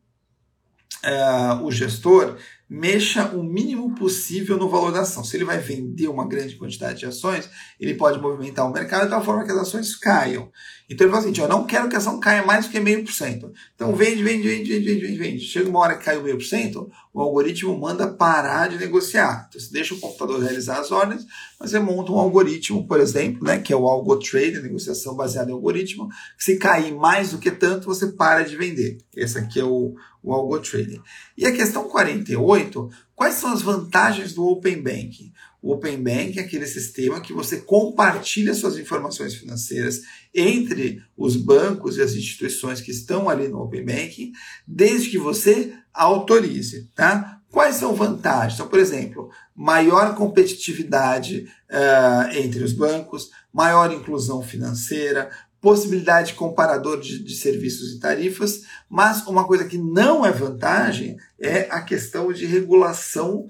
uh, 1.06 1.64
o 1.64 1.72
gestor 1.72 2.38
mexa 2.70 3.26
o 3.36 3.44
mínimo 3.44 3.94
possível 3.96 4.58
no 4.58 4.70
valor 4.70 4.94
da 4.94 5.02
ação. 5.02 5.26
Se 5.26 5.36
ele 5.36 5.44
vai 5.44 5.58
vender 5.58 6.08
uma 6.08 6.26
grande 6.26 6.56
quantidade 6.56 7.00
de 7.00 7.06
ações, 7.06 7.50
ele 7.78 7.96
pode 7.96 8.18
movimentar 8.20 8.66
o 8.66 8.72
mercado 8.72 9.04
de 9.04 9.10
tal 9.10 9.24
forma 9.24 9.44
que 9.44 9.52
as 9.52 9.58
ações 9.58 9.94
caiam. 9.96 10.50
Então 10.92 11.08
ele 11.08 11.16
fala 11.16 11.26
assim, 11.26 11.42
eu 11.42 11.48
não 11.48 11.66
quero 11.66 11.88
que 11.88 11.96
a 11.96 12.00
ação 12.00 12.20
caia 12.20 12.46
mais 12.46 12.66
do 12.66 12.72
que 12.72 12.80
meio 12.80 13.02
por 13.02 13.14
cento. 13.14 13.54
Então 13.74 13.96
vende, 13.96 14.22
vende, 14.22 14.46
vende, 14.46 14.78
vende, 14.78 15.00
vende, 15.00 15.18
vende. 15.18 15.40
Chega 15.40 15.70
uma 15.70 15.80
hora 15.80 15.96
que 15.96 16.04
cai 16.04 16.18
o 16.18 16.22
meio 16.22 16.38
por 16.38 16.44
cento, 16.44 16.92
o 17.14 17.22
algoritmo 17.22 17.80
manda 17.80 18.10
parar 18.10 18.68
de 18.68 18.78
negociar. 18.78 19.48
Então 19.48 19.62
você 19.62 19.72
deixa 19.72 19.94
o 19.94 20.00
computador 20.02 20.42
realizar 20.42 20.80
as 20.80 20.92
ordens, 20.92 21.26
mas 21.58 21.72
você 21.72 21.80
monta 21.80 22.12
um 22.12 22.20
algoritmo, 22.20 22.86
por 22.86 23.00
exemplo, 23.00 23.42
né, 23.42 23.58
que 23.58 23.72
é 23.72 23.76
o 23.76 23.88
algo 23.88 24.20
trade, 24.20 24.62
negociação 24.62 25.16
baseada 25.16 25.50
em 25.50 25.54
algoritmo, 25.54 26.10
que 26.38 26.44
se 26.44 26.58
cair 26.58 26.94
mais 26.94 27.32
do 27.32 27.38
que 27.38 27.52
tanto, 27.52 27.86
você 27.86 28.08
para 28.08 28.44
de 28.44 28.58
vender. 28.58 28.98
Esse 29.16 29.38
aqui 29.38 29.62
é 29.62 29.64
o, 29.64 29.96
o 30.22 30.34
algo 30.34 30.60
trading. 30.60 31.02
E 31.38 31.46
a 31.46 31.54
questão 31.54 31.86
48, 31.86 32.90
quais 33.16 33.36
são 33.36 33.54
as 33.54 33.62
vantagens 33.62 34.34
do 34.34 34.46
Open 34.46 34.82
Banking? 34.82 35.32
O 35.62 35.74
Open 35.74 36.02
Banking 36.02 36.40
é 36.40 36.42
aquele 36.42 36.66
sistema 36.66 37.22
que 37.22 37.32
você 37.32 37.58
compartilha 37.58 38.54
suas 38.54 38.78
informações 38.78 39.36
financeiras 39.36 40.02
entre 40.34 41.04
os 41.16 41.36
bancos 41.36 41.98
e 41.98 42.02
as 42.02 42.14
instituições 42.14 42.82
que 42.82 42.90
estão 42.90 43.30
ali 43.30 43.48
no 43.48 43.62
Open 43.62 43.86
Banking, 43.86 44.32
desde 44.68 45.10
que 45.12 45.20
você 45.20 45.72
autorize, 45.94 46.90
tá? 46.96 47.42
Quais 47.52 47.76
são 47.76 47.94
vantagens? 47.94 48.56
Então, 48.56 48.68
por 48.68 48.80
exemplo, 48.80 49.30
maior 49.56 50.16
competitividade 50.16 51.48
uh, 51.70 52.36
entre 52.36 52.64
os 52.64 52.74
bancos, 52.74 53.30
maior 53.54 53.92
inclusão 53.92 54.42
financeira, 54.42 55.30
possibilidade 55.62 56.30
de 56.30 56.34
comparador 56.34 57.00
de, 57.00 57.24
de, 57.24 57.36
serviços 57.36 57.94
e 57.94 58.00
tarifas, 58.00 58.64
mas 58.90 59.26
uma 59.28 59.46
coisa 59.46 59.64
que 59.64 59.78
não 59.78 60.26
é 60.26 60.32
vantagem 60.32 61.18
é 61.40 61.68
a 61.70 61.80
questão 61.82 62.34
de 62.34 62.48
regulação, 62.48 63.46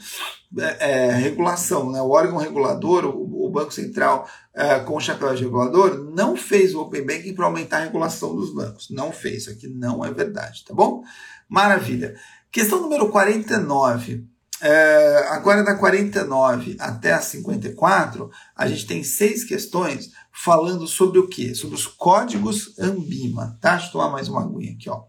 é, 0.60 0.92
é, 0.92 1.12
regulação, 1.14 1.90
né? 1.90 2.02
O 2.02 2.10
órgão 2.10 2.38
regulador, 2.38 3.06
o, 3.06 3.46
o 3.46 3.50
Banco 3.50 3.74
Central 3.74 4.30
é, 4.54 4.80
com 4.82 4.98
o 4.98 5.00
chapéu 5.00 5.34
de 5.34 5.44
regulador, 5.44 6.12
não 6.14 6.36
fez 6.36 6.76
o 6.76 6.82
Open 6.82 7.06
Banking 7.06 7.34
para 7.34 7.46
aumentar 7.46 7.78
a 7.78 7.86
regulação 7.86 8.36
dos 8.36 8.54
bancos. 8.54 8.90
Não 8.90 9.14
fez, 9.14 9.44
isso 9.44 9.52
aqui 9.52 9.70
não 9.70 10.04
é 10.04 10.12
verdade, 10.12 10.66
tá 10.66 10.74
bom? 10.74 11.04
Maravilha. 11.48 12.16
Questão 12.52 12.82
número 12.82 13.10
49. 13.10 14.26
É, 14.64 15.28
agora 15.30 15.64
da 15.64 15.74
49 15.74 16.76
até 16.80 17.14
a 17.14 17.20
54, 17.22 18.30
a 18.56 18.68
gente 18.68 18.86
tem 18.86 19.04
seis 19.04 19.44
questões 19.44 20.12
falando 20.32 20.88
sobre 20.88 21.20
o 21.20 21.28
quê? 21.28 21.54
Sobre 21.54 21.76
os 21.76 21.86
códigos 21.86 22.78
Ambima. 22.80 23.58
Tá? 23.62 23.72
Deixa 23.74 23.88
eu 23.88 23.92
tomar 23.92 24.10
mais 24.10 24.28
uma 24.28 24.42
aguinha 24.42 24.74
aqui, 24.74 24.90
ó. 24.90 25.04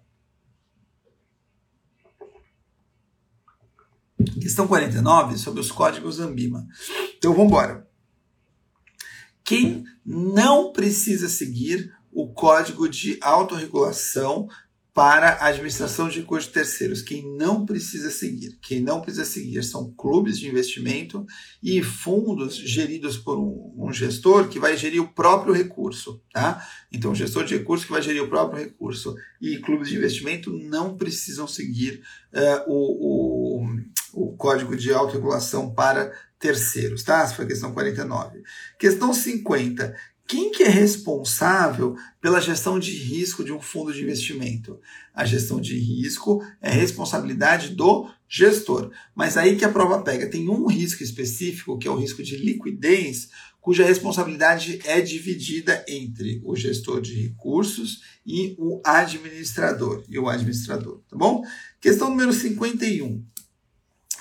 Questão 4.40 4.68
49 4.68 5.36
sobre 5.38 5.60
os 5.60 5.70
códigos 5.70 6.20
Ambima. 6.20 6.66
Então 7.16 7.32
vamos 7.32 7.48
embora. 7.48 7.88
Quem 9.44 9.84
não 10.04 10.72
precisa 10.72 11.28
seguir 11.28 11.92
o 12.12 12.32
código 12.32 12.88
de 12.88 13.18
autorregulação 13.20 14.48
para 14.94 15.28
a 15.34 15.46
administração 15.46 16.08
de 16.08 16.20
recursos 16.20 16.52
terceiros. 16.52 17.00
Quem 17.00 17.26
não 17.36 17.64
precisa 17.64 18.10
seguir, 18.10 18.58
quem 18.60 18.80
não 18.80 19.00
precisa 19.00 19.24
seguir 19.24 19.62
são 19.64 19.90
clubes 19.92 20.38
de 20.38 20.48
investimento 20.48 21.24
e 21.62 21.82
fundos 21.82 22.56
geridos 22.56 23.16
por 23.16 23.38
um, 23.38 23.72
um 23.76 23.92
gestor 23.92 24.48
que 24.48 24.58
vai 24.58 24.76
gerir 24.76 25.00
o 25.00 25.08
próprio 25.08 25.54
recurso, 25.54 26.22
tá? 26.32 26.66
Então, 26.92 27.14
gestor 27.14 27.44
de 27.44 27.56
recursos 27.56 27.86
que 27.86 27.92
vai 27.92 28.02
gerir 28.02 28.22
o 28.22 28.28
próprio 28.28 28.62
recurso 28.62 29.14
e 29.40 29.56
clubes 29.58 29.88
de 29.88 29.96
investimento 29.96 30.52
não 30.52 30.94
precisam 30.94 31.48
seguir 31.48 32.02
uh, 32.34 32.70
o, 32.70 33.62
o, 33.62 33.66
o 34.12 34.36
código 34.36 34.76
de 34.76 34.92
autorregulação 34.92 35.72
para 35.72 36.12
terceiros, 36.42 37.04
tá? 37.04 37.22
Essa 37.22 37.34
foi 37.34 37.44
a 37.44 37.48
questão 37.48 37.72
49. 37.72 38.42
Questão 38.76 39.14
50. 39.14 39.94
Quem 40.32 40.50
que 40.50 40.62
é 40.62 40.68
responsável 40.70 41.94
pela 42.18 42.40
gestão 42.40 42.78
de 42.78 42.90
risco 42.90 43.44
de 43.44 43.52
um 43.52 43.60
fundo 43.60 43.92
de 43.92 44.00
investimento? 44.00 44.80
A 45.14 45.26
gestão 45.26 45.60
de 45.60 45.78
risco 45.78 46.42
é 46.58 46.70
responsabilidade 46.70 47.74
do 47.74 48.08
gestor. 48.26 48.90
Mas 49.14 49.36
aí 49.36 49.56
que 49.56 49.64
a 49.66 49.68
prova 49.68 50.00
pega, 50.00 50.30
tem 50.30 50.48
um 50.48 50.66
risco 50.66 51.02
específico, 51.02 51.76
que 51.78 51.86
é 51.86 51.90
o 51.90 51.98
risco 51.98 52.22
de 52.22 52.38
liquidez, 52.38 53.28
cuja 53.60 53.84
responsabilidade 53.84 54.80
é 54.86 55.02
dividida 55.02 55.84
entre 55.86 56.40
o 56.46 56.56
gestor 56.56 57.02
de 57.02 57.12
recursos 57.12 58.00
e 58.24 58.56
o 58.58 58.80
administrador. 58.86 60.02
E 60.08 60.18
o 60.18 60.30
administrador, 60.30 61.02
tá 61.10 61.14
bom? 61.14 61.44
Questão 61.78 62.08
número 62.08 62.32
51 62.32 63.22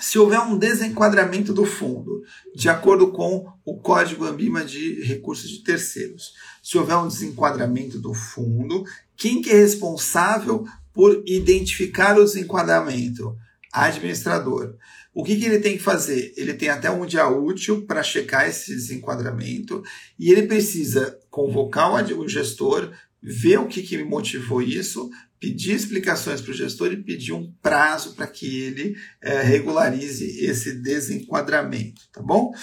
se 0.01 0.17
houver 0.17 0.39
um 0.39 0.57
desenquadramento 0.57 1.53
do 1.53 1.63
fundo, 1.63 2.23
de 2.55 2.67
acordo 2.67 3.11
com 3.11 3.47
o 3.63 3.77
Código 3.77 4.25
Ambima 4.25 4.65
de 4.65 5.03
Recursos 5.03 5.49
de 5.49 5.63
Terceiros, 5.63 6.33
se 6.61 6.75
houver 6.77 6.97
um 6.97 7.07
desenquadramento 7.07 7.99
do 7.99 8.11
fundo, 8.11 8.83
quem 9.15 9.43
que 9.43 9.51
é 9.51 9.55
responsável 9.55 10.65
por 10.91 11.21
identificar 11.25 12.17
o 12.17 12.25
desenquadramento? 12.25 13.37
Administrador. 13.71 14.75
O 15.13 15.23
que, 15.23 15.35
que 15.35 15.45
ele 15.45 15.59
tem 15.59 15.77
que 15.77 15.83
fazer? 15.83 16.33
Ele 16.35 16.53
tem 16.53 16.69
até 16.69 16.89
um 16.89 17.05
dia 17.05 17.27
útil 17.27 17.85
para 17.85 18.01
checar 18.01 18.49
esse 18.49 18.73
desenquadramento 18.73 19.83
e 20.17 20.31
ele 20.31 20.47
precisa 20.47 21.17
convocar 21.29 21.93
o 21.93 22.27
gestor, 22.27 22.91
ver 23.21 23.59
o 23.59 23.67
que, 23.67 23.83
que 23.83 24.03
motivou 24.03 24.61
isso, 24.61 25.09
pedir 25.39 25.73
explicações 25.73 26.41
para 26.41 26.51
o 26.51 26.55
gestor 26.55 26.91
e 26.91 27.03
pedir 27.03 27.33
um 27.33 27.51
prazo 27.61 28.13
para 28.15 28.27
que 28.27 28.61
ele 28.61 28.95
é, 29.21 29.41
regularize 29.41 30.45
esse 30.45 30.75
desenquadramento, 30.75 32.01
tá 32.11 32.21
bom? 32.21 32.53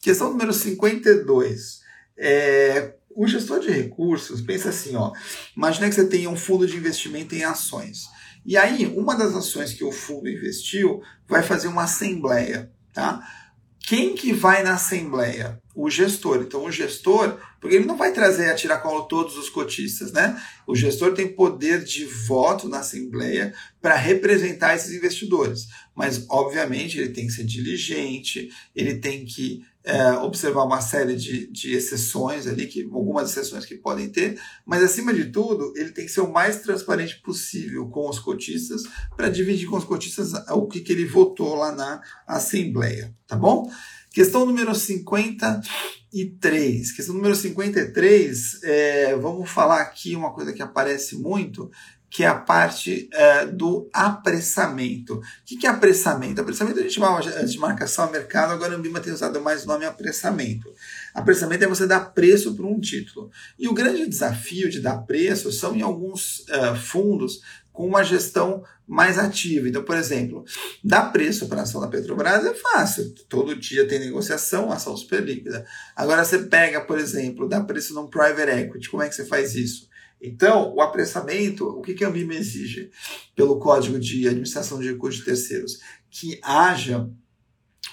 Questão 0.00 0.30
número 0.30 0.52
52. 0.52 1.80
É, 2.16 2.94
o 3.10 3.26
gestor 3.26 3.60
de 3.60 3.70
recursos 3.70 4.40
pensa 4.40 4.68
assim, 4.68 4.94
ó, 4.94 5.12
imagina 5.56 5.88
que 5.88 5.94
você 5.96 6.06
tem 6.06 6.28
um 6.28 6.36
fundo 6.36 6.66
de 6.66 6.76
investimento 6.76 7.34
em 7.34 7.42
ações. 7.42 8.04
E 8.46 8.56
aí, 8.56 8.86
uma 8.86 9.16
das 9.16 9.34
ações 9.34 9.74
que 9.74 9.82
o 9.84 9.90
fundo 9.92 10.28
investiu 10.28 11.02
vai 11.28 11.42
fazer 11.42 11.66
uma 11.66 11.82
assembleia, 11.82 12.70
tá? 12.94 13.20
Quem 13.80 14.14
que 14.14 14.32
vai 14.32 14.62
na 14.62 14.74
assembleia? 14.74 15.60
O 15.80 15.88
gestor. 15.88 16.42
Então, 16.42 16.64
o 16.64 16.72
gestor, 16.72 17.38
porque 17.60 17.76
ele 17.76 17.84
não 17.84 17.96
vai 17.96 18.12
trazer 18.12 18.50
a 18.50 18.54
tiracolo 18.56 19.06
todos 19.06 19.36
os 19.36 19.48
cotistas, 19.48 20.10
né? 20.10 20.36
O 20.66 20.74
gestor 20.74 21.14
tem 21.14 21.28
poder 21.28 21.84
de 21.84 22.04
voto 22.04 22.68
na 22.68 22.80
assembleia 22.80 23.54
para 23.80 23.94
representar 23.94 24.74
esses 24.74 24.92
investidores. 24.92 25.68
Mas, 25.94 26.26
obviamente, 26.28 26.98
ele 26.98 27.10
tem 27.10 27.28
que 27.28 27.32
ser 27.32 27.44
diligente, 27.44 28.50
ele 28.74 28.96
tem 28.96 29.24
que 29.24 29.62
é, 29.84 30.12
observar 30.14 30.64
uma 30.64 30.80
série 30.80 31.14
de, 31.14 31.46
de 31.46 31.72
exceções 31.72 32.48
ali, 32.48 32.66
que, 32.66 32.82
algumas 32.82 33.30
exceções 33.30 33.64
que 33.64 33.76
podem 33.76 34.10
ter, 34.10 34.36
mas 34.66 34.82
acima 34.82 35.14
de 35.14 35.26
tudo, 35.26 35.72
ele 35.76 35.92
tem 35.92 36.04
que 36.04 36.10
ser 36.10 36.22
o 36.22 36.32
mais 36.32 36.60
transparente 36.60 37.22
possível 37.22 37.88
com 37.88 38.08
os 38.08 38.18
cotistas 38.18 38.82
para 39.16 39.28
dividir 39.28 39.68
com 39.68 39.76
os 39.76 39.84
cotistas 39.84 40.32
o 40.50 40.66
que, 40.66 40.80
que 40.80 40.92
ele 40.92 41.06
votou 41.06 41.54
lá 41.54 41.72
na 41.72 42.02
Assembleia, 42.26 43.14
tá 43.26 43.36
bom? 43.36 43.70
Questão 44.10 44.46
número 44.46 44.74
53. 44.74 46.92
Questão 46.92 47.14
número 47.14 47.36
53, 47.36 48.62
é, 48.62 49.14
vamos 49.16 49.50
falar 49.50 49.82
aqui 49.82 50.16
uma 50.16 50.32
coisa 50.32 50.50
que 50.52 50.62
aparece 50.62 51.16
muito, 51.16 51.70
que 52.10 52.24
é 52.24 52.26
a 52.26 52.34
parte 52.34 53.06
é, 53.12 53.44
do 53.44 53.86
apressamento. 53.92 55.16
O 55.16 55.22
que 55.44 55.66
é 55.66 55.70
apressamento? 55.70 56.40
Apressamento 56.40 56.78
a 56.78 56.82
gente 56.82 56.94
chama 56.94 57.20
de 57.20 57.58
marcação 57.58 58.06
a 58.06 58.10
mercado, 58.10 58.54
agora 58.54 58.74
a 58.74 58.78
Ambima 58.78 58.98
tem 58.98 59.12
usado 59.12 59.42
mais 59.42 59.64
o 59.64 59.66
nome 59.66 59.84
apressamento. 59.84 60.72
Apressamento 61.12 61.64
é 61.64 61.68
você 61.68 61.86
dar 61.86 62.14
preço 62.14 62.54
para 62.54 62.64
um 62.64 62.80
título. 62.80 63.30
E 63.58 63.68
o 63.68 63.74
grande 63.74 64.08
desafio 64.08 64.70
de 64.70 64.80
dar 64.80 65.02
preço 65.02 65.52
são 65.52 65.76
em 65.76 65.82
alguns 65.82 66.46
uh, 66.48 66.74
fundos 66.76 67.42
com 67.78 67.86
uma 67.86 68.02
gestão 68.02 68.64
mais 68.84 69.20
ativa. 69.20 69.68
Então, 69.68 69.84
por 69.84 69.96
exemplo, 69.96 70.44
dar 70.82 71.12
preço 71.12 71.46
para 71.46 71.60
a 71.60 71.62
ação 71.62 71.80
da 71.80 71.86
Petrobras 71.86 72.44
é 72.44 72.52
fácil. 72.52 73.14
Todo 73.28 73.54
dia 73.54 73.86
tem 73.86 74.00
negociação, 74.00 74.72
ação 74.72 74.96
super 74.96 75.22
líquida. 75.22 75.64
Agora 75.94 76.24
você 76.24 76.40
pega, 76.40 76.80
por 76.80 76.98
exemplo, 76.98 77.48
dá 77.48 77.62
preço 77.62 77.94
num 77.94 78.08
private 78.08 78.50
equity. 78.50 78.90
Como 78.90 79.00
é 79.00 79.08
que 79.08 79.14
você 79.14 79.24
faz 79.24 79.54
isso? 79.54 79.88
Então, 80.20 80.74
o 80.74 80.80
apressamento, 80.80 81.68
o 81.68 81.80
que, 81.80 81.94
que 81.94 82.04
a 82.04 82.08
ANBIMA 82.08 82.34
exige 82.34 82.90
pelo 83.36 83.60
Código 83.60 83.96
de 84.00 84.26
Administração 84.26 84.80
de 84.80 84.90
Recursos 84.90 85.20
de 85.20 85.26
Terceiros? 85.26 85.78
Que 86.10 86.40
haja 86.42 87.08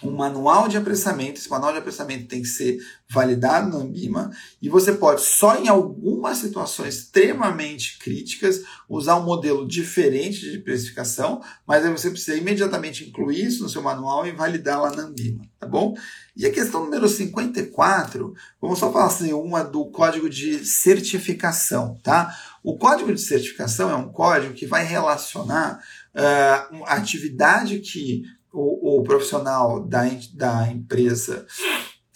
um 0.05 0.15
manual 0.15 0.67
de 0.67 0.77
apressamento. 0.77 1.39
Esse 1.39 1.49
manual 1.49 1.71
de 1.71 1.79
apressamento 1.79 2.27
tem 2.27 2.41
que 2.41 2.47
ser 2.47 2.79
validado 3.09 3.69
na 3.69 3.83
Ambima 3.83 4.31
e 4.61 4.67
você 4.67 4.93
pode, 4.93 5.21
só 5.21 5.57
em 5.57 5.67
algumas 5.67 6.37
situações 6.37 6.95
extremamente 6.95 7.99
críticas, 7.99 8.61
usar 8.89 9.17
um 9.17 9.23
modelo 9.23 9.67
diferente 9.67 10.51
de 10.51 10.59
precificação, 10.59 11.41
mas 11.67 11.85
aí 11.85 11.91
você 11.91 12.09
precisa 12.09 12.37
imediatamente 12.37 13.07
incluir 13.07 13.45
isso 13.45 13.63
no 13.63 13.69
seu 13.69 13.81
manual 13.81 14.25
e 14.25 14.31
validar 14.31 14.81
lá 14.81 14.91
na 14.91 15.03
Ambima, 15.03 15.45
tá 15.59 15.67
bom? 15.67 15.95
E 16.35 16.45
a 16.45 16.51
questão 16.51 16.83
número 16.83 17.07
54, 17.07 18.33
vamos 18.59 18.79
só 18.79 18.91
falar 18.91 19.05
assim, 19.05 19.31
uma 19.33 19.63
do 19.63 19.85
código 19.85 20.29
de 20.29 20.65
certificação, 20.65 21.99
tá? 22.03 22.35
O 22.63 22.77
código 22.77 23.13
de 23.13 23.21
certificação 23.21 23.89
é 23.91 23.95
um 23.95 24.11
código 24.11 24.53
que 24.53 24.65
vai 24.65 24.83
relacionar 24.83 25.79
uh, 26.15 26.83
a 26.85 26.95
atividade 26.95 27.79
que 27.79 28.23
o, 28.55 28.99
o 28.99 29.03
profissional 29.03 29.85
da, 29.85 30.03
da 30.33 30.67
empresa 30.71 31.45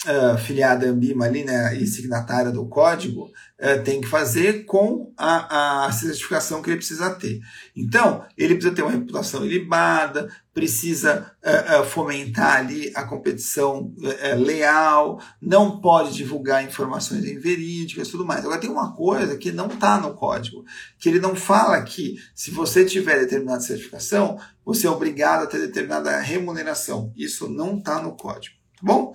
uh, 0.06 0.38
filiada 0.38 0.88
Ambima 0.88 1.26
ali, 1.26 1.44
né, 1.44 1.76
e 1.76 1.86
signatária 1.86 2.50
do 2.50 2.66
código, 2.66 3.24
uh, 3.24 3.82
tem 3.84 4.00
que 4.00 4.06
fazer 4.06 4.64
com 4.64 5.12
a, 5.16 5.86
a 5.86 5.92
certificação 5.92 6.62
que 6.62 6.70
ele 6.70 6.76
precisa 6.76 7.10
ter. 7.10 7.40
Então, 7.76 8.24
ele 8.36 8.54
precisa 8.54 8.74
ter 8.74 8.82
uma 8.82 8.90
reputação 8.90 9.44
ilibada, 9.44 10.28
precisa 10.54 11.32
uh, 11.42 11.84
fomentar 11.84 12.58
ali 12.58 12.90
a 12.94 13.04
competição 13.04 13.92
leal, 14.38 15.20
não 15.40 15.80
pode 15.80 16.14
divulgar 16.14 16.64
informações 16.64 17.24
inverídicas 17.24 18.08
tudo 18.08 18.24
mais. 18.24 18.40
Agora, 18.40 18.60
tem 18.60 18.70
uma 18.70 18.94
coisa 18.94 19.36
que 19.36 19.52
não 19.52 19.66
está 19.66 19.98
no 19.98 20.14
código, 20.14 20.64
que 20.98 21.08
ele 21.08 21.20
não 21.20 21.34
fala 21.36 21.80
que 21.82 22.16
se 22.34 22.50
você 22.50 22.84
tiver 22.84 23.20
determinada 23.20 23.60
certificação, 23.60 24.38
você 24.64 24.86
é 24.86 24.90
obrigado 24.90 25.44
a 25.44 25.46
ter 25.46 25.58
determinada 25.58 26.18
remuneração. 26.18 27.12
Isso 27.16 27.48
não 27.48 27.78
está 27.78 28.02
no 28.02 28.16
código. 28.16 28.56
Tá 28.76 28.82
bom? 28.82 29.14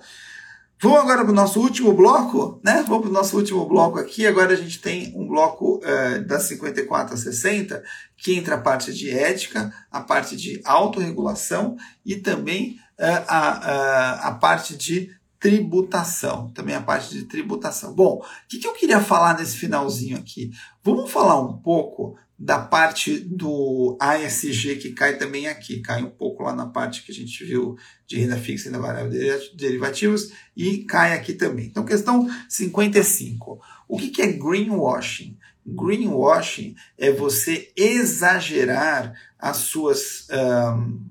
Vamos 0.78 0.98
agora 0.98 1.22
para 1.22 1.32
o 1.32 1.34
nosso 1.34 1.58
último 1.58 1.94
bloco, 1.94 2.60
né? 2.62 2.84
Vamos 2.86 3.00
para 3.00 3.10
o 3.10 3.12
nosso 3.12 3.34
último 3.34 3.64
bloco 3.66 3.98
aqui. 3.98 4.26
Agora 4.26 4.52
a 4.52 4.56
gente 4.56 4.78
tem 4.78 5.10
um 5.16 5.26
bloco 5.26 5.78
uh, 5.78 6.22
das 6.26 6.42
54 6.42 7.14
a 7.14 7.16
60, 7.16 7.82
que 8.14 8.34
entra 8.34 8.56
a 8.56 8.60
parte 8.60 8.92
de 8.92 9.10
ética, 9.10 9.72
a 9.90 10.02
parte 10.02 10.36
de 10.36 10.60
autorregulação 10.66 11.76
e 12.04 12.16
também 12.16 12.78
uh, 12.98 13.24
a, 13.26 14.20
uh, 14.20 14.26
a 14.26 14.32
parte 14.32 14.76
de 14.76 15.10
tributação. 15.40 16.50
Também 16.50 16.74
a 16.74 16.82
parte 16.82 17.08
de 17.08 17.24
tributação. 17.24 17.94
Bom, 17.94 18.16
o 18.18 18.24
que, 18.46 18.58
que 18.58 18.66
eu 18.66 18.74
queria 18.74 19.00
falar 19.00 19.38
nesse 19.38 19.56
finalzinho 19.56 20.18
aqui? 20.18 20.50
Vamos 20.84 21.10
falar 21.10 21.40
um 21.40 21.56
pouco 21.56 22.18
da 22.38 22.58
parte 22.58 23.18
do 23.18 23.96
ASG 23.98 24.76
que 24.76 24.92
cai 24.92 25.16
também 25.16 25.46
aqui, 25.46 25.80
cai 25.80 26.02
um 26.02 26.10
pouco 26.10 26.42
lá 26.42 26.54
na 26.54 26.66
parte 26.66 27.02
que 27.02 27.10
a 27.10 27.14
gente 27.14 27.44
viu 27.44 27.76
de 28.06 28.18
renda 28.18 28.36
fixa 28.36 28.68
e 28.68 28.72
renda 28.72 28.82
variável 28.82 29.40
derivativos 29.54 30.30
e 30.54 30.84
cai 30.84 31.14
aqui 31.14 31.32
também. 31.32 31.66
Então, 31.66 31.84
questão 31.84 32.28
55. 32.48 33.58
O 33.88 33.96
que, 33.96 34.10
que 34.10 34.20
é 34.20 34.32
greenwashing? 34.32 35.38
Greenwashing 35.66 36.76
é 36.98 37.10
você 37.10 37.72
exagerar 37.74 39.14
as 39.38 39.56
suas 39.56 40.28
um, 40.30 41.06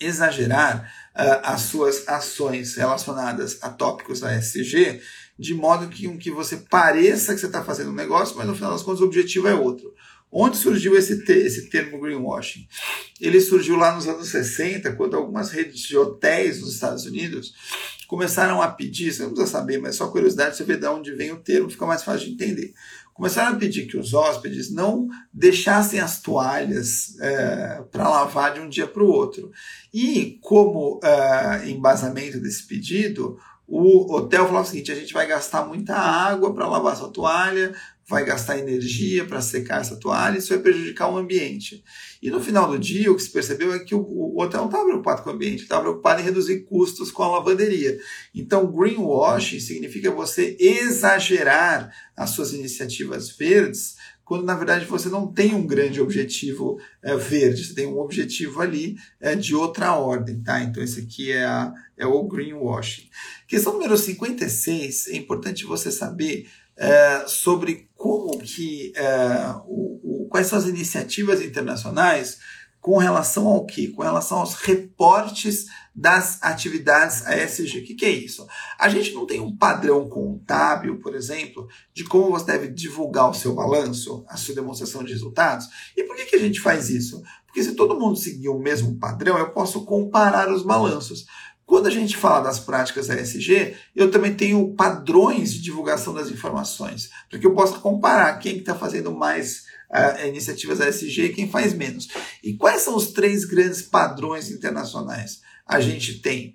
exagerar 0.00 0.90
uh, 1.16 1.40
as 1.42 1.62
suas 1.62 2.06
ações 2.06 2.76
relacionadas 2.76 3.58
a 3.60 3.68
tópicos 3.68 4.20
da 4.20 4.36
ESG 4.36 5.00
de 5.38 5.54
modo 5.54 5.88
que, 5.88 6.08
que 6.18 6.30
você 6.30 6.56
pareça 6.56 7.32
que 7.32 7.40
você 7.40 7.46
está 7.46 7.62
fazendo 7.62 7.90
um 7.90 7.94
negócio, 7.94 8.36
mas 8.36 8.46
no 8.46 8.54
final 8.54 8.72
das 8.72 8.82
contas 8.82 9.00
o 9.00 9.04
objetivo 9.04 9.46
é 9.46 9.54
outro. 9.54 9.94
Onde 10.30 10.56
surgiu 10.56 10.96
esse, 10.96 11.24
te 11.24 11.32
esse 11.32 11.70
termo 11.70 12.00
greenwashing? 12.00 12.66
Ele 13.20 13.40
surgiu 13.40 13.76
lá 13.76 13.94
nos 13.94 14.06
anos 14.06 14.28
60, 14.28 14.92
quando 14.92 15.16
algumas 15.16 15.50
redes 15.50 15.80
de 15.80 15.96
hotéis 15.96 16.60
nos 16.60 16.74
Estados 16.74 17.06
Unidos 17.06 17.54
começaram 18.06 18.62
a 18.62 18.68
pedir, 18.68 19.12
você 19.12 19.22
não 19.22 19.30
precisa 19.30 19.52
saber, 19.52 19.78
mas 19.78 19.96
só 19.96 20.08
curiosidade, 20.08 20.56
você 20.56 20.64
vê 20.64 20.76
de 20.76 20.86
onde 20.86 21.12
vem 21.12 21.30
o 21.30 21.36
termo, 21.36 21.68
fica 21.68 21.86
mais 21.86 22.02
fácil 22.02 22.26
de 22.26 22.32
entender. 22.32 22.72
Começaram 23.12 23.54
a 23.56 23.58
pedir 23.58 23.86
que 23.86 23.98
os 23.98 24.14
hóspedes 24.14 24.72
não 24.72 25.08
deixassem 25.32 25.98
as 26.00 26.22
toalhas 26.22 27.18
é, 27.20 27.82
para 27.90 28.08
lavar 28.08 28.54
de 28.54 28.60
um 28.60 28.68
dia 28.68 28.86
para 28.86 29.02
o 29.02 29.08
outro. 29.08 29.50
E, 29.92 30.38
como 30.40 31.00
é, 31.02 31.68
embasamento 31.68 32.40
desse 32.40 32.66
pedido, 32.66 33.36
o 33.68 34.14
hotel 34.14 34.46
falou 34.46 34.62
o 34.62 34.64
seguinte: 34.64 34.90
a 34.90 34.94
gente 34.94 35.12
vai 35.12 35.26
gastar 35.26 35.66
muita 35.66 35.94
água 35.94 36.54
para 36.54 36.66
lavar 36.66 36.96
sua 36.96 37.10
toalha, 37.10 37.74
vai 38.08 38.24
gastar 38.24 38.58
energia 38.58 39.26
para 39.26 39.42
secar 39.42 39.82
essa 39.82 39.96
toalha, 39.96 40.38
isso 40.38 40.48
vai 40.48 40.58
prejudicar 40.58 41.10
o 41.10 41.18
ambiente. 41.18 41.84
E 42.22 42.30
no 42.30 42.40
final 42.40 42.66
do 42.66 42.78
dia, 42.78 43.12
o 43.12 43.14
que 43.14 43.22
se 43.22 43.30
percebeu 43.30 43.74
é 43.74 43.80
que 43.80 43.94
o, 43.94 44.00
o 44.00 44.40
hotel 44.40 44.60
não 44.60 44.68
estava 44.68 44.86
preocupado 44.86 45.22
com 45.22 45.28
o 45.28 45.32
ambiente, 45.34 45.64
estava 45.64 45.82
preocupado 45.82 46.22
em 46.22 46.24
reduzir 46.24 46.60
custos 46.60 47.10
com 47.10 47.22
a 47.22 47.32
lavanderia. 47.32 47.98
Então, 48.34 48.72
greenwashing 48.72 49.60
significa 49.60 50.10
você 50.10 50.56
exagerar 50.58 51.92
as 52.16 52.30
suas 52.30 52.54
iniciativas 52.54 53.28
verdes, 53.28 53.96
quando 54.28 54.44
na 54.44 54.54
verdade 54.54 54.84
você 54.84 55.08
não 55.08 55.26
tem 55.26 55.54
um 55.54 55.66
grande 55.66 56.02
objetivo 56.02 56.78
é, 57.02 57.16
verde, 57.16 57.64
você 57.64 57.74
tem 57.74 57.86
um 57.86 57.98
objetivo 57.98 58.60
ali 58.60 58.98
é, 59.18 59.34
de 59.34 59.54
outra 59.54 59.94
ordem, 59.94 60.42
tá? 60.42 60.62
Então, 60.62 60.82
esse 60.82 61.00
aqui 61.00 61.32
é, 61.32 61.46
a, 61.46 61.72
é 61.96 62.06
o 62.06 62.22
greenwashing. 62.24 63.08
Questão 63.46 63.72
número 63.72 63.96
56, 63.96 65.08
é 65.08 65.16
importante 65.16 65.64
você 65.64 65.90
saber 65.90 66.46
é, 66.76 67.24
sobre 67.26 67.88
como 67.96 68.38
que 68.38 68.92
o, 69.66 70.24
o, 70.24 70.28
quais 70.28 70.46
são 70.46 70.58
as 70.58 70.66
iniciativas 70.66 71.40
internacionais 71.40 72.38
com 72.80 72.96
relação 72.96 73.46
ao 73.46 73.66
que? 73.66 73.88
Com 73.88 74.02
relação 74.02 74.38
aos 74.38 74.54
reportes 74.54 75.66
das 75.94 76.40
atividades 76.42 77.26
ASG. 77.26 77.80
O 77.80 77.84
que, 77.84 77.94
que, 77.94 78.04
é 78.04 78.10
isso? 78.10 78.46
A 78.78 78.88
gente 78.88 79.12
não 79.12 79.26
tem 79.26 79.40
um 79.40 79.54
padrão 79.54 80.08
contábil, 80.08 80.98
por 81.00 81.14
exemplo, 81.14 81.68
de 81.92 82.04
como 82.04 82.30
você 82.30 82.46
deve 82.46 82.68
divulgar 82.68 83.28
o 83.28 83.34
seu 83.34 83.54
balanço, 83.54 84.24
a 84.28 84.36
sua 84.36 84.54
demonstração 84.54 85.02
de 85.02 85.12
resultados. 85.12 85.66
E 85.96 86.04
por 86.04 86.14
que, 86.14 86.26
que 86.26 86.36
a 86.36 86.40
gente 86.40 86.60
faz 86.60 86.88
isso? 86.88 87.20
Porque 87.46 87.62
se 87.62 87.74
todo 87.74 87.98
mundo 87.98 88.16
seguir 88.16 88.48
o 88.48 88.58
mesmo 88.58 88.96
padrão, 88.96 89.36
eu 89.38 89.50
posso 89.50 89.84
comparar 89.84 90.52
os 90.52 90.62
balanços. 90.62 91.26
Quando 91.66 91.86
a 91.86 91.90
gente 91.90 92.16
fala 92.16 92.40
das 92.40 92.58
práticas 92.58 93.10
ESG, 93.10 93.74
eu 93.94 94.10
também 94.10 94.34
tenho 94.34 94.74
padrões 94.74 95.52
de 95.52 95.60
divulgação 95.60 96.14
das 96.14 96.30
informações, 96.30 97.10
para 97.28 97.38
que 97.38 97.46
eu 97.46 97.54
possa 97.54 97.78
comparar 97.78 98.38
quem 98.38 98.56
está 98.56 98.74
fazendo 98.74 99.12
mais 99.12 99.67
uh, 99.90 100.26
iniciativas 100.26 100.80
ESG 100.80 101.24
e 101.24 101.34
quem 101.34 101.50
faz 101.50 101.74
menos. 101.74 102.08
E 102.42 102.54
quais 102.54 102.82
são 102.82 102.96
os 102.96 103.08
três 103.08 103.44
grandes 103.44 103.82
padrões 103.82 104.50
internacionais? 104.50 105.40
A 105.66 105.80
gente 105.80 106.20
tem 106.20 106.54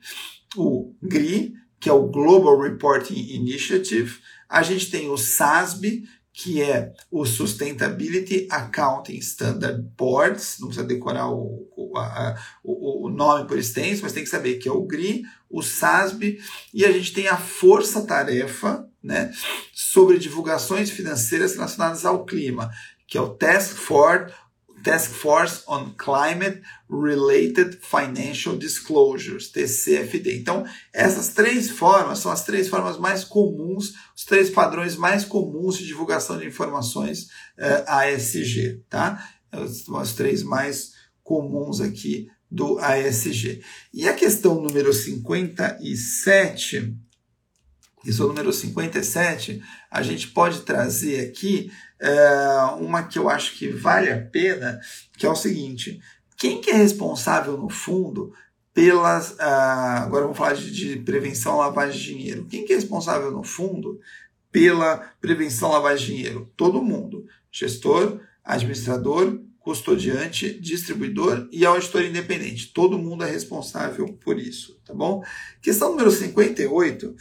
o 0.55 0.93
GRI, 1.01 1.53
que 1.79 1.89
é 1.89 1.93
o 1.93 2.07
Global 2.07 2.59
Reporting 2.59 3.13
Initiative, 3.13 4.19
a 4.47 4.61
gente 4.63 4.89
tem 4.89 5.09
o 5.09 5.17
SASB, 5.17 6.03
que 6.31 6.61
é 6.61 6.93
o 7.11 7.25
Sustainability 7.25 8.47
Accounting 8.49 9.17
Standard 9.17 9.83
Boards, 9.95 10.57
não 10.59 10.67
precisa 10.67 10.87
decorar 10.87 11.29
o, 11.29 11.69
o, 11.75 11.97
a, 11.97 12.35
o, 12.63 13.07
o, 13.07 13.09
nome 13.09 13.47
por 13.47 13.57
extenso, 13.57 14.01
mas 14.01 14.13
tem 14.13 14.23
que 14.23 14.29
saber 14.29 14.55
que 14.55 14.67
é 14.67 14.71
o 14.71 14.81
GRI, 14.81 15.23
o 15.47 15.61
SASB, 15.61 16.39
e 16.73 16.83
a 16.85 16.91
gente 16.91 17.13
tem 17.13 17.27
a 17.27 17.37
força-tarefa 17.37 18.87
né, 19.03 19.31
sobre 19.71 20.17
divulgações 20.17 20.89
financeiras 20.89 21.53
relacionadas 21.53 22.03
ao 22.05 22.25
clima, 22.25 22.71
que 23.07 23.17
é 23.17 23.21
o 23.21 23.29
Task 23.29 23.75
Force 23.75 24.33
Task 24.83 25.11
Force 25.11 25.63
on 25.67 25.93
Climate 25.97 26.61
Related 26.89 27.79
Financial 27.81 28.57
Disclosures, 28.57 29.49
TCFD. 29.49 30.37
Então, 30.37 30.65
essas 30.91 31.29
três 31.29 31.69
formas 31.69 32.19
são 32.19 32.29
as 32.31 32.43
três 32.43 32.67
formas 32.67 32.99
mais 32.99 33.23
comuns, 33.23 33.93
os 34.15 34.25
três 34.25 34.49
padrões 34.49 34.97
mais 34.97 35.23
comuns 35.23 35.77
de 35.77 35.87
divulgação 35.87 36.37
de 36.37 36.45
informações 36.45 37.29
eh, 37.57 37.85
ASG, 37.87 38.83
tá? 38.89 39.25
São 39.85 39.95
as 39.97 40.13
três 40.13 40.43
mais 40.43 40.91
comuns 41.23 41.79
aqui 41.79 42.27
do 42.51 42.77
ASG. 42.77 43.63
E 43.93 44.07
a 44.07 44.13
questão 44.13 44.61
número 44.61 44.93
57, 44.93 46.95
questão 48.03 48.27
número 48.27 48.51
57, 48.51 49.63
a 49.89 50.03
gente 50.03 50.27
pode 50.27 50.61
trazer 50.61 51.27
aqui 51.27 51.71
é, 51.99 52.57
uma 52.79 53.03
que 53.03 53.17
eu 53.17 53.29
acho 53.29 53.55
que 53.57 53.69
vale 53.69 54.11
a 54.11 54.19
pena, 54.19 54.79
que 55.17 55.25
é 55.25 55.29
o 55.29 55.35
seguinte: 55.35 55.99
quem 56.37 56.61
que 56.61 56.69
é 56.69 56.75
responsável 56.75 57.57
no 57.57 57.69
fundo 57.69 58.33
pelas. 58.73 59.31
Uh, 59.31 60.01
agora 60.01 60.23
vamos 60.23 60.37
falar 60.37 60.53
de, 60.53 60.71
de 60.71 60.97
prevenção 60.97 61.57
lavagem 61.57 61.99
de 61.99 62.07
dinheiro. 62.07 62.45
Quem 62.45 62.65
que 62.65 62.73
é 62.73 62.75
responsável 62.75 63.31
no 63.31 63.43
fundo 63.43 63.99
pela 64.51 64.97
prevenção 65.21 65.71
lavagem 65.71 66.07
de 66.07 66.15
dinheiro? 66.15 66.51
Todo 66.57 66.81
mundo: 66.81 67.25
gestor, 67.51 68.19
administrador, 68.43 69.39
custodiante, 69.59 70.59
distribuidor 70.59 71.47
e 71.51 71.65
auditor 71.65 72.03
independente. 72.03 72.73
Todo 72.73 72.97
mundo 72.97 73.23
é 73.23 73.29
responsável 73.29 74.07
por 74.21 74.39
isso, 74.39 74.79
tá 74.85 74.93
bom? 74.93 75.23
Questão 75.61 75.91
número 75.91 76.11
58 76.11 77.15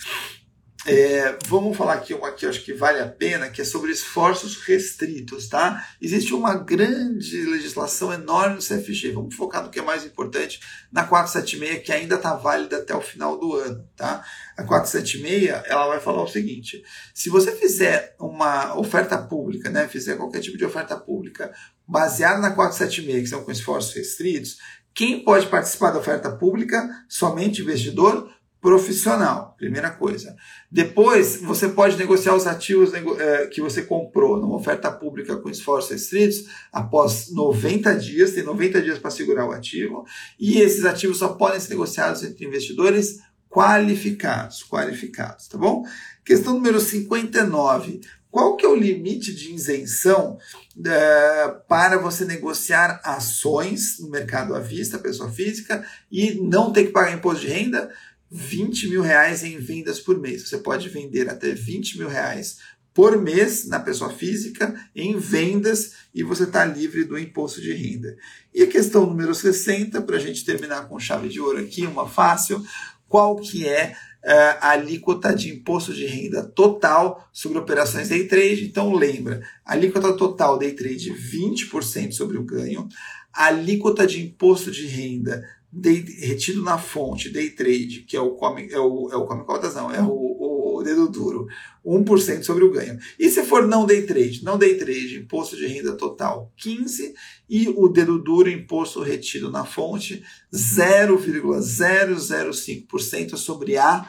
é, 0.84 1.38
vamos 1.46 1.76
falar 1.76 1.94
aqui 1.94 2.12
uma 2.12 2.32
que 2.32 2.44
eu 2.44 2.50
acho 2.50 2.64
que 2.64 2.72
vale 2.72 3.00
a 3.00 3.06
pena, 3.06 3.48
que 3.48 3.60
é 3.60 3.64
sobre 3.64 3.92
esforços 3.92 4.56
restritos, 4.56 5.46
tá? 5.46 5.86
Existe 6.00 6.34
uma 6.34 6.54
grande 6.54 7.40
legislação 7.44 8.12
enorme 8.12 8.56
no 8.56 8.60
CFG. 8.60 9.12
Vamos 9.12 9.36
focar 9.36 9.62
no 9.62 9.70
que 9.70 9.78
é 9.78 9.82
mais 9.82 10.04
importante 10.04 10.60
na 10.90 11.04
476, 11.04 11.84
que 11.84 11.92
ainda 11.92 12.16
está 12.16 12.34
válida 12.34 12.78
até 12.78 12.94
o 12.94 13.00
final 13.00 13.38
do 13.38 13.54
ano, 13.54 13.88
tá? 13.94 14.24
A 14.56 14.64
476, 14.64 15.62
ela 15.66 15.86
vai 15.86 16.00
falar 16.00 16.24
o 16.24 16.28
seguinte: 16.28 16.82
se 17.14 17.30
você 17.30 17.52
fizer 17.52 18.16
uma 18.18 18.76
oferta 18.76 19.16
pública, 19.16 19.70
né, 19.70 19.86
fizer 19.86 20.16
qualquer 20.16 20.40
tipo 20.40 20.58
de 20.58 20.64
oferta 20.64 20.96
pública 20.96 21.52
baseada 21.86 22.40
na 22.40 22.50
476, 22.50 23.22
que 23.22 23.28
são 23.28 23.44
com 23.44 23.52
esforços 23.52 23.94
restritos, 23.94 24.58
quem 24.92 25.24
pode 25.24 25.46
participar 25.46 25.90
da 25.92 26.00
oferta 26.00 26.30
pública? 26.30 26.88
Somente 27.08 27.62
investidor 27.62 28.28
profissional, 28.62 29.56
primeira 29.58 29.90
coisa. 29.90 30.36
Depois, 30.70 31.42
você 31.42 31.68
pode 31.68 31.96
negociar 31.96 32.36
os 32.36 32.46
ativos 32.46 32.92
é, 32.94 33.48
que 33.48 33.60
você 33.60 33.82
comprou 33.82 34.40
numa 34.40 34.54
oferta 34.54 34.88
pública 34.88 35.36
com 35.36 35.50
esforços 35.50 35.90
restritos 35.90 36.44
após 36.72 37.32
90 37.32 37.96
dias, 37.96 38.30
tem 38.30 38.44
90 38.44 38.80
dias 38.80 39.00
para 39.00 39.10
segurar 39.10 39.48
o 39.48 39.50
ativo, 39.50 40.06
e 40.38 40.60
esses 40.60 40.84
ativos 40.84 41.18
só 41.18 41.30
podem 41.30 41.58
ser 41.58 41.70
negociados 41.70 42.22
entre 42.22 42.46
investidores 42.46 43.18
qualificados, 43.50 44.62
qualificados, 44.62 45.48
tá 45.48 45.58
bom? 45.58 45.84
Questão 46.24 46.54
número 46.54 46.80
59. 46.80 48.00
Qual 48.30 48.56
que 48.56 48.64
é 48.64 48.68
o 48.68 48.74
limite 48.74 49.34
de 49.34 49.52
isenção 49.52 50.38
é, 50.86 51.48
para 51.68 51.98
você 51.98 52.24
negociar 52.24 52.98
ações 53.04 53.98
no 54.00 54.08
mercado 54.08 54.54
à 54.54 54.58
vista, 54.58 54.98
pessoa 54.98 55.30
física, 55.30 55.84
e 56.10 56.40
não 56.40 56.72
ter 56.72 56.84
que 56.84 56.92
pagar 56.92 57.12
imposto 57.12 57.42
de 57.42 57.48
renda? 57.48 57.90
20 58.32 58.88
mil 58.88 59.02
reais 59.02 59.44
em 59.44 59.58
vendas 59.58 60.00
por 60.00 60.18
mês. 60.18 60.48
Você 60.48 60.56
pode 60.56 60.88
vender 60.88 61.28
até 61.28 61.52
20 61.52 61.98
mil 61.98 62.08
reais 62.08 62.56
por 62.94 63.20
mês 63.20 63.68
na 63.68 63.78
pessoa 63.78 64.10
física 64.10 64.74
em 64.96 65.18
vendas 65.18 65.92
e 66.14 66.22
você 66.22 66.44
está 66.44 66.64
livre 66.64 67.04
do 67.04 67.18
imposto 67.18 67.60
de 67.60 67.72
renda. 67.72 68.16
E 68.54 68.62
a 68.62 68.66
questão 68.66 69.06
número 69.06 69.34
60, 69.34 70.00
para 70.02 70.16
a 70.16 70.18
gente 70.18 70.44
terminar 70.46 70.88
com 70.88 70.98
chave 70.98 71.28
de 71.28 71.40
ouro 71.40 71.58
aqui, 71.58 71.86
uma 71.86 72.08
fácil, 72.08 72.64
qual 73.06 73.36
que 73.36 73.68
é 73.68 73.94
uh, 74.24 74.58
a 74.60 74.70
alíquota 74.70 75.34
de 75.34 75.50
imposto 75.50 75.92
de 75.92 76.06
renda 76.06 76.42
total 76.42 77.28
sobre 77.32 77.58
operações 77.58 78.08
day 78.08 78.26
trade? 78.26 78.64
Então 78.64 78.94
lembra, 78.94 79.46
alíquota 79.62 80.14
total 80.14 80.58
day 80.58 80.72
trade 80.72 81.12
20% 81.12 82.12
sobre 82.12 82.38
o 82.38 82.44
ganho, 82.44 82.88
alíquota 83.30 84.06
de 84.06 84.22
imposto 84.22 84.70
de 84.70 84.86
renda 84.86 85.46
day, 85.72 86.04
retido 86.20 86.62
na 86.62 86.76
fonte, 86.76 87.30
day 87.30 87.48
trade, 87.50 88.04
que 88.06 88.14
é 88.16 88.20
o 88.20 88.32
come, 88.32 88.68
é 88.70 88.78
o, 88.78 89.08
é 89.10 89.16
o 89.16 89.26
cotas, 89.44 89.74
não, 89.74 89.90
é 89.90 90.02
o, 90.02 90.76
o 90.76 90.82
dedo 90.82 91.08
duro, 91.08 91.46
1% 91.84 92.42
sobre 92.42 92.64
o 92.64 92.70
ganho. 92.70 92.98
E 93.18 93.30
se 93.30 93.42
for 93.44 93.66
não 93.66 93.86
day 93.86 94.02
trade? 94.02 94.44
Não 94.44 94.58
day 94.58 94.76
trade, 94.76 95.16
imposto 95.16 95.56
de 95.56 95.66
renda 95.66 95.96
total 95.96 96.52
15% 96.62 97.14
e 97.48 97.70
o 97.70 97.88
dedo 97.88 98.18
duro, 98.18 98.50
imposto 98.50 99.00
retido 99.00 99.50
na 99.50 99.64
fonte 99.64 100.22
0,005% 100.52 103.36
sobre 103.36 103.78
a 103.78 104.06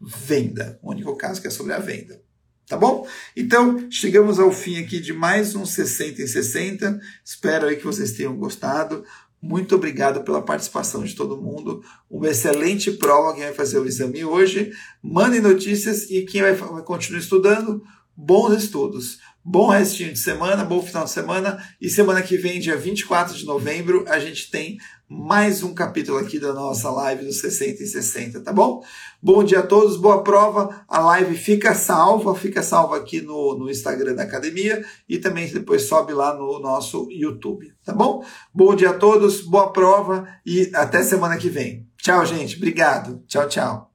venda. 0.00 0.78
O 0.82 0.90
único 0.90 1.14
caso 1.16 1.42
que 1.42 1.48
é 1.48 1.50
sobre 1.50 1.74
a 1.74 1.78
venda. 1.78 2.24
Tá 2.66 2.78
bom? 2.78 3.06
Então, 3.36 3.90
chegamos 3.90 4.38
ao 4.38 4.50
fim 4.50 4.78
aqui 4.78 4.98
de 4.98 5.12
mais 5.12 5.54
um 5.54 5.66
60 5.66 6.22
em 6.22 6.26
60. 6.26 6.98
Espero 7.22 7.66
aí 7.66 7.76
que 7.76 7.84
vocês 7.84 8.12
tenham 8.12 8.34
gostado. 8.36 9.04
Muito 9.46 9.74
obrigado 9.74 10.24
pela 10.24 10.40
participação 10.40 11.04
de 11.04 11.14
todo 11.14 11.36
mundo. 11.36 11.84
Uma 12.10 12.30
excelente 12.30 12.90
prova 12.92 13.34
quem 13.34 13.42
vai 13.42 13.52
fazer 13.52 13.78
o 13.78 13.84
exame 13.84 14.24
hoje. 14.24 14.72
Mandem 15.02 15.38
notícias 15.38 16.10
e 16.10 16.22
quem 16.22 16.40
vai, 16.40 16.54
vai 16.54 16.82
continuar 16.82 17.20
estudando, 17.20 17.84
bons 18.16 18.54
estudos. 18.54 19.18
Bom 19.44 19.68
restinho 19.68 20.14
de 20.14 20.18
semana, 20.18 20.64
bom 20.64 20.80
final 20.80 21.04
de 21.04 21.10
semana. 21.10 21.62
E 21.78 21.90
semana 21.90 22.22
que 22.22 22.38
vem, 22.38 22.58
dia 22.58 22.74
24 22.74 23.36
de 23.36 23.44
novembro, 23.44 24.06
a 24.08 24.18
gente 24.18 24.50
tem 24.50 24.78
mais 25.14 25.62
um 25.62 25.72
capítulo 25.72 26.18
aqui 26.18 26.40
da 26.40 26.52
nossa 26.52 26.90
live 26.90 27.24
dos 27.24 27.40
60 27.40 27.82
e 27.82 27.86
60, 27.86 28.40
tá 28.40 28.52
bom? 28.52 28.82
Bom 29.22 29.44
dia 29.44 29.60
a 29.60 29.66
todos, 29.66 29.96
boa 29.96 30.22
prova. 30.22 30.84
A 30.88 30.98
live 30.98 31.36
fica 31.36 31.74
salva, 31.74 32.34
fica 32.34 32.62
salva 32.62 32.96
aqui 32.96 33.20
no, 33.20 33.56
no 33.56 33.70
Instagram 33.70 34.14
da 34.14 34.24
academia 34.24 34.84
e 35.08 35.18
também 35.18 35.46
depois 35.46 35.82
sobe 35.82 36.12
lá 36.12 36.34
no 36.34 36.58
nosso 36.58 37.08
YouTube, 37.10 37.72
tá 37.84 37.92
bom? 37.92 38.24
Bom 38.52 38.74
dia 38.74 38.90
a 38.90 38.98
todos, 38.98 39.40
boa 39.40 39.72
prova 39.72 40.26
e 40.44 40.70
até 40.74 41.02
semana 41.02 41.36
que 41.36 41.48
vem. 41.48 41.86
Tchau, 41.96 42.26
gente. 42.26 42.56
Obrigado. 42.56 43.22
Tchau, 43.26 43.48
tchau. 43.48 43.93